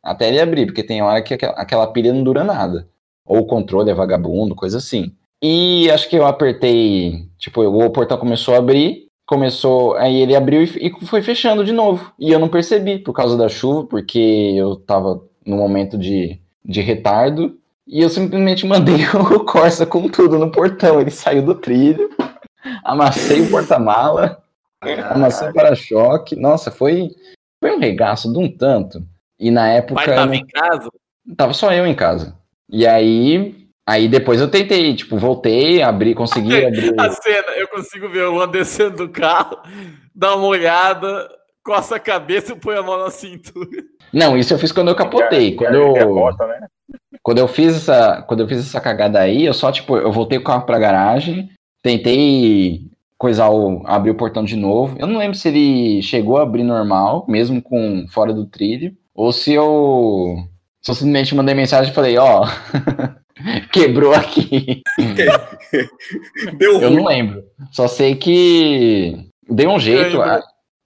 até 0.03 0.27
ele 0.27 0.39
abrir, 0.39 0.67
porque 0.67 0.83
tem 0.83 1.01
hora 1.01 1.21
que 1.21 1.33
aquela, 1.33 1.53
aquela 1.53 1.87
pilha 1.87 2.13
não 2.13 2.23
dura 2.23 2.43
nada. 2.43 2.87
Ou 3.25 3.39
o 3.39 3.45
controle 3.45 3.89
é 3.89 3.93
vagabundo, 3.93 4.53
coisa 4.55 4.77
assim. 4.77 5.11
E 5.41 5.89
acho 5.91 6.07
que 6.09 6.15
eu 6.15 6.25
apertei, 6.25 7.27
tipo, 7.37 7.61
o 7.61 7.89
portão 7.89 8.17
começou 8.17 8.53
a 8.53 8.59
abrir, 8.59 9.07
começou, 9.25 9.95
aí 9.95 10.21
ele 10.21 10.35
abriu 10.35 10.63
e, 10.63 10.87
e 10.87 11.05
foi 11.05 11.21
fechando 11.21 11.65
de 11.65 11.71
novo. 11.71 12.13
E 12.19 12.31
eu 12.31 12.39
não 12.39 12.47
percebi 12.47 12.99
por 12.99 13.13
causa 13.13 13.35
da 13.35 13.49
chuva, 13.49 13.85
porque 13.85 14.53
eu 14.55 14.75
tava 14.75 15.21
no 15.45 15.57
momento 15.57 15.97
de, 15.97 16.39
de 16.63 16.81
retardo. 16.81 17.57
E 17.87 18.01
eu 18.01 18.09
simplesmente 18.09 18.65
mandei 18.65 18.95
o 19.15 19.43
Corsa 19.43 19.85
com 19.85 20.07
tudo 20.09 20.37
no 20.39 20.51
portão. 20.51 21.01
Ele 21.01 21.11
saiu 21.11 21.43
do 21.43 21.55
trilho, 21.55 22.09
amassei 22.83 23.41
o 23.41 23.49
porta-mala, 23.49 24.41
amassei 25.09 25.49
o 25.49 25.53
para-choque. 25.53 26.35
Nossa, 26.35 26.71
foi, 26.71 27.09
foi 27.61 27.75
um 27.75 27.79
regaço 27.79 28.31
de 28.31 28.39
um 28.39 28.49
tanto. 28.49 29.03
E 29.39 29.51
na 29.51 29.67
época 29.69 30.01
eu 30.01 30.15
tava 30.15 30.25
não- 30.27 30.33
em 30.33 30.45
casa. 30.45 30.89
tava 31.35 31.53
só 31.53 31.73
eu 31.73 31.85
em 31.85 31.95
casa. 31.95 32.37
E 32.69 32.87
aí, 32.87 33.67
aí 33.85 34.07
depois 34.07 34.39
eu 34.39 34.49
tentei, 34.49 34.95
tipo, 34.95 35.17
voltei, 35.17 35.81
abri, 35.81 36.15
consegui 36.15 36.53
abrir. 36.65 36.93
A 36.99 37.11
cena, 37.11 37.51
eu 37.57 37.67
consigo 37.67 38.07
ver 38.09 38.23
o 38.27 38.31
Luan 38.35 38.47
descendo 38.47 38.97
do 39.05 39.09
carro, 39.09 39.57
dá 40.15 40.35
uma 40.35 40.47
olhada, 40.47 41.29
coça 41.63 41.97
a 41.97 41.99
cabeça 41.99 42.53
e 42.53 42.59
põe 42.59 42.77
a 42.77 42.81
mão 42.81 42.97
na 42.97 43.09
cintura. 43.09 43.83
Não, 44.13 44.37
isso 44.37 44.53
eu 44.53 44.59
fiz 44.59 44.71
quando 44.71 44.89
eu 44.89 44.95
capotei. 44.95 45.55
Quando 45.55 45.75
eu, 45.75 46.31
né? 46.37 46.67
Quando 47.21 47.37
eu 47.39 47.47
fiz 47.47 47.75
essa, 47.75 48.21
quando 48.27 48.41
eu 48.41 48.47
fiz 48.47 48.59
essa 48.59 48.81
cagada 48.81 49.19
aí, 49.19 49.45
eu 49.45 49.53
só 49.53 49.71
tipo, 49.71 49.95
eu 49.97 50.11
voltei 50.11 50.37
o 50.37 50.43
carro 50.43 50.65
pra 50.65 50.79
garagem, 50.79 51.49
tentei 51.81 52.87
coisar 53.17 53.49
o, 53.49 53.81
abrir 53.85 54.11
o 54.11 54.15
portão 54.15 54.43
de 54.43 54.55
novo. 54.55 54.95
Eu 54.99 55.07
não 55.07 55.17
lembro 55.19 55.37
se 55.37 55.47
ele 55.47 56.01
chegou 56.01 56.37
a 56.37 56.43
abrir 56.43 56.63
normal, 56.63 57.25
mesmo 57.27 57.61
com 57.61 58.05
fora 58.09 58.33
do 58.33 58.45
trilho, 58.45 58.93
ou 59.15 59.31
se 59.31 59.53
eu, 59.53 60.35
se 60.81 60.91
eu 60.91 60.95
simplesmente 60.95 61.33
mandei 61.35 61.55
mensagem 61.55 61.91
e 61.91 61.95
falei, 61.95 62.17
ó, 62.17 62.45
Quebrou 63.71 64.13
aqui. 64.13 64.81
Deu 66.57 66.73
Eu 66.81 66.89
ruim. 66.89 66.95
não 66.97 67.05
lembro. 67.05 67.43
Só 67.71 67.87
sei 67.87 68.15
que 68.15 69.27
deu 69.49 69.71
um 69.71 69.79
jeito. 69.79 70.17
lembro. 70.17 70.21
a- 70.21 70.43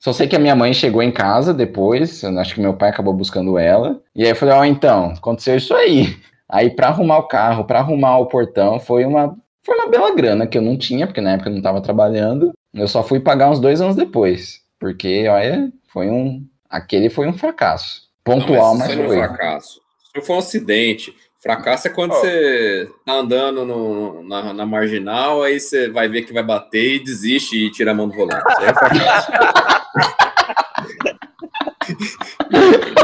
Só 0.07 0.13
sei 0.13 0.25
que 0.25 0.37
a 0.37 0.39
minha 0.39 0.55
mãe 0.55 0.73
chegou 0.73 1.03
em 1.03 1.11
casa 1.11 1.53
depois. 1.53 2.23
eu 2.23 2.39
Acho 2.39 2.55
que 2.55 2.61
meu 2.61 2.73
pai 2.73 2.91
acabou 2.91 3.13
buscando 3.13 3.57
ela. 3.59 3.99
E 4.15 4.23
aí 4.23 4.29
eu 4.29 4.35
falei, 4.37 4.55
ó, 4.55 4.63
então, 4.63 5.07
aconteceu 5.17 5.57
isso 5.57 5.73
aí. 5.75 6.15
Aí 6.47 6.69
pra 6.69 6.87
arrumar 6.87 7.17
o 7.17 7.27
carro, 7.27 7.65
pra 7.65 7.79
arrumar 7.79 8.17
o 8.19 8.27
portão, 8.27 8.79
foi 8.79 9.03
uma, 9.03 9.35
foi 9.65 9.75
uma 9.75 9.89
bela 9.89 10.15
grana 10.15 10.47
que 10.47 10.57
eu 10.57 10.61
não 10.61 10.77
tinha, 10.77 11.05
porque 11.07 11.19
na 11.19 11.31
época 11.33 11.49
eu 11.49 11.55
não 11.55 11.61
tava 11.61 11.81
trabalhando. 11.81 12.53
Eu 12.73 12.87
só 12.87 13.03
fui 13.03 13.19
pagar 13.19 13.49
uns 13.49 13.59
dois 13.59 13.81
anos 13.81 13.97
depois. 13.97 14.61
Porque, 14.79 15.27
olha, 15.27 15.69
foi 15.91 16.09
um. 16.09 16.41
Aquele 16.69 17.09
foi 17.09 17.27
um 17.27 17.33
fracasso. 17.37 18.03
Pontual, 18.23 18.71
Não, 18.71 18.77
mas, 18.77 18.89
isso 18.91 18.97
aí 18.97 19.03
não 19.03 19.07
foi. 19.09 19.17
é 19.17 19.19
um 19.19 19.27
fracasso. 19.27 19.81
Isso 20.15 20.25
foi 20.25 20.35
um 20.37 20.39
acidente. 20.39 21.13
Fracasso 21.43 21.87
é 21.87 21.91
quando 21.91 22.11
Ó. 22.11 22.15
você 22.15 22.89
tá 23.05 23.11
andando 23.13 23.65
no- 23.65 24.23
na, 24.23 24.53
na 24.53 24.65
marginal, 24.65 25.43
aí 25.43 25.59
você 25.59 25.89
vai 25.89 26.07
ver 26.07 26.21
que 26.21 26.31
vai 26.33 26.43
bater 26.43 26.95
e 26.95 27.03
desiste 27.03 27.57
e 27.57 27.69
tira 27.71 27.91
a 27.91 27.93
mão 27.93 28.07
do 28.07 28.15
volante. 28.15 28.41
Isso 28.53 28.61
aí 28.61 28.67
é 28.69 28.73
fracasso. 28.73 29.31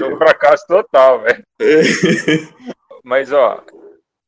Um 0.04 0.18
fracasso 0.18 0.66
total, 0.68 1.22
velho. 1.22 1.44
Mas, 3.04 3.32
ó, 3.32 3.64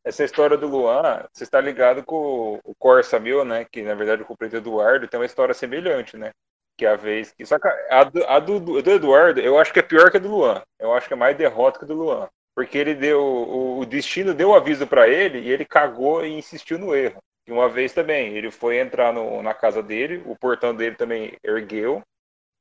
essa 0.03 0.23
história 0.23 0.57
do 0.57 0.67
Luan, 0.67 1.25
você 1.33 1.43
está 1.43 1.59
ligado 1.61 2.03
com 2.03 2.59
o- 2.63 2.75
Corsa 2.77 3.19
Mil, 3.19 3.43
né? 3.45 3.65
Que 3.71 3.81
na 3.81 3.95
verdade 3.95 4.23
o 4.27 4.37
Preto 4.37 4.57
Eduardo 4.57 5.07
tem 5.07 5.19
uma 5.19 5.25
história 5.25 5.53
semelhante, 5.53 6.17
né? 6.17 6.31
Que 6.77 6.85
a 6.85 6.95
vez 6.95 7.31
que. 7.31 7.45
Só 7.45 7.57
que 7.57 7.67
a 7.89 8.03
do, 8.03 8.23
a 8.25 8.39
do, 8.39 8.59
do 8.81 8.91
Eduardo, 8.91 9.39
eu 9.39 9.57
acho 9.57 9.71
que 9.73 9.79
é 9.79 9.83
pior 9.83 10.11
que 10.11 10.17
a 10.17 10.19
do 10.19 10.29
Luan. 10.29 10.61
Eu 10.79 10.93
acho 10.93 11.07
que 11.07 11.13
é 11.13 11.17
mais 11.17 11.37
derrota 11.37 11.79
que 11.79 11.85
a 11.85 11.87
do 11.87 11.93
Luan. 11.95 12.27
Porque 12.55 12.77
ele 12.77 12.93
deu. 12.93 13.21
O, 13.21 13.79
o 13.79 13.85
destino 13.85 14.33
deu 14.33 14.49
o 14.49 14.55
aviso 14.55 14.85
pra 14.85 15.07
ele 15.07 15.39
e 15.39 15.49
ele 15.51 15.65
cagou 15.65 16.25
e 16.25 16.37
insistiu 16.37 16.77
no 16.77 16.93
erro. 16.95 17.17
E 17.47 17.51
uma 17.51 17.69
vez 17.69 17.93
também, 17.93 18.33
ele 18.35 18.51
foi 18.51 18.77
entrar 18.77 19.13
no- 19.13 19.41
na 19.41 19.53
casa 19.53 19.81
dele, 19.81 20.21
o 20.25 20.35
portão 20.35 20.75
dele 20.75 20.95
também 20.95 21.33
ergueu. 21.43 22.01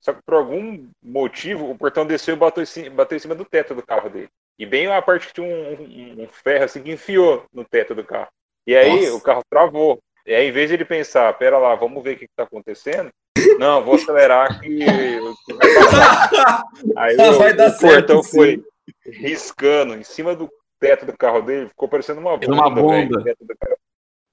Só 0.05 0.12
que 0.12 0.20
por 0.24 0.34
algum 0.34 0.86
motivo 1.02 1.70
o 1.70 1.78
portão 1.78 2.05
desceu 2.07 2.34
e 2.34 2.38
bateu, 2.38 2.62
em 2.62 2.66
ci- 2.66 2.90
bateu 2.90 3.16
em 3.16 3.20
cima 3.20 3.34
do 3.34 3.44
teto 3.44 3.74
do 3.74 3.82
carro 3.84 4.11
dele. 4.11 4.28
E 4.59 4.66
bem 4.66 4.86
a 4.86 5.00
parte 5.00 5.28
que 5.28 5.32
tinha 5.32 5.46
um, 5.46 5.72
um- 5.82 6.22
um 6.24 6.28
ferro 6.28 6.64
assim 6.64 6.82
que 6.82 6.92
enfiou 6.92 7.44
no 7.52 7.64
teto 7.64 7.94
do 7.94 8.05
carro. 8.05 8.28
E 8.66 8.76
aí 8.76 9.00
Nossa. 9.07 9.14
o 9.14 9.20
carro 9.20 9.42
travou. 9.50 9.98
E 10.26 10.34
aí, 10.34 10.48
em 10.48 10.52
vez 10.52 10.68
de 10.68 10.74
ele 10.74 10.84
pensar, 10.84 11.32
pera 11.38 11.59
lá, 11.59 11.74
vamos 11.74 12.02
ver 12.02 12.16
o 12.16 12.18
que, 12.18 12.24
está 12.24 12.44
acontecendo. 12.44 13.11
Não, 13.59 13.82
vou 13.82 13.94
acelerar 13.96 14.61
que, 14.61 14.78
que 14.78 15.52
vai 15.55 15.74
passar. 15.74 16.62
Aí 16.96 17.14
o, 17.16 17.38
Vai 17.38 17.52
dar 17.55 17.68
o 17.68 17.78
portão 17.78 18.22
certo, 18.22 18.22
sim. 18.22 18.36
foi 18.36 18.64
riscando 19.07 19.94
em 19.94 20.02
cima 20.02 20.34
do 20.34 20.48
teto 20.80 21.05
do 21.07 21.16
carro 21.16 21.42
dele, 21.42 21.68
ficou 21.68 21.88
parecendo 21.88 22.20
uma 22.20 22.36
bunda. 22.36 22.52
Uma 22.52 22.70
bunda. 22.70 23.34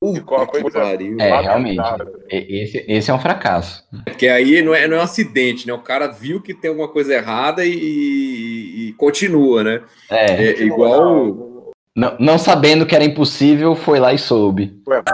Ficou 0.04 0.38
uma 0.40 0.46
Puta 0.48 0.58
que 0.58 0.64
coisa 0.64 0.80
pariu. 0.80 1.16
É, 1.20 1.42
realmente. 1.42 1.80
Esse, 2.28 2.84
esse 2.88 3.12
é 3.12 3.14
um 3.14 3.20
fracasso. 3.20 3.84
Porque 4.06 4.28
aí 4.28 4.62
não 4.64 4.74
é, 4.74 4.88
não 4.88 4.98
é 4.98 5.00
um 5.00 5.04
acidente, 5.04 5.68
né? 5.68 5.74
O 5.74 5.80
cara 5.80 6.08
viu 6.08 6.42
que 6.42 6.56
tem 6.56 6.70
alguma 6.70 6.88
coisa 6.88 7.14
errada 7.14 7.64
e, 7.64 7.72
e- 7.72 8.88
e 8.90 8.94
continua, 8.94 9.64
né? 9.64 9.82
É. 10.10 10.44
É, 10.44 10.64
igual. 10.64 11.16
Não, 11.26 11.72
Não, 11.96 12.18
não 12.20 12.38
sabendo 12.40 12.84
que 12.86 12.96
era 12.96 13.04
impossível, 13.04 13.76
foi 13.76 14.00
lá 14.00 14.12
e 14.12 14.18
soube. 14.18 14.82
Ué, 14.88 15.04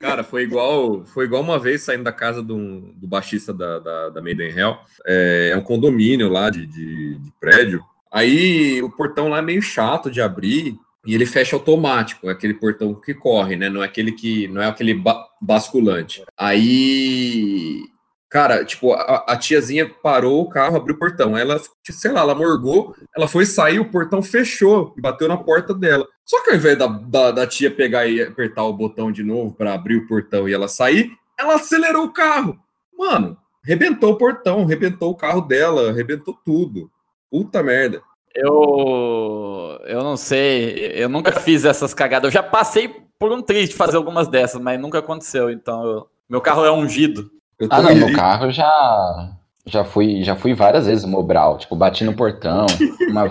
Cara, 0.00 0.22
foi 0.24 0.42
igual, 0.42 1.04
foi 1.06 1.24
igual 1.24 1.42
uma 1.42 1.58
vez 1.58 1.82
saindo 1.82 2.04
da 2.04 2.12
casa 2.12 2.42
do, 2.42 2.92
do 2.96 3.06
baixista 3.06 3.52
da, 3.52 3.78
da, 3.78 4.08
da 4.10 4.22
Maiden 4.22 4.50
Hell. 4.50 4.76
É, 5.06 5.50
é 5.52 5.56
um 5.56 5.60
condomínio 5.62 6.28
lá 6.28 6.50
de, 6.50 6.66
de, 6.66 7.18
de 7.18 7.32
prédio. 7.40 7.82
Aí 8.10 8.80
o 8.82 8.90
portão 8.90 9.28
lá 9.28 9.38
é 9.38 9.42
meio 9.42 9.60
chato 9.60 10.10
de 10.10 10.20
abrir 10.20 10.76
e 11.06 11.14
ele 11.14 11.26
fecha 11.26 11.56
automático. 11.56 12.28
É 12.28 12.32
aquele 12.32 12.54
portão 12.54 12.94
que 12.94 13.14
corre, 13.14 13.56
né? 13.56 13.68
Não 13.68 13.82
é 13.82 13.86
aquele 13.86 14.12
que. 14.12 14.48
Não 14.48 14.62
é 14.62 14.66
aquele 14.66 14.94
ba- 14.94 15.26
basculante. 15.40 16.22
Aí. 16.36 17.82
Cara, 18.30 18.62
tipo, 18.62 18.92
a, 18.92 19.24
a 19.26 19.36
tiazinha 19.38 19.88
parou 20.02 20.42
o 20.42 20.48
carro, 20.50 20.76
abriu 20.76 20.94
o 20.94 20.98
portão. 20.98 21.36
Ela, 21.36 21.58
sei 21.82 22.12
lá, 22.12 22.20
ela 22.20 22.34
morgou, 22.34 22.94
ela 23.16 23.26
foi 23.26 23.46
sair, 23.46 23.78
o 23.78 23.90
portão 23.90 24.22
fechou 24.22 24.92
e 24.98 25.00
bateu 25.00 25.26
na 25.28 25.36
porta 25.38 25.72
dela. 25.72 26.06
Só 26.26 26.44
que 26.44 26.50
ao 26.50 26.56
invés 26.56 26.76
da, 26.76 26.86
da, 26.86 27.30
da 27.30 27.46
tia 27.46 27.70
pegar 27.70 28.06
e 28.06 28.20
apertar 28.20 28.64
o 28.64 28.72
botão 28.74 29.10
de 29.10 29.22
novo 29.22 29.54
para 29.54 29.72
abrir 29.72 29.96
o 29.96 30.06
portão 30.06 30.46
e 30.46 30.52
ela 30.52 30.68
sair, 30.68 31.10
ela 31.38 31.54
acelerou 31.54 32.04
o 32.04 32.12
carro. 32.12 32.58
Mano, 32.98 33.34
rebentou 33.64 34.12
o 34.12 34.18
portão, 34.18 34.66
rebentou 34.66 35.10
o 35.10 35.16
carro 35.16 35.40
dela, 35.40 35.90
rebentou 35.90 36.38
tudo. 36.44 36.90
Puta 37.30 37.62
merda. 37.62 38.02
Eu. 38.34 39.78
Eu 39.86 40.02
não 40.02 40.16
sei. 40.16 40.92
Eu 40.94 41.08
nunca 41.08 41.32
fiz 41.40 41.64
essas 41.64 41.94
cagadas. 41.94 42.28
Eu 42.28 42.32
já 42.32 42.42
passei 42.42 42.88
por 43.18 43.32
um 43.32 43.42
triste 43.42 43.74
fazer 43.74 43.96
algumas 43.96 44.28
dessas, 44.28 44.60
mas 44.60 44.80
nunca 44.80 44.98
aconteceu. 44.98 45.50
Então, 45.50 45.84
eu- 45.84 46.06
meu 46.28 46.40
carro 46.40 46.64
é 46.64 46.70
ungido. 46.72 47.30
Eu 47.58 47.68
Ah, 47.70 47.82
não, 47.82 47.94
no 47.94 48.06
ri- 48.06 48.12
carro 48.12 48.46
eu 48.46 48.50
já, 48.52 49.30
já 49.66 49.84
fui 49.84 50.22
já 50.22 50.36
fui 50.36 50.54
várias 50.54 50.86
vezes 50.86 51.04
Mobral, 51.04 51.58
tipo, 51.58 51.74
bati 51.74 52.04
no 52.04 52.14
portão. 52.14 52.66
Uma, 53.10 53.30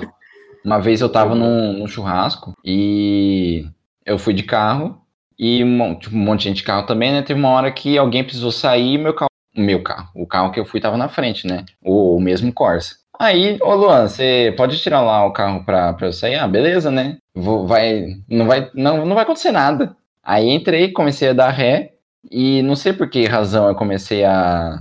uma 0.65 0.79
vez 0.79 0.99
eu 0.99 1.07
tava 1.09 1.33
num, 1.35 1.73
num 1.73 1.87
churrasco 1.87 2.51
e 2.65 3.65
eu 4.05 4.17
fui 4.19 4.33
de 4.33 4.43
carro 4.43 4.99
e 5.39 5.63
um, 5.63 5.95
tipo, 5.97 6.15
um 6.15 6.19
monte 6.19 6.39
de 6.39 6.43
gente 6.49 6.57
de 6.57 6.63
carro 6.63 6.85
também, 6.85 7.11
né? 7.11 7.21
Teve 7.21 7.39
uma 7.39 7.49
hora 7.49 7.71
que 7.71 7.97
alguém 7.97 8.23
precisou 8.23 8.51
sair 8.51 8.95
e 8.95 8.97
meu 8.97 9.13
carro, 9.13 9.29
o 9.55 9.61
meu 9.61 9.81
carro, 9.83 10.09
o 10.15 10.25
carro 10.27 10.51
que 10.51 10.59
eu 10.59 10.65
fui 10.65 10.81
tava 10.81 10.97
na 10.97 11.07
frente, 11.07 11.47
né? 11.47 11.63
O, 11.81 12.17
o 12.17 12.19
mesmo 12.19 12.51
Corsa. 12.51 12.95
Aí, 13.19 13.57
ô 13.61 13.73
Luan, 13.73 14.07
você 14.07 14.53
pode 14.55 14.77
tirar 14.79 15.01
lá 15.01 15.25
o 15.25 15.31
carro 15.33 15.63
pra, 15.65 15.93
pra 15.93 16.07
eu 16.07 16.13
sair? 16.13 16.35
Ah, 16.35 16.47
beleza, 16.47 16.91
né? 16.91 17.17
Vou, 17.33 17.65
vai, 17.65 18.15
não 18.29 18.45
vai, 18.45 18.69
não, 18.75 19.05
não 19.05 19.15
vai 19.15 19.23
acontecer 19.23 19.51
nada. 19.51 19.95
Aí 20.23 20.49
entrei, 20.49 20.91
comecei 20.91 21.29
a 21.29 21.33
dar 21.33 21.49
ré 21.49 21.93
e 22.29 22.61
não 22.61 22.75
sei 22.75 22.93
por 22.93 23.09
que 23.09 23.25
razão 23.25 23.67
eu 23.67 23.75
comecei 23.75 24.23
a, 24.23 24.79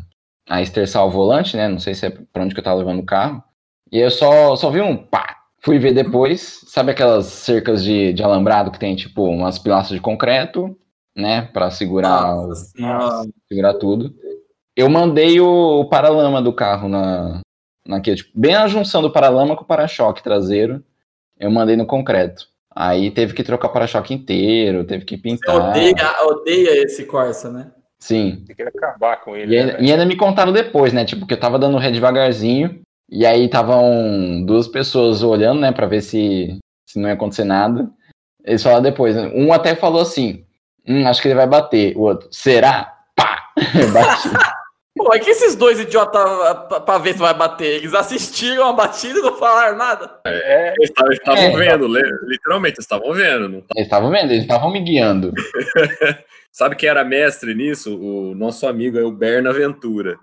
a 0.49 0.61
esterçar 0.61 1.07
o 1.07 1.11
volante, 1.11 1.57
né? 1.57 1.67
Não 1.69 1.79
sei 1.79 1.95
se 1.95 2.07
é 2.07 2.11
pra 2.11 2.43
onde 2.43 2.53
que 2.55 2.61
eu 2.61 2.65
tava 2.65 2.79
levando 2.79 3.01
o 3.01 3.07
carro. 3.07 3.43
E 3.91 3.99
eu 3.99 4.11
só, 4.11 4.55
só 4.57 4.71
vi 4.71 4.81
um 4.83 4.97
pá. 4.97 5.37
Fui 5.61 5.79
ver 5.79 5.95
depois, 5.95 6.61
sabe 6.69 6.93
aquelas 6.93 7.27
cercas 7.27 7.83
de, 7.83 8.13
de 8.13 8.23
alambrado 8.23 8.71
que 8.71 8.79
tem, 8.79 8.95
tipo, 8.95 9.25
umas 9.25 9.59
pilastras 9.59 9.97
de 9.97 10.03
concreto, 10.03 10.77
né? 11.17 11.43
Pra 11.53 11.71
segurar, 11.71 12.37
o- 12.37 12.55
Senhora. 12.55 13.27
segurar 13.49 13.75
tudo. 13.75 14.15
Eu 14.77 14.91
mandei 14.91 15.41
o, 15.41 15.81
o 15.81 15.89
paralama 15.89 16.43
do 16.43 16.53
carro 16.53 16.89
na, 16.89 17.41
naquele, 17.87 18.17
tipo, 18.17 18.31
bem 18.35 18.53
na 18.55 18.69
junção 18.69 19.03
do 19.03 19.11
paralama 19.13 19.57
com 19.57 19.63
o 19.63 19.67
para-choque 19.67 20.23
traseiro. 20.23 20.83
Eu 21.39 21.51
mandei 21.51 21.77
no 21.77 21.87
concreto. 21.87 22.47
Aí 22.75 23.11
teve 23.11 23.33
que 23.33 23.43
trocar 23.43 23.69
o 23.69 23.73
para-choque 23.73 24.13
inteiro, 24.13 24.85
teve 24.85 25.05
que 25.05 25.17
Você 25.17 25.23
pintar. 25.23 25.71
odeia, 25.71 26.25
odeia 26.27 26.83
esse 26.83 27.05
Corsa, 27.07 27.51
né? 27.51 27.71
Sim. 27.99 28.45
Você 28.47 28.55
quer 28.55 28.69
acabar 28.69 29.17
com 29.23 29.35
ele. 29.35 29.57
E 29.57 29.65
né, 29.65 29.77
e 29.81 29.91
ainda 29.91 30.05
me 30.05 30.17
contaram 30.17 30.53
depois, 30.53 30.93
né? 30.93 31.05
Tipo, 31.05 31.27
que 31.27 31.33
eu 31.35 31.41
tava 31.41 31.59
dando 31.59 31.79
ré 31.79 31.91
devagarzinho. 31.91 32.81
E 33.09 33.25
aí 33.25 33.47
estavam 33.47 34.45
duas 34.45 34.69
pessoas 34.69 35.23
olhando, 35.23 35.61
né? 35.61 35.73
Pra 35.73 35.87
ver 35.87 36.03
se, 36.03 36.59
se 36.87 36.99
não 36.99 37.09
ia 37.09 37.15
acontecer 37.15 37.45
nada. 37.45 37.89
Eles 38.45 38.63
falaram 38.63 38.83
depois. 38.83 39.17
né, 39.17 39.31
Um 39.35 39.53
até 39.53 39.75
falou 39.75 40.03
assim: 40.03 40.45
Hum, 40.87 41.07
acho 41.07 41.23
que 41.23 41.29
ele 41.29 41.35
vai 41.35 41.47
bater. 41.47 41.97
O 41.97 42.03
outro, 42.03 42.29
será? 42.31 42.95
Pá! 43.15 43.49
Bati. 43.93 44.29
Pô, 44.97 45.13
é 45.13 45.19
que 45.19 45.29
esses 45.31 45.55
dois 45.55 45.79
idiotas, 45.79 46.23
pra, 46.69 46.81
pra 46.81 46.99
ver 46.99 47.13
se 47.13 47.19
vai 47.19 47.35
bater, 47.35 47.67
eles 47.77 47.93
assistiram 47.95 48.69
a 48.69 48.73
batida 48.73 49.19
e 49.19 49.23
não 49.23 49.37
falaram 49.37 49.77
nada. 49.77 50.21
É, 50.27 50.73
Eles 50.79 50.89
estavam 50.91 51.11
eles 51.13 51.19
estavam 51.19 51.43
É. 51.43 51.57
vendo, 51.57 51.87
le- 51.87 52.19
literalmente, 52.27 52.77
eles 52.77 52.85
estavam 52.85 53.13
vendo. 53.13 53.49
Não 53.49 53.59
Eles 53.59 53.87
estavam 53.87 54.11
vendo, 54.11 54.31
eles 54.33 54.43
estavam 54.43 54.73
me 54.73 54.81
guiando. 54.81 55.33
Sabe 56.51 56.75
quem 56.77 56.89
era 56.89 57.05
mestre 57.05 57.55
nisso? 57.55 57.95
O 57.99 58.35
nosso 58.35 58.67
amigo 58.67 58.99
é 58.99 59.03
o 59.05 59.11
Berna 59.13 59.53
Ventura. 59.53 60.19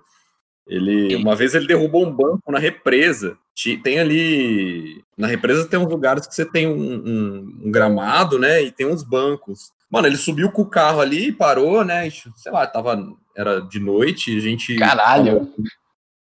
Ele, 0.66 1.14
uma 1.16 1.36
vez 1.36 1.54
ele 1.54 1.66
derrubou 1.66 2.04
um 2.04 2.10
banco 2.10 2.50
na 2.50 2.58
represa. 2.58 3.36
Tem 3.84 4.00
ali. 4.00 5.04
Na 5.16 5.28
represa 5.28 5.68
tem 5.68 5.78
uns 5.78 5.88
lugares 5.88 6.26
que 6.26 6.34
você 6.34 6.44
tem 6.44 6.66
um, 6.66 6.72
um- 6.74 7.58
um 7.66 7.70
gramado, 7.70 8.38
né? 8.38 8.60
E 8.62 8.72
tem 8.72 8.86
uns 8.86 9.04
bancos. 9.04 9.70
Mano, 9.88 10.08
ele 10.08 10.16
subiu 10.16 10.50
com 10.50 10.62
o 10.62 10.68
carro 10.68 11.00
ali, 11.00 11.30
parou, 11.30 11.84
né? 11.84 12.08
Sei 12.34 12.50
lá, 12.50 12.66
tava. 12.66 12.96
Era 13.36 13.60
de 13.60 13.80
noite, 13.80 14.36
a 14.36 14.40
gente. 14.40 14.76
Caralho. 14.76 15.52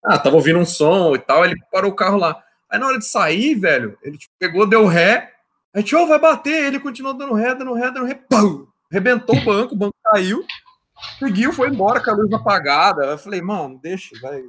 Ah, 0.05 0.19
tava 0.19 0.37
ouvindo 0.37 0.59
um 0.59 0.65
som 0.65 1.15
e 1.15 1.19
tal, 1.19 1.45
ele 1.45 1.55
parou 1.71 1.93
o 1.93 1.95
carro 1.95 2.19
lá. 2.19 2.43
Aí 2.69 2.79
na 2.79 2.87
hora 2.87 2.99
de 2.99 3.07
sair, 3.07 3.55
velho, 3.55 3.97
ele 4.03 4.19
tipo, 4.19 4.35
pegou, 4.39 4.67
deu 4.67 4.87
ré, 4.87 5.31
aí 5.75 5.83
tio, 5.83 6.07
vai 6.07 6.19
bater, 6.19 6.65
ele 6.65 6.81
continuou 6.81 7.15
dando 7.15 7.35
ré, 7.35 7.55
dando 7.55 7.75
ré, 7.75 7.91
dando 7.91 8.07
ré, 8.07 8.15
pum! 8.29 8.67
Rebentou 8.91 9.37
o 9.37 9.45
banco, 9.45 9.75
o 9.75 9.77
banco 9.77 9.95
caiu, 10.05 10.45
seguiu, 11.19 11.53
foi 11.53 11.69
embora 11.69 12.03
com 12.03 12.11
a 12.11 12.15
luz 12.15 12.33
apagada. 12.33 13.05
Eu 13.05 13.19
falei, 13.19 13.41
mano, 13.41 13.79
deixa, 13.81 14.09
vai, 14.21 14.43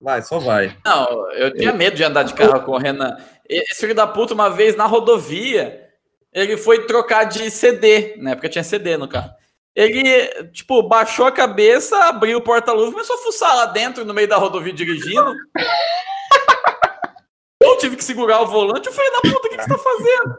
vai, 0.00 0.22
só 0.22 0.38
vai. 0.38 0.76
Não, 0.84 1.32
eu 1.32 1.54
tinha 1.54 1.72
medo 1.72 1.96
de 1.96 2.04
andar 2.04 2.24
de 2.24 2.34
carro 2.34 2.62
com 2.62 2.72
o 2.72 2.78
Renan. 2.78 3.16
Esse 3.48 3.80
filho 3.80 3.94
da 3.94 4.06
puta, 4.06 4.34
uma 4.34 4.50
vez 4.50 4.76
na 4.76 4.84
rodovia, 4.84 5.88
ele 6.32 6.56
foi 6.56 6.84
trocar 6.86 7.24
de 7.24 7.50
CD, 7.50 8.16
né? 8.18 8.34
Porque 8.34 8.48
tinha 8.48 8.64
CD 8.64 8.96
no 8.96 9.08
carro. 9.08 9.30
Ele, 9.78 10.26
tipo, 10.46 10.82
baixou 10.82 11.24
a 11.24 11.30
cabeça, 11.30 11.96
abriu 12.06 12.38
o 12.38 12.42
porta-luvas, 12.42 12.90
começou 12.90 13.14
a 13.14 13.20
fuçar 13.20 13.54
lá 13.54 13.66
dentro, 13.66 14.04
no 14.04 14.12
meio 14.12 14.26
da 14.26 14.36
rodovia, 14.36 14.72
dirigindo. 14.72 15.36
Eu 17.62 17.78
tive 17.78 17.94
que 17.94 18.02
segurar 18.02 18.40
o 18.40 18.46
volante. 18.46 18.88
Eu 18.88 18.92
falei, 18.92 19.12
da 19.12 19.20
puta, 19.20 19.36
o 19.36 19.40
que, 19.42 19.50
que 19.56 19.62
você 19.62 19.68
tá 19.68 19.78
fazendo? 19.78 20.36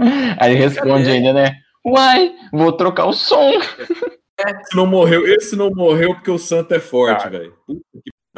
Aí 0.40 0.52
ele 0.52 0.60
responde 0.60 1.04
Cadê? 1.04 1.10
ainda, 1.10 1.34
né? 1.34 1.56
Uai, 1.84 2.34
vou 2.52 2.72
trocar 2.72 3.04
o 3.04 3.12
som. 3.12 3.50
Esse 3.50 4.74
não 4.74 4.86
morreu, 4.86 5.26
esse 5.26 5.54
não 5.56 5.70
morreu 5.70 6.14
porque 6.14 6.30
o 6.30 6.38
santo 6.38 6.72
é 6.72 6.80
forte, 6.80 7.24
Cara. 7.24 7.38
velho. 7.38 7.54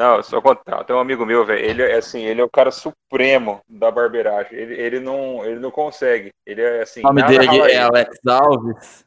Não, 0.00 0.22
só 0.22 0.40
contar. 0.40 0.82
Tem 0.84 0.96
um 0.96 0.98
amigo 0.98 1.26
meu, 1.26 1.44
velho. 1.44 1.62
Ele 1.62 1.82
é 1.82 1.96
assim, 1.96 2.24
ele 2.24 2.40
é 2.40 2.44
o 2.44 2.48
cara 2.48 2.70
supremo 2.70 3.60
da 3.68 3.90
barbeiragem. 3.90 4.58
Ele, 4.58 4.74
ele 4.80 4.98
não, 4.98 5.44
ele 5.44 5.60
não 5.60 5.70
consegue. 5.70 6.32
Ele 6.46 6.62
é 6.62 6.80
assim. 6.80 7.00
O 7.00 7.02
nome 7.02 7.22
dele 7.24 7.44
é. 7.70 7.76
Alex 7.76 8.18
Alves. 8.26 9.04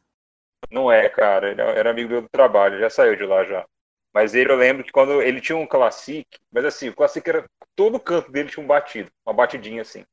Não 0.70 0.92
é, 0.92 1.08
cara. 1.08 1.50
Ele 1.50 1.60
era 1.60 1.90
amigo 1.90 2.10
meu 2.10 2.22
do 2.22 2.28
trabalho, 2.28 2.78
já 2.78 2.88
saiu 2.88 3.16
de 3.16 3.24
lá 3.24 3.42
já. 3.42 3.66
Mas 4.14 4.36
ele, 4.36 4.52
eu 4.52 4.56
lembro 4.56 4.84
que 4.84 4.92
quando 4.92 5.20
ele 5.20 5.40
tinha 5.40 5.58
um 5.58 5.66
Classic, 5.66 6.28
mas 6.52 6.64
assim, 6.64 6.90
o 6.90 6.94
Classic 6.94 7.28
era. 7.28 7.44
Todo 7.74 7.98
canto 7.98 8.30
dele 8.30 8.48
tinha 8.48 8.62
um 8.62 8.68
batido, 8.68 9.10
uma 9.26 9.34
batidinha 9.34 9.82
assim. 9.82 10.04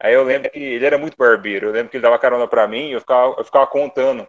Aí 0.00 0.14
eu 0.14 0.24
lembro 0.24 0.50
que 0.50 0.58
ele 0.58 0.86
era 0.86 0.96
muito 0.96 1.18
barbeiro. 1.18 1.66
Eu 1.66 1.72
lembro 1.72 1.90
que 1.90 1.98
ele 1.98 2.02
dava 2.02 2.18
carona 2.18 2.48
pra 2.48 2.66
mim 2.66 2.88
e 2.88 2.92
eu 2.92 3.00
ficava, 3.00 3.34
eu 3.36 3.44
ficava 3.44 3.66
contando 3.66 4.26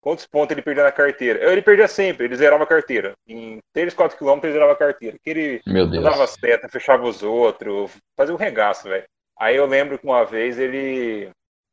quantos 0.00 0.26
pontos 0.26 0.52
ele 0.52 0.62
perdia 0.62 0.84
na 0.84 0.92
carteira. 0.92 1.50
Ele 1.50 1.62
perdia 1.62 1.88
sempre, 1.88 2.26
ele 2.26 2.36
zerava 2.36 2.64
a 2.64 2.66
carteira. 2.66 3.14
Em 3.26 3.58
3, 3.72 3.92
4 3.94 4.16
quilômetros 4.16 4.44
ele 4.50 4.54
zerava 4.54 4.72
a 4.72 4.76
carteira. 4.76 5.16
Que 5.22 5.30
ele 5.30 5.60
Meu 5.66 5.86
Deus. 5.88 6.04
dava 6.04 6.26
seta, 6.26 6.68
fechava 6.68 7.04
os 7.04 7.22
outros, 7.22 7.90
fazia 8.16 8.34
um 8.34 8.38
regaço, 8.38 8.88
velho. 8.88 9.04
Aí 9.38 9.56
eu 9.56 9.66
lembro 9.66 9.98
que 9.98 10.04
uma 10.06 10.24
vez 10.24 10.58
ele 10.58 11.30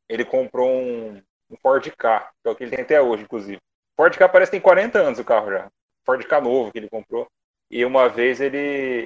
ele 0.10 0.26
comprou 0.26 0.70
um, 0.70 1.22
um 1.50 1.56
Ford 1.62 1.90
K, 1.98 2.30
que 2.44 2.50
é 2.50 2.52
o 2.52 2.56
que 2.56 2.64
ele 2.64 2.76
tem 2.76 2.84
até 2.84 3.02
hoje, 3.02 3.24
inclusive. 3.24 3.60
Ford 3.96 4.16
K 4.18 4.28
parece 4.28 4.50
que 4.52 4.58
tem 4.58 4.62
40 4.62 5.00
anos 5.00 5.20
o 5.20 5.24
carro 5.24 5.50
já. 5.52 5.68
Ford 6.06 6.24
K 6.26 6.42
novo 6.42 6.72
que 6.72 6.78
ele 6.80 6.90
comprou. 6.90 7.26
E 7.72 7.86
uma 7.86 8.10
vez 8.10 8.42
ele, 8.42 8.58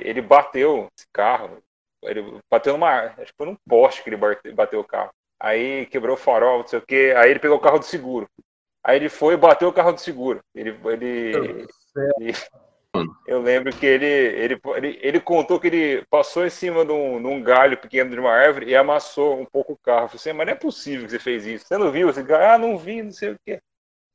ele 0.03 0.22
bateu 0.22 0.88
esse 0.97 1.07
carro. 1.13 1.59
Ele 2.03 2.39
bateu 2.51 2.74
numa. 2.74 2.89
Acho 3.18 3.26
que 3.32 3.38
foi 3.38 3.45
num 3.47 3.55
poste 3.68 4.03
que 4.03 4.09
ele 4.09 4.18
bate- 4.18 4.51
bateu 4.51 4.80
o 4.80 4.84
carro. 4.84 5.11
Aí 5.39 5.86
quebrou 5.86 6.15
o 6.15 6.20
farol, 6.20 6.59
não 6.59 6.68
sei 6.68 6.80
o 6.80 6.86
quê. 6.86 7.13
Aí 7.15 7.30
ele 7.30 7.39
pegou 7.39 7.57
o 7.57 7.61
carro 7.61 7.80
do 7.80 7.86
seguro. 7.86 8.28
Aí 8.88 8.96
ele 8.96 9.10
foi 9.10 9.34
e 9.34 9.38
bateu 9.38 9.68
o 9.68 9.74
carro 9.74 9.92
do 9.92 10.00
seguro. 10.00 10.40
Ele. 10.56 10.70
ele, 10.86 11.68
ele- 12.20 12.34
eu 13.28 13.42
lembro 13.42 13.76
que 13.76 13.86
ele, 13.86 14.06
ele, 14.06 14.62
ele, 14.78 15.00
ele 15.02 15.20
contou 15.20 15.60
que 15.60 15.68
ele 15.68 16.06
passou 16.10 16.46
em 16.46 16.50
cima 16.50 16.86
de 16.86 16.94
um, 16.94 17.22
de 17.22 17.28
um 17.28 17.44
galho 17.44 17.78
pequeno 17.78 18.10
de 18.10 18.18
uma 18.18 18.32
árvore 18.32 18.68
e 18.70 18.76
amassou 18.78 19.38
um 19.38 19.46
pouco 19.46 19.74
o 19.74 19.78
carro. 19.78 20.06
Eu 20.06 20.08
falei 20.08 20.16
assim, 20.22 20.32
mas 20.34 20.48
não 20.48 20.54
é 20.54 20.56
possível 20.56 21.06
que 21.06 21.12
você 21.12 21.20
fez 21.20 21.46
isso. 21.46 21.66
Você 21.68 21.78
não 21.78 21.92
viu? 21.92 22.08
Você, 22.08 22.22
ah, 22.34 22.58
não 22.58 22.78
vi, 22.78 23.04
não 23.04 23.12
sei 23.12 23.32
o 23.32 23.36
quê. 23.46 23.60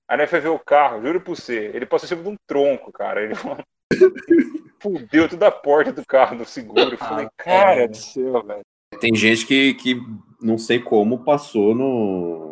Aí 0.09 0.17
nós 0.17 0.31
foi 0.31 0.41
ver 0.41 0.49
o 0.49 0.59
carro, 0.59 1.03
juro 1.03 1.21
por 1.21 1.37
você. 1.37 1.71
Ele 1.75 1.85
passou 1.85 2.07
em 2.07 2.09
cima 2.09 2.23
de 2.23 2.29
um 2.31 2.37
tronco, 2.47 2.91
cara. 2.91 3.23
Ele 3.23 3.35
fudeu 4.81 5.29
toda 5.29 5.49
a 5.49 5.53
porta 5.53 5.93
do 5.93 6.05
carro 6.07 6.39
do 6.39 6.47
seguro. 6.47 6.95
Eu 6.95 6.99
falei, 6.99 7.29
cara 7.37 7.87
do 7.87 7.97
céu, 7.97 8.43
velho. 8.43 8.63
Tem 8.99 9.15
gente 9.15 9.47
que, 9.47 9.75
que 9.75 9.97
não 10.41 10.57
sei 10.57 10.79
como 10.81 11.25
passou 11.25 11.75
no, 11.75 12.52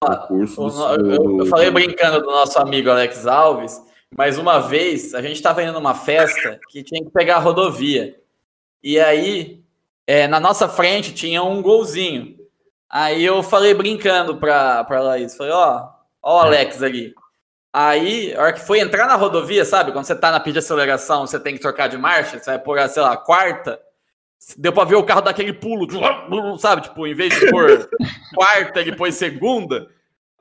curso 0.00 0.68
Eu, 0.94 1.38
eu 1.40 1.46
falei 1.46 1.70
brincando 1.70 2.20
do 2.20 2.26
nosso 2.26 2.58
amigo 2.58 2.90
Alex 2.90 3.26
Alves, 3.26 3.80
mas 4.16 4.38
uma 4.38 4.58
vez 4.58 5.14
a 5.14 5.22
gente 5.22 5.36
estava 5.36 5.62
indo 5.62 5.72
numa 5.72 5.94
festa 5.94 6.60
que 6.68 6.82
tinha 6.82 7.02
que 7.02 7.10
pegar 7.10 7.36
a 7.36 7.40
rodovia. 7.40 8.18
E 8.82 9.00
aí, 9.00 9.62
é, 10.06 10.28
na 10.28 10.38
nossa 10.38 10.68
frente 10.68 11.14
tinha 11.14 11.42
um 11.42 11.62
golzinho. 11.62 12.36
Aí 12.88 13.24
eu 13.24 13.42
falei 13.42 13.74
brincando 13.74 14.36
pra, 14.36 14.84
pra 14.84 15.00
Laís, 15.00 15.36
falei, 15.36 15.52
ó, 15.52 15.88
ó 16.22 16.36
o 16.36 16.40
Alex 16.40 16.82
ali. 16.82 17.14
Aí, 17.72 18.34
a 18.34 18.40
hora 18.40 18.52
que 18.52 18.60
foi 18.60 18.80
entrar 18.80 19.06
na 19.06 19.16
rodovia, 19.16 19.64
sabe? 19.64 19.92
Quando 19.92 20.06
você 20.06 20.14
tá 20.14 20.30
na 20.30 20.40
pista 20.40 20.60
de 20.60 20.64
aceleração, 20.64 21.26
você 21.26 21.38
tem 21.38 21.54
que 21.54 21.60
trocar 21.60 21.88
de 21.88 21.98
marcha, 21.98 22.38
você 22.38 22.46
vai 22.46 22.58
por, 22.58 22.88
sei 22.88 23.02
lá, 23.02 23.16
quarta. 23.16 23.78
Deu 24.56 24.72
pra 24.72 24.84
ver 24.84 24.96
o 24.96 25.04
carro 25.04 25.22
daquele 25.22 25.52
pulo, 25.52 25.88
sabe? 26.58 26.82
Tipo, 26.82 27.06
em 27.06 27.14
vez 27.14 27.34
de 27.34 27.50
pôr 27.50 27.88
quarta, 28.34 28.80
ele 28.80 28.94
pôs 28.94 29.14
segunda. 29.14 29.88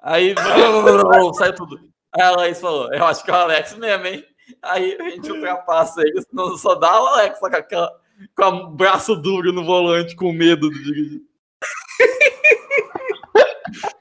Aí 0.01 0.35
saiu 1.35 1.55
tudo. 1.55 1.79
Aí 2.13 2.21
a 2.21 2.31
Laís 2.31 2.59
falou: 2.59 2.93
Eu 2.93 3.05
acho 3.05 3.23
que 3.23 3.31
é 3.31 3.33
o 3.33 3.37
Alex 3.37 3.75
mesmo, 3.75 4.05
hein? 4.05 4.23
Aí 4.61 4.97
a 4.99 5.09
gente 5.09 5.31
ultrapassa 5.31 6.01
ele, 6.01 6.21
senão 6.21 6.55
só 6.57 6.75
dá 6.75 7.01
o 7.01 7.07
Alex 7.07 7.39
com, 7.39 7.47
aquela, 7.47 7.91
com 8.35 8.45
o 8.45 8.67
braço 8.67 9.15
duro 9.15 9.51
no 9.51 9.65
volante, 9.65 10.15
com 10.15 10.31
medo 10.31 10.69
de 10.69 10.83
dirigir. 10.83 11.21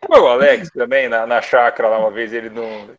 O 0.08 0.26
Alex 0.26 0.70
também, 0.70 1.08
na, 1.08 1.26
na 1.26 1.40
chácara 1.40 1.88
lá 1.88 1.98
uma 1.98 2.10
vez, 2.10 2.32
ele 2.32 2.50
não. 2.50 2.90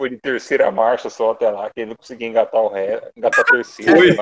Foi 0.00 0.10
de 0.10 0.16
terceira 0.16 0.70
marcha 0.70 1.10
só 1.10 1.32
até 1.32 1.50
lá, 1.50 1.68
que 1.70 1.80
ele 1.80 1.90
não 1.90 1.96
conseguia 1.96 2.28
engatar 2.28 2.60
o 2.60 2.68
ré, 2.68 3.10
engatar 3.16 3.40
a 3.40 3.44
terceira. 3.44 3.92
Foi. 3.96 4.16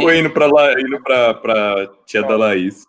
Foi 0.00 0.18
indo 0.18 0.30
pra, 0.30 0.46
lá, 0.46 0.72
indo 0.72 1.02
pra, 1.02 1.34
pra 1.34 1.88
tia 2.06 2.22
da 2.22 2.36
Laís. 2.36 2.84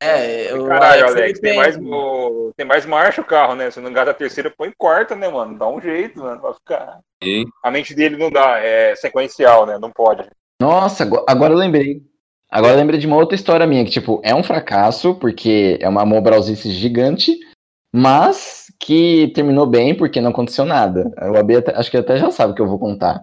É, 0.00 0.54
o 0.54 0.64
Caralho, 0.66 1.06
Alex, 1.06 1.16
Alex, 1.16 1.40
tem 1.40 1.56
mais, 1.56 1.76
o- 1.76 2.52
tem 2.56 2.64
mais 2.64 2.86
marcha 2.86 3.20
o 3.20 3.24
carro, 3.24 3.54
né? 3.56 3.68
Se 3.70 3.80
não 3.80 3.90
engata 3.90 4.12
a 4.12 4.14
terceira, 4.14 4.48
põe 4.56 4.70
quarta, 4.78 5.16
né, 5.16 5.28
mano? 5.28 5.58
Dá 5.58 5.66
um 5.68 5.80
jeito, 5.80 6.20
mano, 6.20 6.40
pra 6.40 6.54
ficar. 6.54 7.00
Hein? 7.20 7.46
A 7.64 7.70
mente 7.70 7.94
dele 7.94 8.16
não 8.16 8.30
dá, 8.30 8.58
é 8.60 8.94
sequencial, 8.94 9.66
né? 9.66 9.76
Não 9.80 9.90
pode. 9.90 10.24
Nossa, 10.60 11.02
ago- 11.02 11.24
agora 11.28 11.52
eu 11.52 11.58
lembrei. 11.58 12.00
Agora 12.50 12.74
eu 12.74 12.78
lembrei 12.78 12.98
de 13.00 13.06
uma 13.08 13.16
outra 13.16 13.34
história 13.34 13.66
minha, 13.66 13.84
que, 13.84 13.90
tipo, 13.90 14.20
é 14.24 14.32
um 14.34 14.42
fracasso, 14.42 15.16
porque 15.16 15.76
é 15.82 15.88
uma 15.88 16.06
mobralzice 16.06 16.70
gigante, 16.70 17.36
mas 17.92 18.66
que 18.80 19.32
terminou 19.34 19.66
bem 19.66 19.94
porque 19.96 20.20
não 20.20 20.30
aconteceu 20.30 20.64
nada. 20.64 21.10
O 21.32 21.36
AB 21.36 21.56
até- 21.56 21.74
acho 21.76 21.90
que 21.90 21.96
até 21.96 22.16
já 22.16 22.30
sabe 22.30 22.52
o 22.52 22.54
que 22.54 22.62
eu 22.62 22.68
vou 22.68 22.78
contar. 22.78 23.20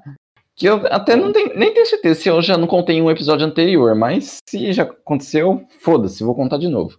Que 0.56 0.68
eu 0.68 0.82
até 0.86 1.16
não 1.16 1.34
tenho, 1.34 1.58
nem 1.58 1.74
tenho 1.74 1.86
certeza 1.86 2.20
se 2.20 2.30
eu 2.30 2.42
já 2.42 2.58
não 2.58 2.68
contei 2.68 2.98
em 2.98 3.02
um 3.02 3.12
episódio 3.12 3.46
anterior, 3.46 3.94
mas 3.96 4.38
se 4.48 4.72
já 4.72 4.84
aconteceu, 4.84 5.66
foda-se, 5.82 6.24
vou 6.24 6.34
contar 6.34 6.58
de 6.58 6.70
novo. 6.70 6.98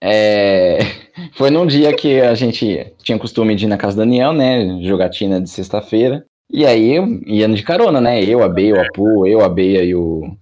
É, 0.00 0.78
Foi 1.34 1.50
num 1.50 1.66
dia 1.66 1.92
que 1.94 2.20
a 2.20 2.34
gente 2.34 2.94
tinha 3.02 3.18
costume 3.18 3.54
de 3.54 3.64
ir 3.64 3.68
na 3.68 3.76
casa 3.76 3.96
do 3.96 4.00
Daniel, 4.00 4.32
né? 4.32 4.80
Jogatina 4.82 5.40
de 5.40 5.50
sexta-feira. 5.50 6.24
E 6.50 6.64
aí 6.64 6.94
ia 7.26 7.48
de 7.48 7.62
carona, 7.62 8.00
né? 8.00 8.22
Eu, 8.22 8.42
a 8.42 8.48
Bea, 8.48 8.74
o 8.74 8.80
Apu, 8.80 9.26
eu, 9.26 9.44
a 9.44 9.48
Bea 9.48 9.84
e 9.84 9.94
o, 9.94 10.36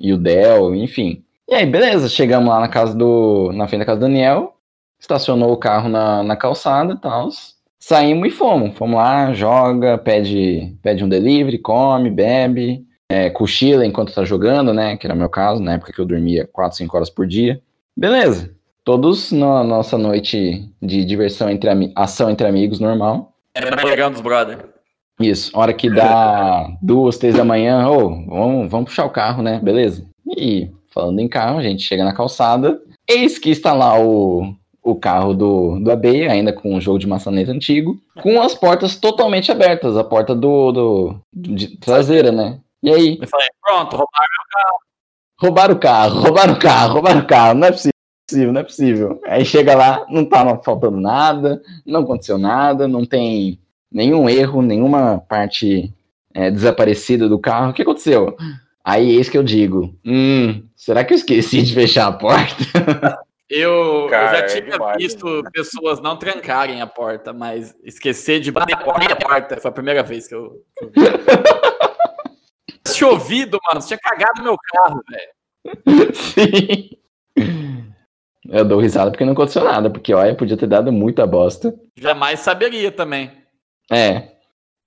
e 0.00 0.12
o 0.12 0.18
Del, 0.18 0.74
enfim. 0.74 1.24
E 1.48 1.54
aí, 1.54 1.66
beleza, 1.66 2.08
chegamos 2.08 2.48
lá 2.48 2.60
na 2.60 2.68
casa 2.68 2.94
do. 2.94 3.52
na 3.52 3.68
frente 3.68 3.80
da 3.80 3.86
casa 3.86 4.00
do 4.00 4.06
Daniel, 4.06 4.56
estacionou 4.98 5.52
o 5.52 5.56
carro 5.56 5.88
na, 5.88 6.22
na 6.22 6.36
calçada 6.36 6.94
e 6.94 6.98
tal. 6.98 7.28
Saímos 7.82 8.28
e 8.28 8.30
fomos. 8.30 8.78
Fomos 8.78 8.94
lá, 8.94 9.32
joga, 9.32 9.98
pede, 9.98 10.72
pede 10.80 11.02
um 11.02 11.08
delivery, 11.08 11.58
come, 11.58 12.10
bebe, 12.10 12.86
é, 13.08 13.28
cochila 13.28 13.84
enquanto 13.84 14.14
tá 14.14 14.24
jogando, 14.24 14.72
né? 14.72 14.96
Que 14.96 15.04
era 15.04 15.16
o 15.16 15.18
meu 15.18 15.28
caso, 15.28 15.60
na 15.60 15.72
época 15.72 15.92
que 15.92 15.98
eu 15.98 16.04
dormia 16.04 16.48
4, 16.52 16.78
5 16.78 16.96
horas 16.96 17.10
por 17.10 17.26
dia. 17.26 17.60
Beleza. 17.96 18.54
Todos 18.84 19.32
na 19.32 19.64
nossa 19.64 19.98
noite 19.98 20.64
de 20.80 21.04
diversão 21.04 21.50
entre 21.50 21.68
ação 21.96 22.30
entre 22.30 22.46
amigos 22.46 22.78
normal. 22.78 23.32
É 23.52 23.84
legal 23.84 24.10
dos 24.10 24.20
brother. 24.20 24.64
Isso, 25.18 25.50
hora 25.52 25.72
que 25.72 25.90
dá 25.90 26.68
duas, 26.80 27.18
três 27.18 27.34
da 27.34 27.44
manhã, 27.44 27.84
ô, 27.88 28.10
vamos, 28.26 28.70
vamos 28.70 28.90
puxar 28.90 29.06
o 29.06 29.10
carro, 29.10 29.42
né? 29.42 29.58
Beleza. 29.60 30.06
E 30.38 30.70
falando 30.94 31.18
em 31.18 31.26
carro, 31.26 31.58
a 31.58 31.62
gente 31.64 31.82
chega 31.82 32.04
na 32.04 32.14
calçada, 32.14 32.80
eis 33.08 33.40
que 33.40 33.50
está 33.50 33.72
lá 33.72 34.00
o, 34.00 34.54
o 34.82 34.96
carro 34.96 35.32
do, 35.32 35.78
do 35.78 35.90
AB, 35.92 36.26
ainda 36.28 36.52
com 36.52 36.74
o 36.74 36.80
jogo 36.80 36.98
de 36.98 37.06
maçaneta 37.06 37.52
antigo, 37.52 38.00
com 38.20 38.40
as 38.42 38.54
portas 38.54 38.96
totalmente 38.96 39.52
abertas, 39.52 39.96
a 39.96 40.02
porta 40.02 40.34
do, 40.34 40.72
do 40.72 41.20
de 41.32 41.76
traseira, 41.76 42.32
né? 42.32 42.58
E 42.82 42.90
aí, 42.90 43.18
Eu 43.20 43.28
falei, 43.28 43.48
pronto, 43.62 43.96
roubaram. 43.96 44.78
roubaram 45.40 45.74
o 45.74 45.78
carro, 45.78 46.20
roubaram 46.20 46.54
o 46.54 46.58
carro, 46.58 46.92
roubaram 46.94 47.20
o 47.20 47.26
carro, 47.26 47.54
não 47.54 47.68
é 47.68 47.70
possível, 47.70 48.52
não 48.52 48.60
é 48.60 48.64
possível. 48.64 49.20
Aí 49.26 49.44
chega 49.44 49.76
lá, 49.76 50.04
não 50.10 50.24
tá 50.24 50.60
faltando 50.64 51.00
nada, 51.00 51.62
não 51.86 52.00
aconteceu 52.00 52.36
nada, 52.36 52.88
não 52.88 53.04
tem 53.04 53.60
nenhum 53.90 54.28
erro, 54.28 54.62
nenhuma 54.62 55.22
parte 55.28 55.94
é, 56.34 56.50
desaparecida 56.50 57.28
do 57.28 57.38
carro. 57.38 57.70
O 57.70 57.72
que 57.72 57.82
aconteceu? 57.82 58.36
Aí 58.84 59.12
eis 59.12 59.28
que 59.28 59.38
eu 59.38 59.44
digo, 59.44 59.94
hum, 60.04 60.64
será 60.74 61.04
que 61.04 61.12
eu 61.12 61.16
esqueci 61.16 61.62
de 61.62 61.72
fechar 61.72 62.08
a 62.08 62.12
porta? 62.12 62.56
Eu, 63.54 64.06
Cara, 64.08 64.28
eu 64.28 64.30
já 64.30 64.38
é 64.38 64.46
tinha 64.46 64.62
demais, 64.62 64.96
visto 64.96 65.42
pessoas 65.52 66.00
não 66.00 66.16
trancarem 66.16 66.80
a 66.80 66.86
porta, 66.86 67.34
mas 67.34 67.76
esquecer 67.84 68.40
de 68.40 68.50
bater 68.50 68.74
a 68.74 68.78
porta, 68.78 69.12
a 69.12 69.16
porta 69.16 69.60
foi 69.60 69.68
a 69.70 69.74
primeira 69.74 70.02
vez 70.02 70.26
que 70.26 70.34
eu. 70.34 70.64
que 70.78 70.84
eu 70.84 70.90
vi. 70.90 71.02
Chovido, 72.94 73.58
mano. 73.68 73.82
Você 73.82 73.88
tinha 73.88 73.98
cagado 73.98 74.42
meu 74.42 74.56
carro, 74.72 75.02
velho. 75.10 76.14
Sim. 76.14 76.90
Eu 78.48 78.64
dou 78.64 78.80
risada 78.80 79.10
porque 79.10 79.24
não 79.24 79.34
aconteceu 79.34 79.64
nada, 79.64 79.90
porque 79.90 80.14
olha, 80.14 80.34
podia 80.34 80.56
ter 80.56 80.66
dado 80.66 80.90
muita 80.90 81.26
bosta. 81.26 81.74
Jamais 81.94 82.40
saberia 82.40 82.90
também. 82.90 83.30
É, 83.90 84.30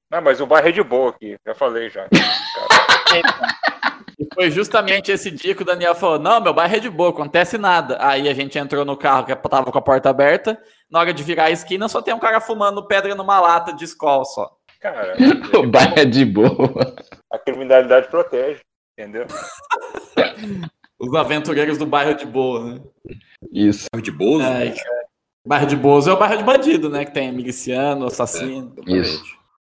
Não, 0.09 0.21
mas 0.21 0.41
o 0.41 0.47
bairro 0.47 0.69
é 0.69 0.71
de 0.71 0.81
boa 0.81 1.11
aqui, 1.11 1.37
já 1.45 1.53
falei 1.53 1.89
já. 1.89 2.07
E 4.17 4.27
foi 4.33 4.49
justamente 4.51 5.11
esse 5.11 5.29
dia 5.29 5.53
que 5.55 5.61
o 5.61 5.65
Daniel 5.65 5.93
falou: 5.95 6.19
Não, 6.19 6.39
meu 6.41 6.53
bairro 6.53 6.75
é 6.75 6.79
de 6.79 6.89
boa, 6.89 7.09
acontece 7.09 7.57
nada. 7.57 7.97
Aí 7.99 8.29
a 8.29 8.33
gente 8.33 8.57
entrou 8.57 8.85
no 8.85 8.95
carro 8.95 9.25
que 9.25 9.35
tava 9.35 9.71
com 9.71 9.77
a 9.77 9.81
porta 9.81 10.09
aberta. 10.09 10.57
Na 10.89 10.99
hora 10.99 11.13
de 11.13 11.23
virar 11.23 11.45
a 11.45 11.51
esquina, 11.51 11.87
só 11.89 12.01
tem 12.01 12.13
um 12.13 12.19
cara 12.19 12.39
fumando 12.39 12.87
pedra 12.87 13.13
numa 13.15 13.39
lata 13.39 13.73
de 13.73 13.83
escola 13.83 14.23
só. 14.25 14.51
Cara, 14.79 15.15
o 15.57 15.67
bairro 15.67 15.99
é 15.99 16.05
de 16.05 16.23
boa. 16.23 16.95
a 17.31 17.37
criminalidade 17.39 18.07
protege, 18.07 18.59
entendeu? 18.97 19.25
Os 20.97 21.13
aventureiros 21.13 21.77
do 21.77 21.85
bairro 21.85 22.13
de 22.15 22.25
boa, 22.25 22.63
né? 22.63 22.81
Isso. 23.51 23.85
Bairro 23.91 24.03
de 24.03 24.11
Bozo? 24.11 24.45
Ai, 24.45 24.71
cara. 24.71 25.05
Bairro 25.45 25.67
de 25.67 25.75
Bozo 25.75 26.09
é 26.09 26.13
o 26.13 26.17
bairro 26.17 26.37
de 26.37 26.43
bandido, 26.43 26.89
né? 26.89 27.03
Que 27.03 27.11
tem 27.13 27.31
miliciano, 27.33 28.05
assassino. 28.05 28.73
Isso. 28.87 29.23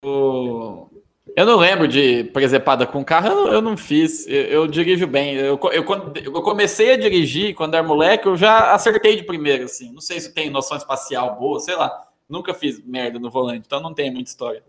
O- 0.03 0.87
Eu 1.35 1.45
não 1.45 1.57
lembro 1.57 1.87
de 1.87 2.25
presepada 2.25 2.85
com 2.85 3.03
carro, 3.03 3.27
eu, 3.27 3.53
eu 3.53 3.61
não 3.61 3.75
fiz. 3.75 4.27
Eu, 4.27 4.43
eu 4.43 4.67
dirijo 4.67 5.07
bem. 5.07 5.35
Eu, 5.35 5.59
eu, 5.71 5.83
comecei 6.43 6.93
a 6.93 6.97
dirigir 6.97 7.55
quando 7.55 7.73
era 7.73 7.85
moleque, 7.85 8.27
eu 8.27 8.37
já 8.37 8.73
acertei 8.73 9.15
de 9.15 9.23
primeira, 9.23 9.65
assim. 9.65 9.91
Não 9.91 10.01
sei 10.01 10.19
se 10.19 10.33
tem 10.33 10.49
noção 10.49 10.77
espacial 10.77 11.37
boa, 11.37 11.59
sei 11.59 11.75
lá. 11.75 11.91
Nunca 12.29 12.53
fiz 12.53 12.83
merda 12.85 13.19
no 13.19 13.29
volante, 13.29 13.63
então 13.65 13.79
não 13.79 13.93
tem 13.93 14.11
muita 14.11 14.29
história. 14.29 14.63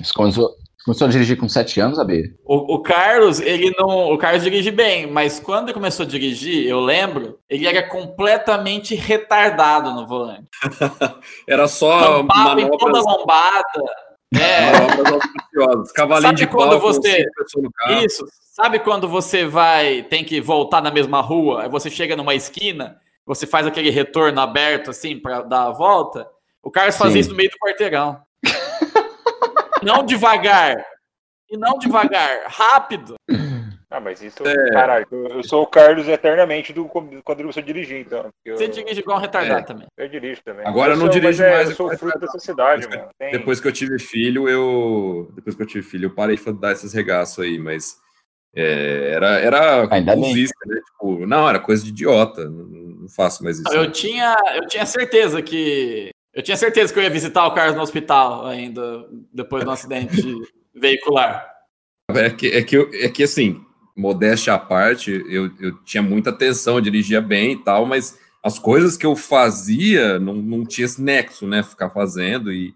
Você 0.00 0.12
começou, 0.12 0.50
começou 0.84 1.06
a 1.06 1.10
dirigir 1.10 1.36
com 1.36 1.48
7 1.48 1.80
anos, 1.80 1.98
AB? 1.98 2.34
O, 2.44 2.74
o 2.74 2.82
Carlos, 2.82 3.40
ele 3.40 3.70
não. 3.78 4.12
O 4.12 4.18
Carlos 4.18 4.42
dirige 4.42 4.70
bem, 4.70 5.06
mas 5.06 5.38
quando 5.38 5.66
ele 5.66 5.74
começou 5.74 6.04
a 6.04 6.08
dirigir, 6.08 6.66
eu 6.66 6.80
lembro, 6.80 7.38
ele 7.48 7.66
era 7.66 7.88
completamente 7.88 8.94
retardado 8.94 9.92
no 9.92 10.06
volante. 10.06 10.48
Era 11.48 11.68
só 11.68 12.18
Tampava 12.18 12.60
em 12.60 12.70
toda 12.70 13.00
lombada. 13.00 13.82
É, 14.38 14.72
Sabe 16.20 16.36
de 16.36 16.46
quando 16.46 16.70
pau 16.70 16.80
você-. 16.80 17.24
Isso. 18.04 18.26
Sabe 18.40 18.78
quando 18.78 19.08
você 19.08 19.44
vai, 19.44 20.02
tem 20.04 20.24
que 20.24 20.40
voltar 20.40 20.80
na 20.80 20.90
mesma 20.90 21.20
rua, 21.20 21.62
aí 21.62 21.68
você 21.68 21.90
chega 21.90 22.14
numa 22.14 22.34
esquina, 22.34 23.00
você 23.26 23.46
faz 23.46 23.66
aquele 23.66 23.90
retorno 23.90 24.40
aberto 24.40 24.90
assim 24.90 25.18
pra 25.18 25.42
dar 25.42 25.66
a 25.66 25.72
volta? 25.72 26.28
O 26.62 26.70
Carlos 26.70 26.96
fazia 26.96 27.20
isso 27.20 27.30
no 27.30 27.36
meio 27.36 27.50
do 27.50 27.58
quarteirão. 27.58 28.20
não 29.82 30.04
devagar. 30.04 30.76
E 31.50 31.56
não 31.56 31.78
devagar, 31.78 32.44
rápido. 32.46 33.16
Ah, 33.96 34.00
mas 34.00 34.20
isso, 34.20 34.42
É. 34.44 34.70
caralho, 34.72 35.06
eu, 35.12 35.28
sou 35.44 35.62
o 35.62 35.66
Carlos 35.68 36.08
eternamente 36.08 36.72
do 36.72 36.84
quando 36.86 37.12
eu 37.40 37.44
a 37.60 37.62
dirigir, 37.62 38.00
então. 38.00 38.28
Eu, 38.44 38.56
Você 38.56 38.66
dirige 38.66 39.00
igual 39.00 39.18
um 39.18 39.20
retardado 39.20 39.60
É. 39.60 39.62
também. 39.62 39.86
eu 39.96 40.08
dirijo 40.08 40.40
também. 40.44 40.66
Agora 40.66 40.94
eu 40.94 40.96
não 40.96 41.02
sou- 41.06 41.10
dirijo 41.12 41.28
mas 41.28 41.40
é, 41.40 41.54
mais, 41.54 41.70
Eu 41.70 41.76
sou 41.76 41.96
fruto 41.96 42.14
tá- 42.14 42.18
dessa 42.26 42.38
cidade, 42.40 42.80
Depois- 42.82 42.98
mano. 43.00 43.10
Tem- 43.16 43.30
Depois 43.30 43.60
que 43.60 43.68
eu 43.68 43.72
tive 43.72 43.98
filho, 44.00 44.48
eu. 44.48 45.30
Depois 45.34 45.54
que 45.54 45.62
eu 45.62 45.66
tive 45.66 45.86
filho, 45.86 46.06
eu 46.06 46.10
parei 46.14 46.36
de 46.36 46.60
dar 46.60 46.72
esses 46.72 46.92
regaços 46.92 47.38
aí, 47.44 47.56
mas. 47.56 47.96
é, 48.56 49.10
era 49.14 49.28
era 49.40 49.94
Ainda 49.94 50.14
né? 50.66 50.80
Tipo, 50.86 51.24
não, 51.26 51.48
era 51.48 51.58
coisa 51.60 51.84
de 51.84 51.90
idiota. 51.90 52.44
Não, 52.48 52.64
não 53.02 53.08
faço 53.08 53.44
mais 53.44 53.58
isso. 53.60 53.72
Eu 53.72 53.90
tinha, 53.92 54.34
eu 54.56 54.66
tinha 54.66 54.86
certeza 54.86 55.40
que. 55.40 56.10
Eu 56.32 56.42
tinha 56.42 56.56
certeza 56.56 56.92
que 56.92 56.98
eu 56.98 57.02
ia 57.04 57.10
visitar 57.10 57.46
o 57.46 57.52
Carlos 57.54 57.76
no 57.76 57.82
hospital 57.82 58.44
ainda, 58.46 59.06
depois 59.32 59.64
do 59.64 59.70
acidente 59.70 60.16
veicular. 60.74 61.48
É 62.10 62.28
que, 62.30 62.48
é, 62.48 62.62
que 62.62 62.76
eu- 62.76 62.90
é 62.92 63.08
que 63.08 63.22
assim, 63.22 63.64
modéstia 63.96 64.54
à 64.54 64.58
parte, 64.58 65.10
eu, 65.28 65.50
eu 65.60 65.78
tinha 65.84 66.02
muita 66.02 66.30
atenção, 66.30 66.76
eu 66.76 66.80
dirigia 66.80 67.20
bem 67.20 67.52
e 67.52 67.56
tal, 67.62 67.86
mas 67.86 68.18
as 68.42 68.58
coisas 68.58 68.96
que 68.96 69.06
eu 69.06 69.14
fazia 69.16 70.18
não, 70.18 70.34
não 70.34 70.64
tinha 70.64 70.84
esse 70.84 71.00
nexo, 71.00 71.46
né? 71.46 71.62
Ficar 71.62 71.90
fazendo 71.90 72.52
e 72.52 72.74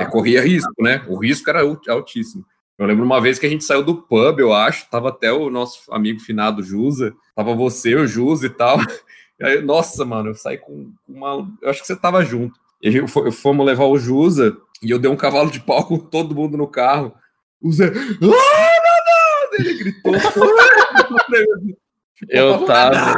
é, 0.00 0.04
corria 0.06 0.40
risco, 0.42 0.72
né? 0.80 1.04
O 1.08 1.16
risco 1.18 1.50
era 1.50 1.62
alt- 1.62 1.88
altíssimo. 1.88 2.44
Eu 2.78 2.86
lembro 2.86 3.04
uma 3.04 3.20
vez 3.20 3.38
que 3.38 3.44
a 3.46 3.48
gente 3.48 3.64
saiu 3.64 3.82
do 3.82 3.94
pub, 4.02 4.38
eu 4.38 4.52
acho, 4.52 4.88
tava 4.90 5.10
até 5.10 5.30
o 5.32 5.50
nosso 5.50 5.92
amigo 5.92 6.18
finado 6.20 6.62
Jusa, 6.62 7.14
tava 7.36 7.54
você, 7.54 7.94
o 7.94 8.06
Jusa 8.06 8.46
e 8.46 8.50
tal. 8.50 8.78
E 9.40 9.44
aí, 9.44 9.60
nossa, 9.60 10.04
mano, 10.04 10.28
eu 10.30 10.34
saí 10.34 10.56
com 10.56 10.92
uma. 11.08 11.50
Eu 11.60 11.70
acho 11.70 11.80
que 11.80 11.86
você 11.86 11.96
tava 11.96 12.24
junto. 12.24 12.54
E 12.80 13.08
fo- 13.08 13.32
fomos 13.32 13.66
levar 13.66 13.86
o 13.86 13.98
Jusa 13.98 14.56
e 14.80 14.88
eu 14.88 15.00
dei 15.00 15.10
um 15.10 15.16
cavalo 15.16 15.50
de 15.50 15.58
pau 15.58 15.84
com 15.84 15.98
todo 15.98 16.34
mundo 16.34 16.56
no 16.56 16.68
carro. 16.68 17.12
O 17.60 17.72
Zé. 17.72 17.86
Ah, 18.22 18.71
gritou. 19.82 20.14
Eu 22.28 22.64
tava. 22.64 23.14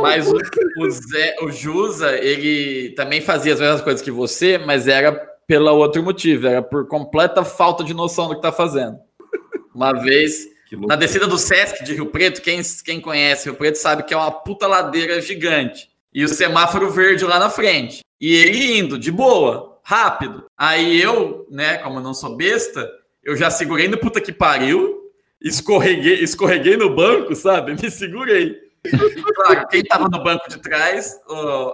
Mas 0.00 0.28
o, 0.30 0.36
o 0.36 0.90
Zé, 0.90 1.36
o 1.42 1.50
Jusa, 1.50 2.16
ele 2.16 2.90
também 2.90 3.20
fazia 3.20 3.54
as 3.54 3.60
mesmas 3.60 3.80
coisas 3.80 4.02
que 4.02 4.10
você, 4.10 4.58
mas 4.58 4.88
era 4.88 5.12
pelo 5.46 5.74
outro 5.74 6.02
motivo, 6.02 6.46
era 6.46 6.62
por 6.62 6.86
completa 6.86 7.44
falta 7.44 7.82
de 7.82 7.94
noção 7.94 8.28
do 8.28 8.36
que 8.36 8.42
tá 8.42 8.52
fazendo. 8.52 8.98
Uma 9.74 9.92
vez, 9.92 10.46
na 10.86 10.96
descida 10.96 11.26
do 11.26 11.38
Sesc 11.38 11.84
de 11.84 11.94
Rio 11.94 12.06
Preto, 12.06 12.42
quem, 12.42 12.60
quem 12.84 13.00
conhece 13.00 13.46
Rio 13.48 13.54
Preto 13.54 13.76
sabe 13.76 14.02
que 14.02 14.12
é 14.12 14.16
uma 14.16 14.30
puta 14.30 14.66
ladeira 14.66 15.20
gigante. 15.20 15.88
E 16.12 16.24
o 16.24 16.28
semáforo 16.28 16.90
verde 16.90 17.24
lá 17.24 17.38
na 17.38 17.48
frente. 17.48 18.00
E 18.20 18.34
ele 18.34 18.78
indo, 18.78 18.98
de 18.98 19.10
boa, 19.12 19.78
rápido. 19.82 20.44
Aí 20.56 21.00
eu, 21.00 21.46
né, 21.50 21.78
como 21.78 21.98
eu 21.98 22.02
não 22.02 22.12
sou 22.12 22.36
besta, 22.36 22.90
eu 23.22 23.36
já 23.36 23.50
segurei 23.50 23.88
no 23.88 23.98
puta 23.98 24.20
que 24.20 24.32
pariu, 24.32 25.07
escorreguei, 25.40 26.22
escorreguei 26.22 26.76
no 26.76 26.94
banco, 26.94 27.34
sabe? 27.34 27.74
Me 27.80 27.90
segurei. 27.90 28.56
Claro, 29.34 29.66
quem 29.68 29.82
tava 29.82 30.08
no 30.08 30.22
banco 30.22 30.48
de 30.48 30.58
trás, 30.58 31.18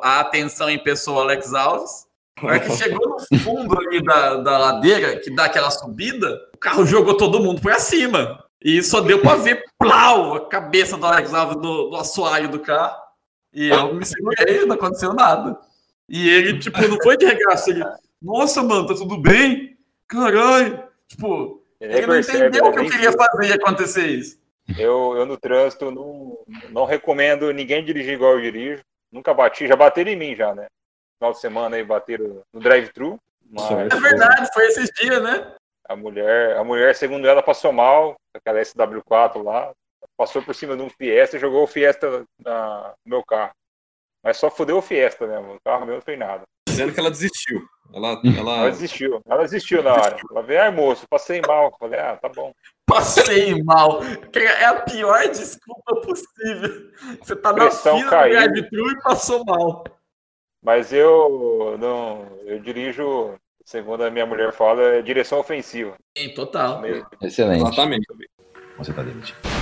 a 0.03 0.21
atenção 0.21 0.71
em 0.71 0.83
pessoa 0.83 1.23
Alex 1.23 1.53
Alves. 1.53 2.07
Na 2.43 2.49
hora 2.49 2.61
que 2.61 2.73
chegou 2.77 3.17
no 3.31 3.39
fundo 3.39 3.79
ali 3.79 4.03
da, 4.03 4.37
da 4.37 4.59
ladeira, 4.59 5.19
que 5.19 5.31
dá 5.35 5.45
aquela 5.45 5.71
subida, 5.71 6.41
o 6.55 6.59
carro 6.59 6.85
jogou 6.85 7.17
todo 7.17 7.41
mundo 7.41 7.61
pra 7.61 7.79
cima. 7.79 8.43
E 8.63 8.83
só 8.83 9.01
deu 9.01 9.21
pra 9.21 9.37
ver, 9.37 9.63
plau, 9.79 10.35
a 10.35 10.49
cabeça 10.49 10.97
do 10.97 11.05
Alex 11.05 11.35
Alves 11.35 11.57
no, 11.57 11.91
no 11.91 11.97
assoalho 11.97 12.49
do 12.49 12.59
carro. 12.59 12.97
E 13.53 13.69
eu 13.69 13.95
me 13.95 14.05
segurei, 14.05 14.65
não 14.65 14.75
aconteceu 14.75 15.13
nada. 15.13 15.59
E 16.09 16.29
ele, 16.29 16.59
tipo, 16.59 16.81
não 16.89 16.99
foi 17.03 17.17
de 17.17 17.27
regaço. 17.27 17.71
Ele, 17.71 17.85
nossa, 18.21 18.63
mano, 18.63 18.87
tá 18.87 18.95
tudo 18.95 19.19
bem? 19.19 19.77
Caralho. 20.09 20.83
Tipo, 21.07 21.64
ele 21.81 22.07
não 22.07 22.15
percebe, 22.15 22.39
entendeu 22.39 22.65
né? 22.65 22.71
o 22.71 22.73
que 22.73 22.79
eu 22.81 22.91
queria 22.91 23.11
viu. 23.11 23.19
fazer 23.19 23.49
e 23.49 23.53
acontecer 23.53 24.07
isso. 24.07 24.39
Eu, 24.79 25.15
eu 25.17 25.27
no 25.27 25.37
trânsito 25.37 25.91
não, 25.91 26.39
não 26.71 26.85
recomendo 26.85 27.53
ninguém 27.53 27.85
dirigir 27.85 28.15
igual 28.15 28.33
eu 28.33 28.41
dirijo. 28.41 28.83
Nunca 29.13 29.35
bati, 29.35 29.67
já 29.67 29.77
bateram 29.77 30.11
em 30.11 30.17
mim 30.17 30.35
já, 30.35 30.55
né? 30.55 30.67
Final 31.19 31.33
de 31.33 31.41
semana 31.41 31.77
aí 31.77 31.85
bateram 31.85 32.43
no 32.53 32.61
drive-thru. 32.61 33.19
mas. 33.51 33.93
É 33.93 34.01
verdade, 34.01 34.49
foi 34.53 34.67
esses 34.67 34.91
dias, 34.99 35.23
né? 35.23 35.55
A 35.87 35.95
mulher, 35.95 36.57
a 36.57 36.65
mulher, 36.65 36.95
segundo 36.95 37.29
ela, 37.29 37.43
passou 37.43 37.71
mal, 37.73 38.15
aquela 38.35 38.59
SW4 38.61 39.43
lá, 39.43 39.71
passou 40.17 40.43
por 40.43 40.55
cima 40.55 40.75
de 40.77 40.83
um 40.83 40.89
Fiesta 40.89 41.37
e 41.37 41.41
jogou 41.41 41.63
o 41.63 41.67
Fiesta 41.67 42.25
na- 42.43 42.95
no 43.05 43.11
meu 43.11 43.23
carro. 43.25 43.53
Mas 44.23 44.39
só 44.39 44.51
fudeu 44.51 44.79
o 44.79 44.83
Fiesta 44.83 45.27
mesmo, 45.27 45.55
o 45.55 45.61
carro 45.63 45.85
meu 45.85 45.97
não 45.97 46.03
fez 46.03 46.19
nada. 46.19 46.43
Dizendo 46.67 46.93
que 46.95 46.99
ela 46.99 47.11
desistiu. 47.11 47.69
Ela, 47.93 48.21
Ela 48.25 48.57
ela, 48.59 48.71
desistiu, 48.71 49.21
ela 49.29 49.43
desistiu 49.43 49.83
na 49.83 49.93
hora. 49.93 50.17
Ela 50.31 50.43
veio, 50.43 50.63
ai 50.63 50.71
moço, 50.71 51.07
passei 51.09 51.41
mal. 51.47 51.77
Falei, 51.79 52.01
ah, 52.01 52.17
tá 52.17 52.29
bom. 52.29 52.53
Passei 52.87 53.63
mal. 53.63 54.01
É 54.35 54.65
a 54.65 54.81
pior 54.81 55.29
desculpa 55.29 55.97
possível. 56.01 56.91
Você 57.23 57.37
tá 57.37 57.53
na 57.53 57.71
fila 57.71 58.03
do 58.03 58.11
caiu. 58.11 58.33
drive-thru 58.33 58.91
e 58.91 59.03
passou 59.03 59.45
mal. 59.45 59.85
Mas 60.63 60.93
eu 60.93 61.77
não, 61.79 62.27
eu 62.47 62.59
dirijo, 62.59 63.35
segundo 63.65 64.03
a 64.03 64.11
minha 64.11 64.27
mulher 64.27 64.53
fala, 64.53 64.83
é 64.83 65.03
direção 65.03 65.39
ofensiva. 65.39 65.95
Sim, 66.17 66.33
total. 66.35 66.83
Excelente. 67.21 67.63
exatamente. 67.63 68.07
Você 68.79 68.93
tá 68.93 69.03
demitido. 69.03 69.54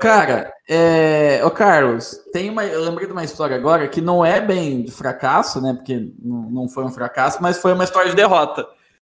Cara, 0.00 0.52
é... 0.66 1.44
Ô, 1.44 1.50
Carlos, 1.50 2.18
tem 2.32 2.48
uma... 2.48 2.64
eu 2.64 2.82
lembrei 2.82 3.06
de 3.06 3.12
uma 3.12 3.22
história 3.22 3.54
agora 3.54 3.86
que 3.86 4.00
não 4.00 4.24
é 4.24 4.40
bem 4.40 4.82
de 4.82 4.90
fracasso, 4.90 5.60
né? 5.60 5.74
Porque 5.74 6.12
não 6.22 6.68
foi 6.68 6.84
um 6.84 6.90
fracasso, 6.90 7.38
mas 7.42 7.58
foi 7.58 7.74
uma 7.74 7.84
história 7.84 8.08
de 8.08 8.16
derrota. 8.16 8.66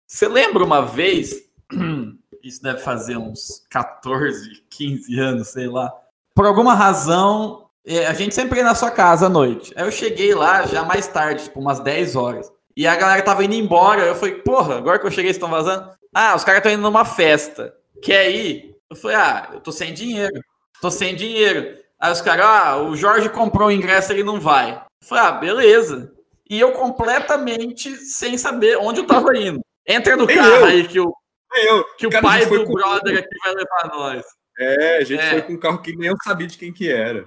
Você 0.08 0.28
lembra 0.28 0.64
uma 0.64 0.86
vez, 0.86 1.34
isso 2.44 2.62
deve 2.62 2.80
fazer 2.80 3.18
uns 3.18 3.66
14, 3.70 4.64
15 4.70 5.20
anos, 5.20 5.48
sei 5.48 5.68
lá. 5.68 5.92
Por 6.36 6.46
alguma 6.46 6.76
razão, 6.76 7.68
é, 7.84 8.06
a 8.06 8.14
gente 8.14 8.36
sempre 8.36 8.60
ia 8.60 8.66
na 8.66 8.76
sua 8.76 8.92
casa 8.92 9.26
à 9.26 9.30
noite. 9.30 9.74
Aí 9.76 9.84
eu 9.84 9.92
cheguei 9.92 10.36
lá 10.36 10.68
já 10.68 10.84
mais 10.84 11.08
tarde, 11.08 11.46
tipo 11.46 11.60
umas 11.60 11.80
10 11.80 12.16
horas. 12.16 12.52
E 12.78 12.86
a 12.86 12.96
galera 12.96 13.22
tava 13.24 13.44
indo 13.44 13.56
embora. 13.56 14.04
Eu 14.04 14.16
falei, 14.16 14.36
porra, 14.36 14.78
agora 14.78 15.00
que 15.00 15.08
eu 15.08 15.12
cheguei, 15.12 15.32
estão 15.32 15.50
vazando? 15.50 15.90
Ah, 16.14 16.36
os 16.36 16.44
caras 16.44 16.60
estão 16.60 16.72
indo 16.72 16.82
numa 16.82 17.06
festa. 17.06 17.74
Quer 18.02 18.30
ir? 18.30 18.76
Eu 18.90 18.96
falei, 18.96 19.18
ah, 19.18 19.50
eu 19.54 19.60
tô 19.60 19.72
sem 19.72 19.94
dinheiro. 19.94 20.40
Tô 20.86 20.92
sem 20.92 21.16
dinheiro. 21.16 21.80
Aí 22.00 22.12
os 22.12 22.22
caras, 22.22 22.46
ah, 22.46 22.78
o 22.78 22.96
Jorge 22.96 23.28
comprou 23.28 23.70
o 23.70 23.72
ingresso, 23.72 24.12
ele 24.14 24.24
não 24.24 24.40
vai. 24.40 24.74
Eu 24.76 25.08
falei, 25.08 25.24
ah, 25.24 25.32
beleza. 25.32 26.14
E 26.48 26.60
eu 26.60 26.74
completamente 26.74 27.96
sem 27.96 28.38
saber 28.38 28.78
onde 28.78 29.00
eu 29.00 29.08
tava 29.08 29.36
indo. 29.36 29.62
Entra 29.88 30.16
no 30.16 30.28
carro 30.28 30.48
eu. 30.58 30.66
aí 30.66 30.88
que 30.88 31.00
o, 31.00 31.12
Eu, 31.56 31.84
que 31.98 32.06
o 32.06 32.12
Cara, 32.12 32.22
pai 32.22 32.46
do 32.46 32.66
brother 32.68 33.18
aqui 33.18 33.36
vai 33.44 33.56
levar 33.56 33.98
nós. 33.98 34.24
é, 34.60 34.98
a 34.98 35.04
gente 35.04 35.22
É. 35.24 35.30
foi 35.32 35.42
com 35.42 35.54
um 35.54 35.60
carro 35.60 35.82
que 35.82 35.96
nem 35.96 36.08
eu 36.10 36.16
sabia 36.24 36.46
de 36.46 36.56
quem 36.56 36.72
que 36.72 36.88
era. 36.92 37.26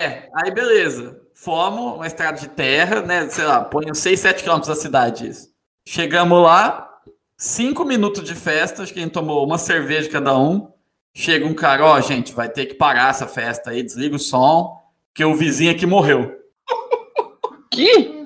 É, 0.00 0.30
aí 0.42 0.50
beleza. 0.50 1.20
Fomos, 1.34 1.96
uma 1.96 2.06
estrada 2.06 2.38
de 2.38 2.48
terra, 2.48 3.02
né? 3.02 3.28
Sei 3.28 3.44
lá, 3.44 3.62
põe 3.62 3.90
uns 3.90 3.98
6, 3.98 4.18
7 4.18 4.42
quilômetros 4.44 4.74
da 4.74 4.80
cidade 4.82 5.28
isso. 5.28 5.48
Chegamos 5.86 6.42
lá, 6.42 6.88
cinco 7.36 7.84
minutos 7.84 8.24
de 8.24 8.34
festa, 8.34 8.82
acho 8.82 8.94
que 8.94 8.98
a 8.98 9.02
gente 9.02 9.12
tomou 9.12 9.44
uma 9.44 9.58
cerveja 9.58 10.08
cada 10.08 10.38
um. 10.38 10.72
Chega 11.14 11.46
um 11.46 11.54
cara, 11.54 11.84
ó, 11.84 12.00
gente, 12.00 12.32
vai 12.32 12.48
ter 12.48 12.66
que 12.66 12.74
parar 12.74 13.10
essa 13.10 13.26
festa 13.26 13.70
aí, 13.70 13.82
desliga 13.82 14.16
o 14.16 14.18
som, 14.18 14.82
que 15.14 15.24
o 15.24 15.34
vizinho 15.34 15.70
aqui 15.70 15.86
morreu. 15.86 16.36
Que? 17.70 18.24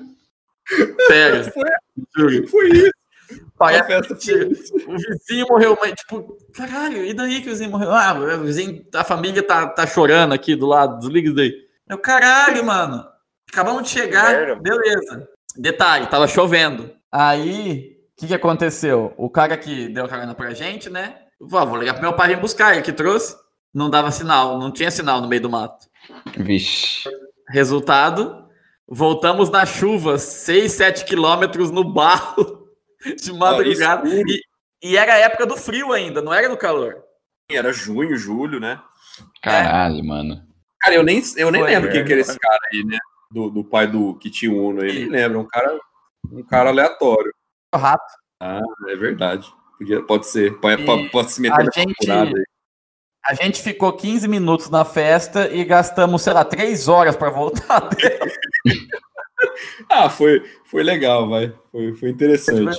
Sério. 1.07 1.51
Foi-. 1.51 2.47
Foi 2.47 2.69
isso. 2.69 2.91
Parece 3.57 4.15
que 4.15 4.33
o 4.87 4.95
vizinho 4.95 5.47
morreu, 5.49 5.77
mas 5.81 5.93
tipo, 5.93 6.37
caralho, 6.53 7.03
e 7.03 7.13
daí 7.13 7.41
que 7.41 7.47
o 7.47 7.51
vizinho 7.51 7.71
morreu? 7.71 7.91
Ah, 7.91 8.13
o 8.13 8.43
vizinho, 8.43 8.85
a 8.93 9.03
família 9.03 9.41
tá, 9.41 9.67
tá 9.67 9.87
chorando 9.87 10.33
aqui 10.33 10.55
do 10.55 10.67
lado, 10.67 10.99
desliga 10.99 11.27
isso 11.27 11.35
daí. 11.35 11.53
Meu 11.87 11.97
caralho, 11.97 12.63
mano. 12.63 13.03
Acabamos 13.51 13.83
de 13.83 13.89
chegar, 13.89 14.31
Merda. 14.31 14.61
beleza. 14.61 15.27
Detalhe, 15.57 16.07
tava 16.07 16.27
chovendo. 16.27 16.91
Aí, 17.11 17.97
o 18.15 18.19
que 18.21 18.27
que 18.27 18.33
aconteceu? 18.35 19.13
O 19.17 19.29
cara 19.29 19.57
que 19.57 19.89
deu 19.89 20.07
carona 20.07 20.35
pra 20.35 20.53
gente, 20.53 20.89
né? 20.89 21.15
Vou 21.39 21.77
ligar 21.77 21.93
pro 21.93 22.03
meu 22.03 22.13
pai 22.13 22.29
vir 22.29 22.41
buscar, 22.41 22.73
ele 22.73 22.81
que 22.81 22.91
trouxe. 22.91 23.35
Não 23.73 23.89
dava 23.89 24.11
sinal, 24.11 24.57
não 24.57 24.71
tinha 24.71 24.91
sinal 24.91 25.21
no 25.21 25.27
meio 25.27 25.41
do 25.41 25.49
mato. 25.49 25.87
Vixe. 26.35 27.07
Resultado, 27.49 28.47
voltamos 28.87 29.49
na 29.49 29.65
chuva, 29.65 30.17
6, 30.17 30.71
7 30.71 31.05
quilômetros 31.05 31.71
no 31.71 31.83
barro 31.83 32.67
de 33.21 33.31
madrugada. 33.31 34.07
e, 34.07 34.41
e 34.83 34.97
era 34.97 35.13
a 35.13 35.17
época 35.17 35.45
do 35.45 35.55
frio 35.55 35.93
ainda, 35.93 36.21
não 36.21 36.33
era 36.33 36.49
no 36.49 36.57
calor. 36.57 37.03
Era 37.49 37.71
junho, 37.71 38.15
julho, 38.17 38.59
né? 38.59 38.79
Caralho, 39.41 40.03
mano. 40.03 40.43
Cara, 40.79 40.95
eu 40.95 41.03
nem, 41.03 41.21
eu 41.37 41.51
nem 41.51 41.61
Foi, 41.61 41.71
lembro 41.71 41.91
quem 41.91 42.01
é, 42.01 42.03
que 42.03 42.11
era 42.11 42.21
esse 42.21 42.37
cara 42.37 42.59
aí, 42.71 42.83
né? 42.83 42.97
Do, 43.31 43.49
do 43.49 43.63
pai 43.63 43.87
do 43.87 44.15
Kit 44.15 44.47
Uno. 44.47 44.81
Eu 44.81 44.93
nem 44.93 45.09
lembro. 45.09 45.39
Um 45.41 45.47
cara, 45.47 45.79
um 46.31 46.43
cara 46.43 46.69
aleatório. 46.69 47.33
O 47.73 47.77
rato. 47.77 48.13
Ah, 48.39 48.61
é 48.87 48.95
verdade. 48.95 49.51
Podia, 49.79 50.03
pode 50.03 50.27
ser. 50.27 50.59
Pode, 50.59 50.83
E 50.83 51.09
pode, 51.09 51.31
se 51.31 51.41
meter 51.41 51.53
a 51.61 51.63
nessa 51.63 51.79
gente- 51.79 52.11
aí. 52.11 52.33
A 53.25 53.33
gente 53.33 53.61
ficou 53.61 53.93
15 53.93 54.27
minutos 54.27 54.69
na 54.69 54.83
festa 54.85 55.49
e 55.51 55.63
gastamos, 55.63 56.21
sei 56.21 56.33
lá, 56.33 56.43
3 56.45 56.87
horas 56.87 57.15
para 57.15 57.29
voltar. 57.29 57.89
Ah, 59.89 60.09
foi, 60.09 60.43
foi 60.65 60.83
legal, 60.83 61.29
vai. 61.29 61.53
Foi, 61.71 61.95
foi 61.95 62.09
interessante. 62.09 62.77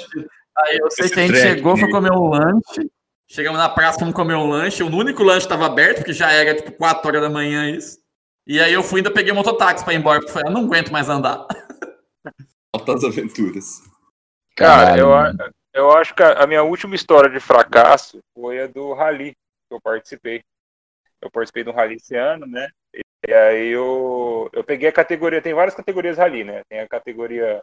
Aí 0.59 0.77
eu 0.77 0.91
sei 0.91 1.07
Esse 1.07 1.15
que 1.15 1.21
a 1.21 1.27
gente 1.27 1.33
track, 1.33 1.55
chegou, 1.57 1.77
foi 1.77 1.91
comer 1.91 2.13
um 2.13 2.29
lanche. 2.29 2.91
Chegamos 3.27 3.59
na 3.59 3.69
praça, 3.69 3.99
fomos 3.99 4.15
comer 4.15 4.35
um 4.35 4.49
lanche. 4.49 4.83
O 4.83 4.95
único 4.95 5.23
lanche 5.23 5.47
estava 5.47 5.65
aberto, 5.67 5.99
porque 5.99 6.13
já 6.13 6.31
era 6.31 6.55
tipo 6.55 6.73
4 6.73 7.09
horas 7.09 7.23
da 7.23 7.31
manhã 7.31 7.71
isso. 7.71 7.99
E 8.47 8.61
aí 8.61 8.73
eu 8.73 8.83
fui 8.83 9.01
ainda 9.01 9.11
peguei 9.11 9.33
um 9.33 9.37
mototáxi 9.37 9.83
para 9.85 9.95
ir 9.95 9.97
embora, 9.97 10.19
porque 10.19 10.31
eu 10.31 10.35
falei, 10.35 10.49
eu 10.51 10.55
não 10.55 10.67
aguento 10.67 10.91
mais 10.93 11.09
andar. 11.09 11.47
Altas 12.75 13.05
aventuras. 13.05 13.81
Cara, 14.57 14.97
Caralho, 14.97 15.01
eu. 15.41 15.51
Eu 15.73 15.93
acho 15.93 16.15
que 16.15 16.23
a 16.23 16.47
minha 16.47 16.63
última 16.63 16.95
história 16.95 17.31
de 17.31 17.41
fracasso 17.41 18.21
foi 18.35 18.61
a 18.63 18.67
do 18.67 18.93
Rally, 18.93 19.33
que 19.69 19.75
eu 19.75 19.81
participei. 19.81 20.43
Eu 21.21 21.31
participei 21.31 21.65
de 21.65 21.71
um 21.71 21.73
Rally 21.73 21.97
esse 21.97 22.17
ano, 22.17 22.47
né? 22.47 22.69
E 23.29 23.33
aí 23.33 23.69
eu, 23.69 24.49
eu 24.53 24.65
peguei 24.65 24.89
a 24.89 24.93
categoria, 24.93 25.43
tem 25.43 25.55
várias 25.55 25.75
categorias 25.75 26.17
Rally, 26.17 26.45
né? 26.45 26.63
Tem 26.69 26.81
a 26.81 26.89
categoria 26.89 27.63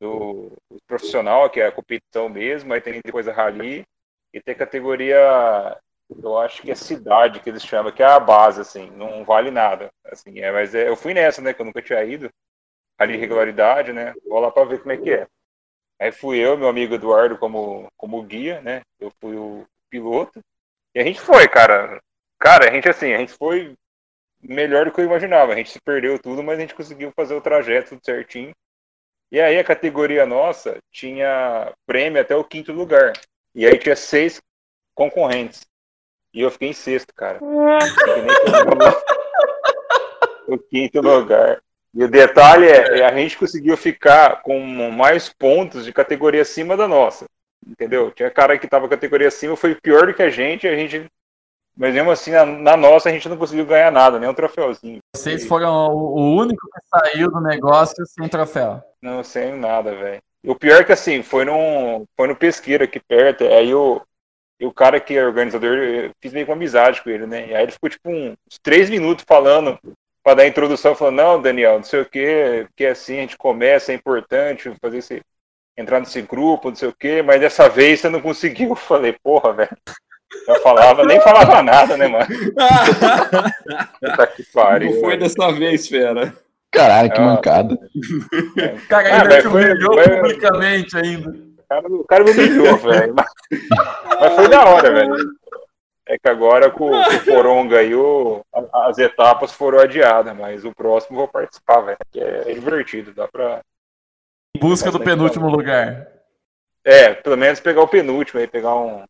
do 0.00 0.52
profissional, 0.86 1.50
que 1.50 1.60
é 1.60 1.66
a 1.66 1.72
competição 1.72 2.28
mesmo, 2.28 2.72
aí 2.72 2.80
tem 2.80 3.00
depois 3.04 3.28
a 3.28 3.32
Rally, 3.32 3.84
e 4.32 4.40
tem 4.40 4.54
a 4.54 4.58
categoria, 4.58 5.78
eu 6.22 6.38
acho 6.38 6.62
que 6.62 6.70
é 6.70 6.74
cidade, 6.74 7.40
que 7.40 7.50
eles 7.50 7.64
chamam, 7.64 7.92
que 7.92 8.02
é 8.02 8.06
a 8.06 8.20
base, 8.20 8.60
assim, 8.60 8.90
não 8.92 9.24
vale 9.24 9.50
nada. 9.50 9.90
Assim, 10.06 10.40
é, 10.40 10.50
mas 10.52 10.74
é, 10.74 10.88
eu 10.88 10.96
fui 10.96 11.14
nessa, 11.14 11.42
né? 11.42 11.52
Que 11.52 11.60
eu 11.62 11.66
nunca 11.66 11.82
tinha 11.82 12.02
ido. 12.04 12.30
Rally 12.98 13.16
regularidade, 13.16 13.92
né? 13.92 14.14
Vou 14.26 14.40
lá 14.40 14.50
pra 14.50 14.64
ver 14.64 14.80
como 14.80 14.92
é 14.92 14.96
que 14.96 15.10
é. 15.10 15.26
Aí 16.02 16.10
fui 16.10 16.36
eu, 16.38 16.58
meu 16.58 16.66
amigo 16.66 16.96
Eduardo, 16.96 17.38
como, 17.38 17.86
como 17.96 18.20
guia, 18.24 18.60
né? 18.60 18.82
Eu 18.98 19.12
fui 19.20 19.36
o 19.36 19.64
piloto. 19.88 20.40
E 20.92 20.98
a 20.98 21.04
gente 21.04 21.20
foi, 21.20 21.46
cara. 21.46 22.02
Cara, 22.40 22.68
a 22.68 22.72
gente 22.72 22.88
assim, 22.88 23.12
a 23.12 23.18
gente 23.18 23.32
foi 23.34 23.74
melhor 24.42 24.84
do 24.84 24.90
que 24.90 25.00
eu 25.00 25.04
imaginava. 25.04 25.52
A 25.52 25.54
gente 25.54 25.70
se 25.70 25.80
perdeu 25.80 26.18
tudo, 26.18 26.42
mas 26.42 26.58
a 26.58 26.62
gente 26.62 26.74
conseguiu 26.74 27.12
fazer 27.14 27.34
o 27.34 27.40
trajeto 27.40 27.90
tudo 27.90 28.04
certinho. 28.04 28.50
E 29.30 29.40
aí 29.40 29.56
a 29.56 29.62
categoria 29.62 30.26
nossa 30.26 30.76
tinha 30.90 31.72
prêmio 31.86 32.20
até 32.20 32.34
o 32.34 32.42
quinto 32.42 32.72
lugar. 32.72 33.12
E 33.54 33.64
aí 33.64 33.78
tinha 33.78 33.94
seis 33.94 34.42
concorrentes. 34.96 35.60
E 36.34 36.40
eu 36.40 36.50
fiquei 36.50 36.70
em 36.70 36.72
sexto, 36.72 37.14
cara. 37.14 37.38
O 40.48 40.58
quinto 40.58 41.00
lugar. 41.00 41.62
E 41.94 42.02
o 42.02 42.08
detalhe 42.08 42.66
é, 42.66 43.00
é, 43.00 43.06
a 43.06 43.14
gente 43.14 43.36
conseguiu 43.36 43.76
ficar 43.76 44.42
com 44.42 44.58
mais 44.90 45.28
pontos 45.28 45.84
de 45.84 45.92
categoria 45.92 46.42
acima 46.42 46.76
da 46.76 46.88
nossa. 46.88 47.26
Entendeu? 47.66 48.10
Tinha 48.10 48.30
cara 48.30 48.58
que 48.58 48.66
tava 48.66 48.88
categoria 48.88 49.28
acima, 49.28 49.56
foi 49.56 49.74
pior 49.74 50.06
do 50.06 50.14
que 50.14 50.22
a 50.22 50.30
gente, 50.30 50.66
a 50.66 50.74
gente. 50.74 51.06
Mas 51.76 51.94
mesmo 51.94 52.10
assim, 52.10 52.30
na, 52.30 52.44
na 52.44 52.76
nossa, 52.76 53.08
a 53.08 53.12
gente 53.12 53.28
não 53.28 53.36
conseguiu 53.36 53.66
ganhar 53.66 53.90
nada, 53.90 54.18
nem 54.18 54.28
um 54.28 54.34
troféuzinho. 54.34 54.98
Vocês 55.14 55.46
foram 55.46 55.94
o, 55.94 56.18
o 56.18 56.36
único 56.36 56.66
que 56.66 56.88
saiu 56.88 57.30
do 57.30 57.40
negócio 57.40 58.04
sem 58.06 58.28
troféu. 58.28 58.82
Não 59.00 59.22
sei 59.22 59.52
nada, 59.52 59.94
velho. 59.94 60.20
E 60.44 60.50
o 60.50 60.56
pior 60.56 60.80
é 60.80 60.84
que 60.84 60.92
assim, 60.92 61.22
foi 61.22 61.44
num. 61.44 62.04
Foi 62.16 62.26
no 62.26 62.36
pesqueiro 62.36 62.84
aqui 62.84 62.98
perto. 62.98 63.44
Aí 63.44 63.72
o, 63.74 64.02
e 64.58 64.66
o 64.66 64.72
cara 64.72 64.98
que 64.98 65.16
é 65.16 65.24
organizador, 65.24 65.76
eu 65.76 66.10
fiz 66.20 66.32
meio 66.32 66.46
com 66.46 66.52
amizade 66.52 67.02
com 67.02 67.10
ele, 67.10 67.26
né? 67.26 67.48
E 67.48 67.54
aí 67.54 67.62
ele 67.62 67.72
ficou 67.72 67.88
tipo 67.88 68.10
uns 68.10 68.58
três 68.62 68.90
minutos 68.90 69.24
falando 69.26 69.78
para 70.22 70.34
dar 70.36 70.42
a 70.44 70.46
introdução, 70.48 70.94
falando, 70.94 71.16
não, 71.16 71.42
Daniel, 71.42 71.76
não 71.76 71.82
sei 71.82 72.00
o 72.00 72.06
que, 72.06 72.66
que 72.76 72.86
assim 72.86 73.18
a 73.18 73.20
gente 73.22 73.36
começa, 73.36 73.92
é 73.92 73.94
importante 73.94 74.72
fazer 74.80 74.98
esse. 74.98 75.20
entrar 75.76 76.00
nesse 76.00 76.20
grupo, 76.22 76.68
não 76.68 76.76
sei 76.76 76.88
o 76.88 76.94
que, 76.94 77.22
mas 77.22 77.40
dessa 77.40 77.68
vez 77.68 78.00
você 78.00 78.08
não 78.08 78.20
conseguiu. 78.20 78.68
Eu 78.70 78.76
falei, 78.76 79.16
porra, 79.22 79.52
velho. 79.52 79.76
Eu 80.48 80.62
falava, 80.62 81.04
nem 81.04 81.20
falava 81.20 81.62
nada, 81.62 81.96
né, 81.96 82.08
mano? 82.08 82.26
Puta 84.00 84.26
que 84.28 84.42
pariu. 84.52 84.92
Não 84.92 85.00
foi 85.00 85.16
dessa 85.16 85.52
vez, 85.52 85.88
fera. 85.88 86.32
Caralho, 86.70 87.10
que 87.12 87.20
Ah. 87.20 87.24
mancada. 87.24 87.78
Cara, 88.88 89.08
Ah, 89.14 89.22
ainda 89.22 89.40
te 89.42 89.46
humilhou 89.48 89.92
foi- 89.94 90.08
publicamente 90.16 90.96
ainda. 90.96 91.28
O 91.30 91.64
cara, 91.68 91.86
o 91.88 92.04
cara 92.04 92.24
me 92.24 92.30
humilhou, 92.30 92.76
velho. 92.78 93.14
Mas, 93.14 93.26
mas 94.20 94.34
foi 94.34 94.48
da 94.48 94.64
hora, 94.64 94.90
velho. 94.92 95.14
É 96.06 96.18
que 96.18 96.28
agora 96.28 96.70
com, 96.70 96.90
com 96.90 96.94
o 96.94 97.24
Coronga 97.24 97.78
aí, 97.78 97.94
o, 97.94 98.44
as 98.72 98.98
etapas 98.98 99.52
foram 99.52 99.78
adiadas, 99.78 100.36
mas 100.36 100.64
o 100.64 100.74
próximo 100.74 101.18
vou 101.18 101.28
participar, 101.28 101.80
velho. 101.80 101.98
Que 102.10 102.20
é 102.20 102.52
divertido, 102.52 103.14
dá 103.14 103.28
pra. 103.28 103.62
Em 104.54 104.60
busca 104.60 104.90
do 104.90 104.98
penúltimo 104.98 105.48
lugar. 105.48 106.08
É, 106.84 107.14
pelo 107.14 107.36
menos 107.36 107.60
pegar 107.60 107.82
o 107.82 107.88
penúltimo 107.88 108.40
aí, 108.40 108.46
pegar 108.48 108.74
um. 108.74 109.04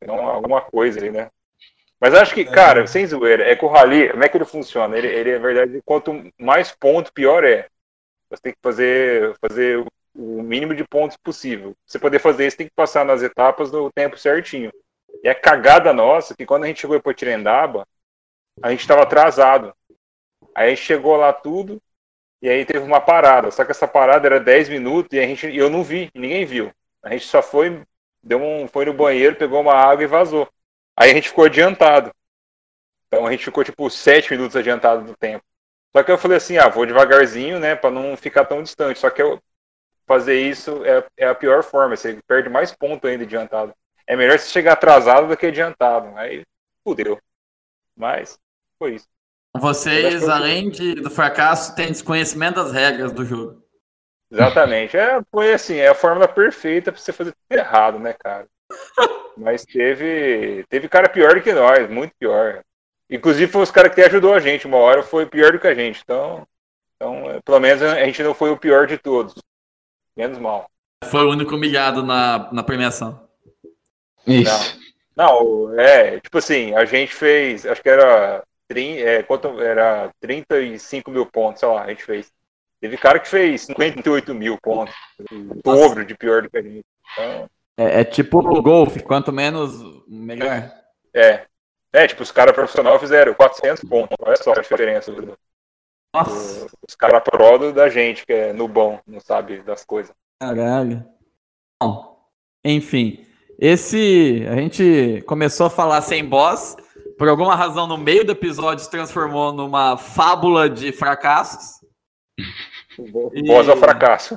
pegar 0.00 0.14
um- 0.14 0.28
alguma 0.28 0.60
coisa 0.62 1.02
aí, 1.02 1.10
né? 1.10 1.30
Mas 2.00 2.14
acho 2.14 2.34
que, 2.34 2.44
cara, 2.44 2.86
sem 2.86 3.06
zoeira, 3.06 3.44
é 3.44 3.56
que 3.56 3.64
o 3.64 3.68
Rally, 3.68 4.10
como 4.10 4.24
é 4.24 4.28
que 4.28 4.36
ele 4.36 4.44
funciona? 4.44 4.96
Ele, 4.96 5.08
ele 5.08 5.30
é 5.30 5.38
verdade, 5.38 5.80
quanto 5.84 6.12
mais 6.38 6.72
ponto, 6.72 7.12
pior 7.12 7.44
é. 7.44 7.66
Você 8.30 8.42
tem 8.42 8.52
que 8.52 8.58
fazer, 8.62 9.34
fazer 9.40 9.84
o 10.14 10.42
mínimo 10.42 10.74
de 10.74 10.84
pontos 10.84 11.16
possível. 11.16 11.70
Pra 11.70 11.76
você 11.86 11.98
poder 11.98 12.18
fazer 12.18 12.46
isso, 12.46 12.56
tem 12.56 12.66
que 12.66 12.74
passar 12.74 13.04
nas 13.04 13.22
etapas 13.22 13.70
no 13.72 13.90
tempo 13.92 14.18
certinho. 14.18 14.72
E 15.22 15.28
a 15.28 15.34
cagada 15.34 15.92
nossa, 15.92 16.34
que 16.34 16.44
quando 16.44 16.64
a 16.64 16.66
gente 16.66 16.80
chegou 16.80 16.96
em 16.96 17.00
Potirendaba, 17.00 17.86
a 18.62 18.70
gente 18.70 18.80
estava 18.80 19.02
atrasado. 19.02 19.74
Aí 20.54 20.76
chegou 20.76 21.16
lá 21.16 21.32
tudo, 21.32 21.80
e 22.40 22.48
aí 22.48 22.64
teve 22.64 22.80
uma 22.80 23.00
parada. 23.00 23.50
Só 23.50 23.64
que 23.64 23.70
essa 23.70 23.88
parada 23.88 24.26
era 24.26 24.38
10 24.38 24.68
minutos 24.68 25.16
e 25.16 25.18
a 25.20 25.26
gente, 25.26 25.46
eu 25.56 25.70
não 25.70 25.82
vi, 25.82 26.10
ninguém 26.14 26.44
viu. 26.44 26.70
A 27.02 27.10
gente 27.10 27.26
só 27.26 27.42
foi, 27.42 27.82
deu 28.22 28.38
um, 28.38 28.68
foi 28.68 28.84
no 28.84 28.92
banheiro, 28.92 29.36
pegou 29.36 29.60
uma 29.60 29.74
água 29.74 30.04
e 30.04 30.06
vazou. 30.06 30.48
Aí 30.96 31.10
a 31.10 31.14
gente 31.14 31.28
ficou 31.30 31.46
adiantado. 31.46 32.12
Então 33.06 33.26
a 33.26 33.30
gente 33.30 33.44
ficou 33.44 33.64
tipo 33.64 33.88
7 33.88 34.30
minutos 34.32 34.56
adiantado 34.56 35.04
do 35.04 35.16
tempo. 35.16 35.44
Só 35.96 36.02
que 36.02 36.10
eu 36.10 36.18
falei 36.18 36.36
assim, 36.36 36.58
ah, 36.58 36.68
vou 36.68 36.84
devagarzinho, 36.84 37.58
né, 37.58 37.74
para 37.76 37.90
não 37.90 38.16
ficar 38.16 38.44
tão 38.44 38.62
distante. 38.62 38.98
Só 38.98 39.10
que 39.10 39.22
eu 39.22 39.40
fazer 40.06 40.38
isso 40.40 40.84
é, 40.84 41.06
é 41.16 41.26
a 41.26 41.34
pior 41.34 41.62
forma, 41.62 41.96
você 41.96 42.18
perde 42.26 42.48
mais 42.48 42.72
ponto 42.72 43.06
ainda 43.06 43.24
adiantado. 43.24 43.74
É 44.06 44.16
melhor 44.16 44.38
você 44.38 44.50
chegar 44.50 44.72
atrasado 44.72 45.28
do 45.28 45.36
que 45.36 45.46
adiantado. 45.46 46.16
Aí 46.16 46.42
fudeu. 46.84 47.18
Mas 47.96 48.38
foi 48.78 48.96
isso. 48.96 49.08
Vocês, 49.56 50.28
além 50.28 50.68
de, 50.68 50.96
do 50.96 51.10
fracasso, 51.10 51.76
têm 51.76 51.92
desconhecimento 51.92 52.56
das 52.56 52.72
regras 52.72 53.12
do 53.12 53.24
jogo. 53.24 53.62
Exatamente. 54.30 54.96
É, 54.96 55.20
foi 55.30 55.52
assim, 55.52 55.76
é 55.76 55.88
a 55.88 55.94
fórmula 55.94 56.26
perfeita 56.26 56.90
pra 56.90 57.00
você 57.00 57.12
fazer 57.12 57.32
tudo 57.32 57.58
errado, 57.58 57.98
né, 58.00 58.12
cara? 58.12 58.48
Mas 59.36 59.64
teve, 59.64 60.64
teve 60.68 60.88
cara 60.88 61.08
pior 61.08 61.34
do 61.34 61.42
que 61.42 61.52
nós, 61.52 61.88
muito 61.88 62.14
pior. 62.18 62.64
Inclusive 63.08 63.50
foi 63.50 63.62
os 63.62 63.70
caras 63.70 63.94
que 63.94 64.00
ajudou 64.00 64.34
a 64.34 64.40
gente, 64.40 64.66
uma 64.66 64.78
hora 64.78 65.02
foi 65.02 65.24
pior 65.26 65.52
do 65.52 65.60
que 65.60 65.68
a 65.68 65.74
gente. 65.74 66.00
Então, 66.02 66.46
então 66.96 67.30
é, 67.30 67.40
pelo 67.40 67.60
menos 67.60 67.82
a 67.82 68.04
gente 68.04 68.22
não 68.24 68.34
foi 68.34 68.50
o 68.50 68.56
pior 68.56 68.86
de 68.88 68.98
todos. 68.98 69.34
Menos 70.16 70.38
mal. 70.38 70.68
Foi 71.04 71.24
o 71.24 71.30
único 71.30 71.54
humilhado 71.54 72.02
na, 72.02 72.52
na 72.52 72.62
premiação. 72.62 73.23
Isso. 74.26 74.78
Não, 75.16 75.78
é, 75.78 76.18
tipo 76.20 76.38
assim, 76.38 76.74
a 76.74 76.84
gente 76.84 77.14
fez, 77.14 77.64
acho 77.64 77.82
que 77.82 77.88
era, 77.88 78.42
é, 78.70 79.22
quanto, 79.22 79.60
era 79.60 80.10
35 80.20 81.10
mil 81.10 81.26
pontos, 81.26 81.60
sei 81.60 81.68
lá, 81.68 81.82
a 81.84 81.88
gente 81.88 82.04
fez. 82.04 82.32
Teve 82.80 82.96
cara 82.98 83.18
que 83.18 83.28
fez 83.28 83.62
58 83.62 84.34
mil 84.34 84.58
pontos, 84.60 84.94
o 85.32 85.54
dobro 85.62 86.04
de 86.04 86.14
pior 86.16 86.42
do 86.42 86.50
que 86.50 86.58
a 86.58 86.62
gente. 86.62 86.84
Então, 87.12 87.48
É, 87.78 88.00
é 88.00 88.04
tipo 88.04 88.38
o 88.38 88.62
golfe, 88.62 89.02
quanto 89.02 89.32
menos, 89.32 89.72
melhor. 90.08 90.70
é. 91.14 91.46
É, 91.92 92.08
tipo, 92.08 92.24
os 92.24 92.32
caras 92.32 92.52
profissionais 92.56 93.00
fizeram 93.00 93.32
400 93.34 93.84
pontos, 93.88 94.16
olha 94.20 94.36
só 94.36 94.50
a 94.52 94.60
diferença. 94.60 95.12
do- 95.12 95.38
Nossa, 96.12 96.66
Os 96.88 96.96
caras 96.96 97.22
pro 97.22 97.72
da 97.72 97.88
gente, 97.88 98.26
que 98.26 98.32
é 98.32 98.52
no 98.52 98.66
bom, 98.66 98.98
não 99.06 99.20
sabe 99.20 99.62
das 99.62 99.84
coisas. 99.84 100.12
caralho. 100.40 101.04
Bom, 101.80 102.14
Enfim, 102.64 103.23
esse. 103.58 104.44
A 104.48 104.56
gente 104.56 105.22
começou 105.26 105.66
a 105.66 105.70
falar 105.70 106.00
sem 106.00 106.24
boss. 106.24 106.76
Por 107.18 107.28
alguma 107.28 107.54
razão, 107.54 107.86
no 107.86 107.96
meio 107.96 108.24
do 108.24 108.32
episódio, 108.32 108.84
se 108.84 108.90
transformou 108.90 109.52
numa 109.52 109.96
fábula 109.96 110.68
de 110.68 110.90
fracassos. 110.90 111.80
O 112.98 113.42
boss 113.46 113.68
é 113.68 113.72
o 113.72 113.76
fracasso. 113.76 114.36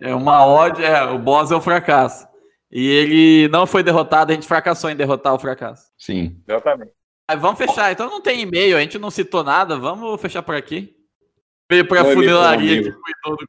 É 0.00 0.14
uma 0.14 0.44
ódio, 0.46 0.84
é, 0.84 1.04
o 1.10 1.18
boss 1.18 1.50
é 1.50 1.54
o 1.54 1.60
fracasso. 1.60 2.26
E 2.70 2.86
ele 2.86 3.48
não 3.48 3.66
foi 3.66 3.82
derrotado, 3.82 4.32
a 4.32 4.34
gente 4.34 4.48
fracassou 4.48 4.90
em 4.90 4.96
derrotar 4.96 5.34
o 5.34 5.38
fracasso. 5.38 5.90
Sim. 5.96 6.42
Exatamente. 6.48 6.92
Aí 7.28 7.38
vamos 7.38 7.56
fechar, 7.56 7.92
então 7.92 8.10
não 8.10 8.20
tem 8.20 8.40
e-mail, 8.40 8.76
a 8.76 8.80
gente 8.80 8.98
não 8.98 9.10
citou 9.10 9.42
nada, 9.44 9.78
vamos 9.78 10.20
fechar 10.20 10.42
por 10.42 10.54
aqui. 10.54 10.94
Veio 11.70 11.86
pra 11.86 12.00
e-mail 12.00 12.16
funilaria 12.16 12.82
que 12.82 12.92
cuidou 12.92 13.36
do 13.36 13.48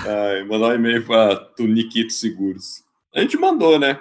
Ai, 0.06 0.44
mandar 0.44 0.68
um 0.68 0.74
e-mail 0.74 1.04
pra 1.04 1.36
Tuniquito 1.36 2.12
Seguros. 2.12 2.82
A 3.14 3.20
gente 3.20 3.36
mandou, 3.36 3.78
né? 3.78 3.96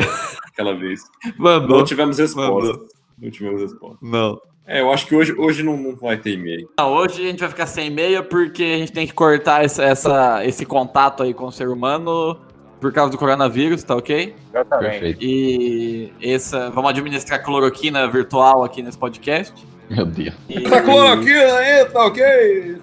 Aquela 0.48 0.74
vez. 0.76 1.02
Mandou. 1.38 1.80
Não 1.80 1.86
tivemos 1.86 2.18
resposta. 2.18 2.52
Mandou. 2.72 2.88
Não 3.20 3.30
tivemos 3.32 3.62
resposta. 3.62 3.98
Não. 4.02 4.40
É, 4.66 4.80
eu 4.80 4.92
acho 4.92 5.06
que 5.08 5.16
hoje, 5.16 5.34
hoje 5.38 5.64
não, 5.64 5.76
não 5.76 5.96
vai 5.96 6.18
ter 6.18 6.32
e-mail. 6.34 6.70
Não, 6.80 6.94
hoje 6.94 7.22
a 7.22 7.30
gente 7.30 7.40
vai 7.40 7.50
ficar 7.50 7.66
sem 7.66 7.88
e-mail 7.88 8.24
porque 8.24 8.64
a 8.64 8.78
gente 8.78 8.92
tem 8.94 9.06
que 9.06 9.14
cortar 9.14 9.66
essa, 9.66 9.84
essa- 9.84 10.46
esse 10.46 10.66
contato 10.66 11.24
aí 11.24 11.34
com 11.34 11.46
o 11.48 11.52
ser 11.52 11.68
humano 11.68 12.40
por 12.80 12.94
causa 12.94 13.12
do 13.12 13.18
coronavírus, 13.18 13.84
tá 13.84 13.96
ok? 13.96 14.34
Exatamente. 14.50 14.92
Perfeito. 14.92 15.20
E 15.24 16.14
essa, 16.22 16.70
vamos 16.70 16.90
administrar 16.92 17.44
cloroquina 17.44 18.08
virtual 18.10 18.64
aqui 18.64 18.82
nesse 18.82 18.98
podcast. 18.98 19.54
Meu 19.94 20.06
Deus. 20.06 20.34
E, 20.50 20.60
Tá 20.62 20.82
cloroquina 20.82 21.54
aí, 21.58 21.86
tá 21.86 22.06
ok? 22.06 22.24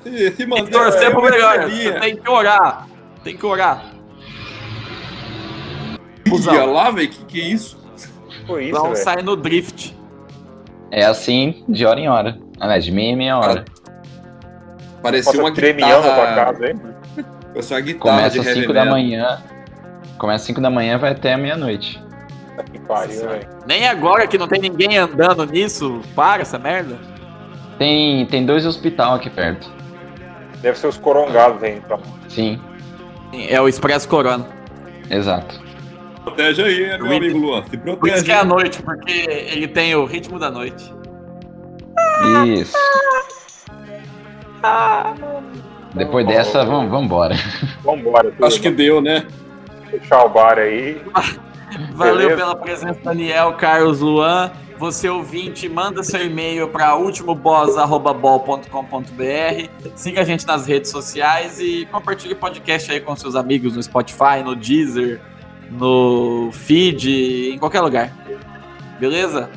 Se, 0.03 0.19
se 0.19 0.31
tem 0.33 0.47
manter. 0.47 0.65
que 0.67 0.71
torcer 0.71 1.11
pro 1.11 1.23
melhor. 1.23 1.69
Você 1.71 1.93
tem 2.01 2.17
que 2.17 2.29
orar. 2.31 2.89
Tem 3.25 3.37
que 3.37 3.47
orar. 3.47 3.85
Olha 6.31 6.65
lá, 6.65 6.91
velho, 6.91 7.09
que 7.09 7.25
que 7.25 7.41
é 7.41 7.45
isso? 7.45 7.79
Foi 8.47 8.67
isso, 8.67 8.79
Vamos 8.79 8.99
sair 8.99 9.23
no 9.23 9.37
drift. 9.37 9.97
É 10.91 11.05
assim, 11.05 11.65
de 11.69 11.85
hora 11.87 11.99
em 11.99 12.09
hora. 12.09 12.39
Aliás, 12.61 12.85
de 12.85 12.93
meia 12.93 13.13
em 13.13 13.17
meia 13.17 13.39
hora. 13.39 13.65
Parecia 15.03 15.33
Passa 15.33 15.43
uma 15.43 15.53
tremião 15.53 16.03
na 16.03 16.15
tua 16.15 16.27
guitarra. 16.27 16.45
casa, 16.53 16.67
hein? 16.69 16.81
Parecia 17.53 17.77
uma 17.77 17.83
guitarra 17.83 18.17
Começa 18.17 18.41
às 18.41 18.47
heavy 18.47 18.61
5 18.61 18.73
da 18.73 18.85
manhã. 18.85 19.43
Começa 20.19 20.43
às 20.43 20.47
5 20.47 20.61
da 20.61 20.71
manhã 20.71 20.99
vai 20.99 21.13
até 21.13 21.37
meia-noite. 21.37 22.03
Puta 22.59 22.73
Que 22.73 22.79
pariu, 22.81 23.29
velho. 23.29 23.49
Nem 23.67 23.87
agora 23.87 24.27
que 24.27 24.39
não 24.39 24.49
tem 24.49 24.61
ninguém 24.61 24.99
andando 24.99 25.45
nisso, 25.47 26.01
para 26.15 26.43
essa 26.43 26.59
merda. 26.59 26.97
Tem, 27.79 28.27
tem 28.27 28.45
dois 28.45 28.67
hospital 28.67 29.15
aqui 29.15 29.31
perto. 29.31 29.71
Deve 30.61 30.79
ser 30.79 30.89
os 30.89 30.97
corongados 30.99 31.63
aí, 31.63 31.77
então. 31.77 32.01
Sim, 32.29 32.61
É 33.49 33.61
o 33.61 33.69
Expresso 33.69 34.09
Corona. 34.09 34.47
exato. 35.11 35.61
Protege 36.25 36.63
aí, 36.63 36.87
meu 36.89 36.99
Por 36.99 37.17
amigo 37.17 37.39
Luan. 37.39 37.63
Se 37.65 37.77
Por 37.79 37.89
isso 37.89 37.97
protege. 37.99 38.25
que 38.25 38.33
é 38.33 38.35
a 38.39 38.45
noite, 38.45 38.83
porque 38.83 39.13
ele 39.13 39.69
tem 39.69 39.95
o 39.95 40.05
ritmo 40.05 40.39
da 40.39 40.51
noite. 40.51 40.93
Isso. 42.47 42.77
Depois 45.95 46.27
dessa, 46.27 46.65
vamos 46.65 46.91
vamos 46.91 47.07
embora. 47.07 47.35
Vambora, 47.83 48.31
tudo. 48.31 48.45
Acho 48.45 48.61
que 48.61 48.71
deu, 48.71 49.01
né? 49.01 49.25
fechar 49.91 50.25
o 50.25 50.29
bar 50.29 50.59
aí. 50.59 51.01
Valeu 51.93 52.17
Beleza. 52.17 52.37
pela 52.37 52.57
presença, 52.57 52.99
Daniel, 53.03 53.55
Carlos, 53.55 54.01
Luan. 54.01 54.51
Você 54.79 55.09
ouvinte, 55.09 55.69
manda 55.69 56.05
seu 56.05 56.25
e-mail 56.25 56.69
para 56.69 56.97
ultimoboss.bol.com.br. 56.97 59.91
Siga 59.97 60.21
a 60.21 60.25
gente 60.25 60.47
nas 60.47 60.67
redes 60.67 60.91
sociais 60.91 61.59
e 61.61 61.87
compartilhe 61.91 62.35
o 62.35 62.37
podcast 62.37 62.93
aí 62.93 63.01
com 63.01 63.17
seus 63.17 63.35
amigos 63.35 63.75
no 63.75 63.83
Spotify, 63.83 64.41
no 64.45 64.55
Deezer, 64.55 65.21
no 65.69 66.51
feed, 66.53 67.51
em 67.53 67.59
qualquer 67.59 67.81
lugar. 67.81 68.13
Beleza? 69.01 69.51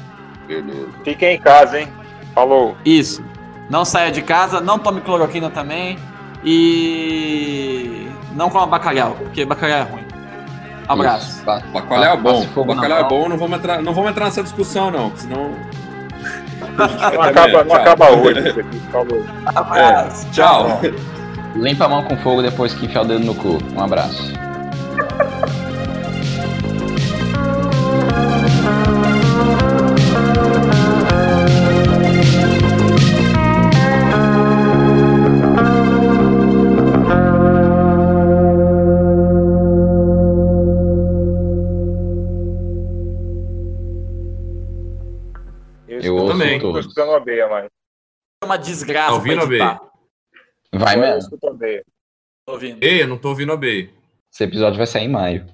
Beleza. 0.47 0.89
Fiquem 1.03 1.35
em 1.35 1.39
casa, 1.39 1.79
hein? 1.79 1.87
Falou. 2.33 2.75
Isso. 2.83 3.23
Não 3.69 3.85
saia 3.85 4.11
de 4.11 4.23
casa, 4.23 4.59
não 4.59 4.79
tome 4.79 5.01
cloroquina 5.01 5.51
também. 5.51 5.99
E 6.43 8.07
não 8.33 8.49
coma 8.49 8.65
bacalhau, 8.65 9.15
porque 9.19 9.45
bacalhau 9.45 9.77
é 9.77 9.83
ruim. 9.83 10.10
Abraço. 10.93 11.29
Isso. 11.29 11.43
Pa- 11.45 11.61
Bacalhau 11.73 12.13
é 12.13 12.17
pa- 12.17 12.21
bom. 12.21 12.45
Bacalhau 12.65 12.99
é 12.99 13.03
bom, 13.09 13.29
não 13.29 13.37
vamos 13.37 13.57
entrar, 13.57 13.81
não 13.81 13.93
vamos 13.93 14.11
entrar 14.11 14.25
nessa 14.25 14.43
discussão, 14.43 14.89
não. 14.91 15.11
Senão. 15.15 15.51
Não 16.77 17.21
acaba, 17.21 17.63
não 17.65 17.75
acaba 17.75 18.11
hoje 18.11 18.47
isso 18.49 18.59
aqui. 18.59 18.79
Falou. 18.91 19.25
Abraço. 19.45 20.27
Tchau. 20.31 20.79
Limpa 21.55 21.85
a 21.85 21.89
mão 21.89 22.03
com 22.03 22.15
fogo 22.17 22.41
depois 22.41 22.73
que 22.73 22.85
enfiar 22.85 23.01
o 23.01 23.05
dedo 23.05 23.25
no 23.25 23.35
cu. 23.35 23.57
Um 23.75 23.81
abraço. 23.83 24.31
Escutando 47.01 47.15
a 47.15 47.19
beia, 47.19 47.47
mas. 47.47 47.65
É 48.41 48.45
uma 48.45 48.57
desgraça. 48.57 49.09
Tá 49.09 49.13
ouvindo, 49.15 49.35
pra 49.35 49.45
editar. 49.47 49.79
Vai 50.73 50.95
Eu 50.95 50.99
mesmo. 51.01 51.37
a 51.43 51.53
beia. 51.53 51.85
Tô 52.45 52.53
ouvindo. 52.53 52.83
Ei, 52.83 53.01
eu 53.03 53.07
não 53.07 53.17
tô 53.17 53.29
ouvindo 53.29 53.51
a 53.51 53.57
B. 53.57 53.89
Esse 54.33 54.43
episódio 54.43 54.77
vai 54.77 54.87
sair 54.87 55.05
em 55.05 55.09
maio. 55.09 55.45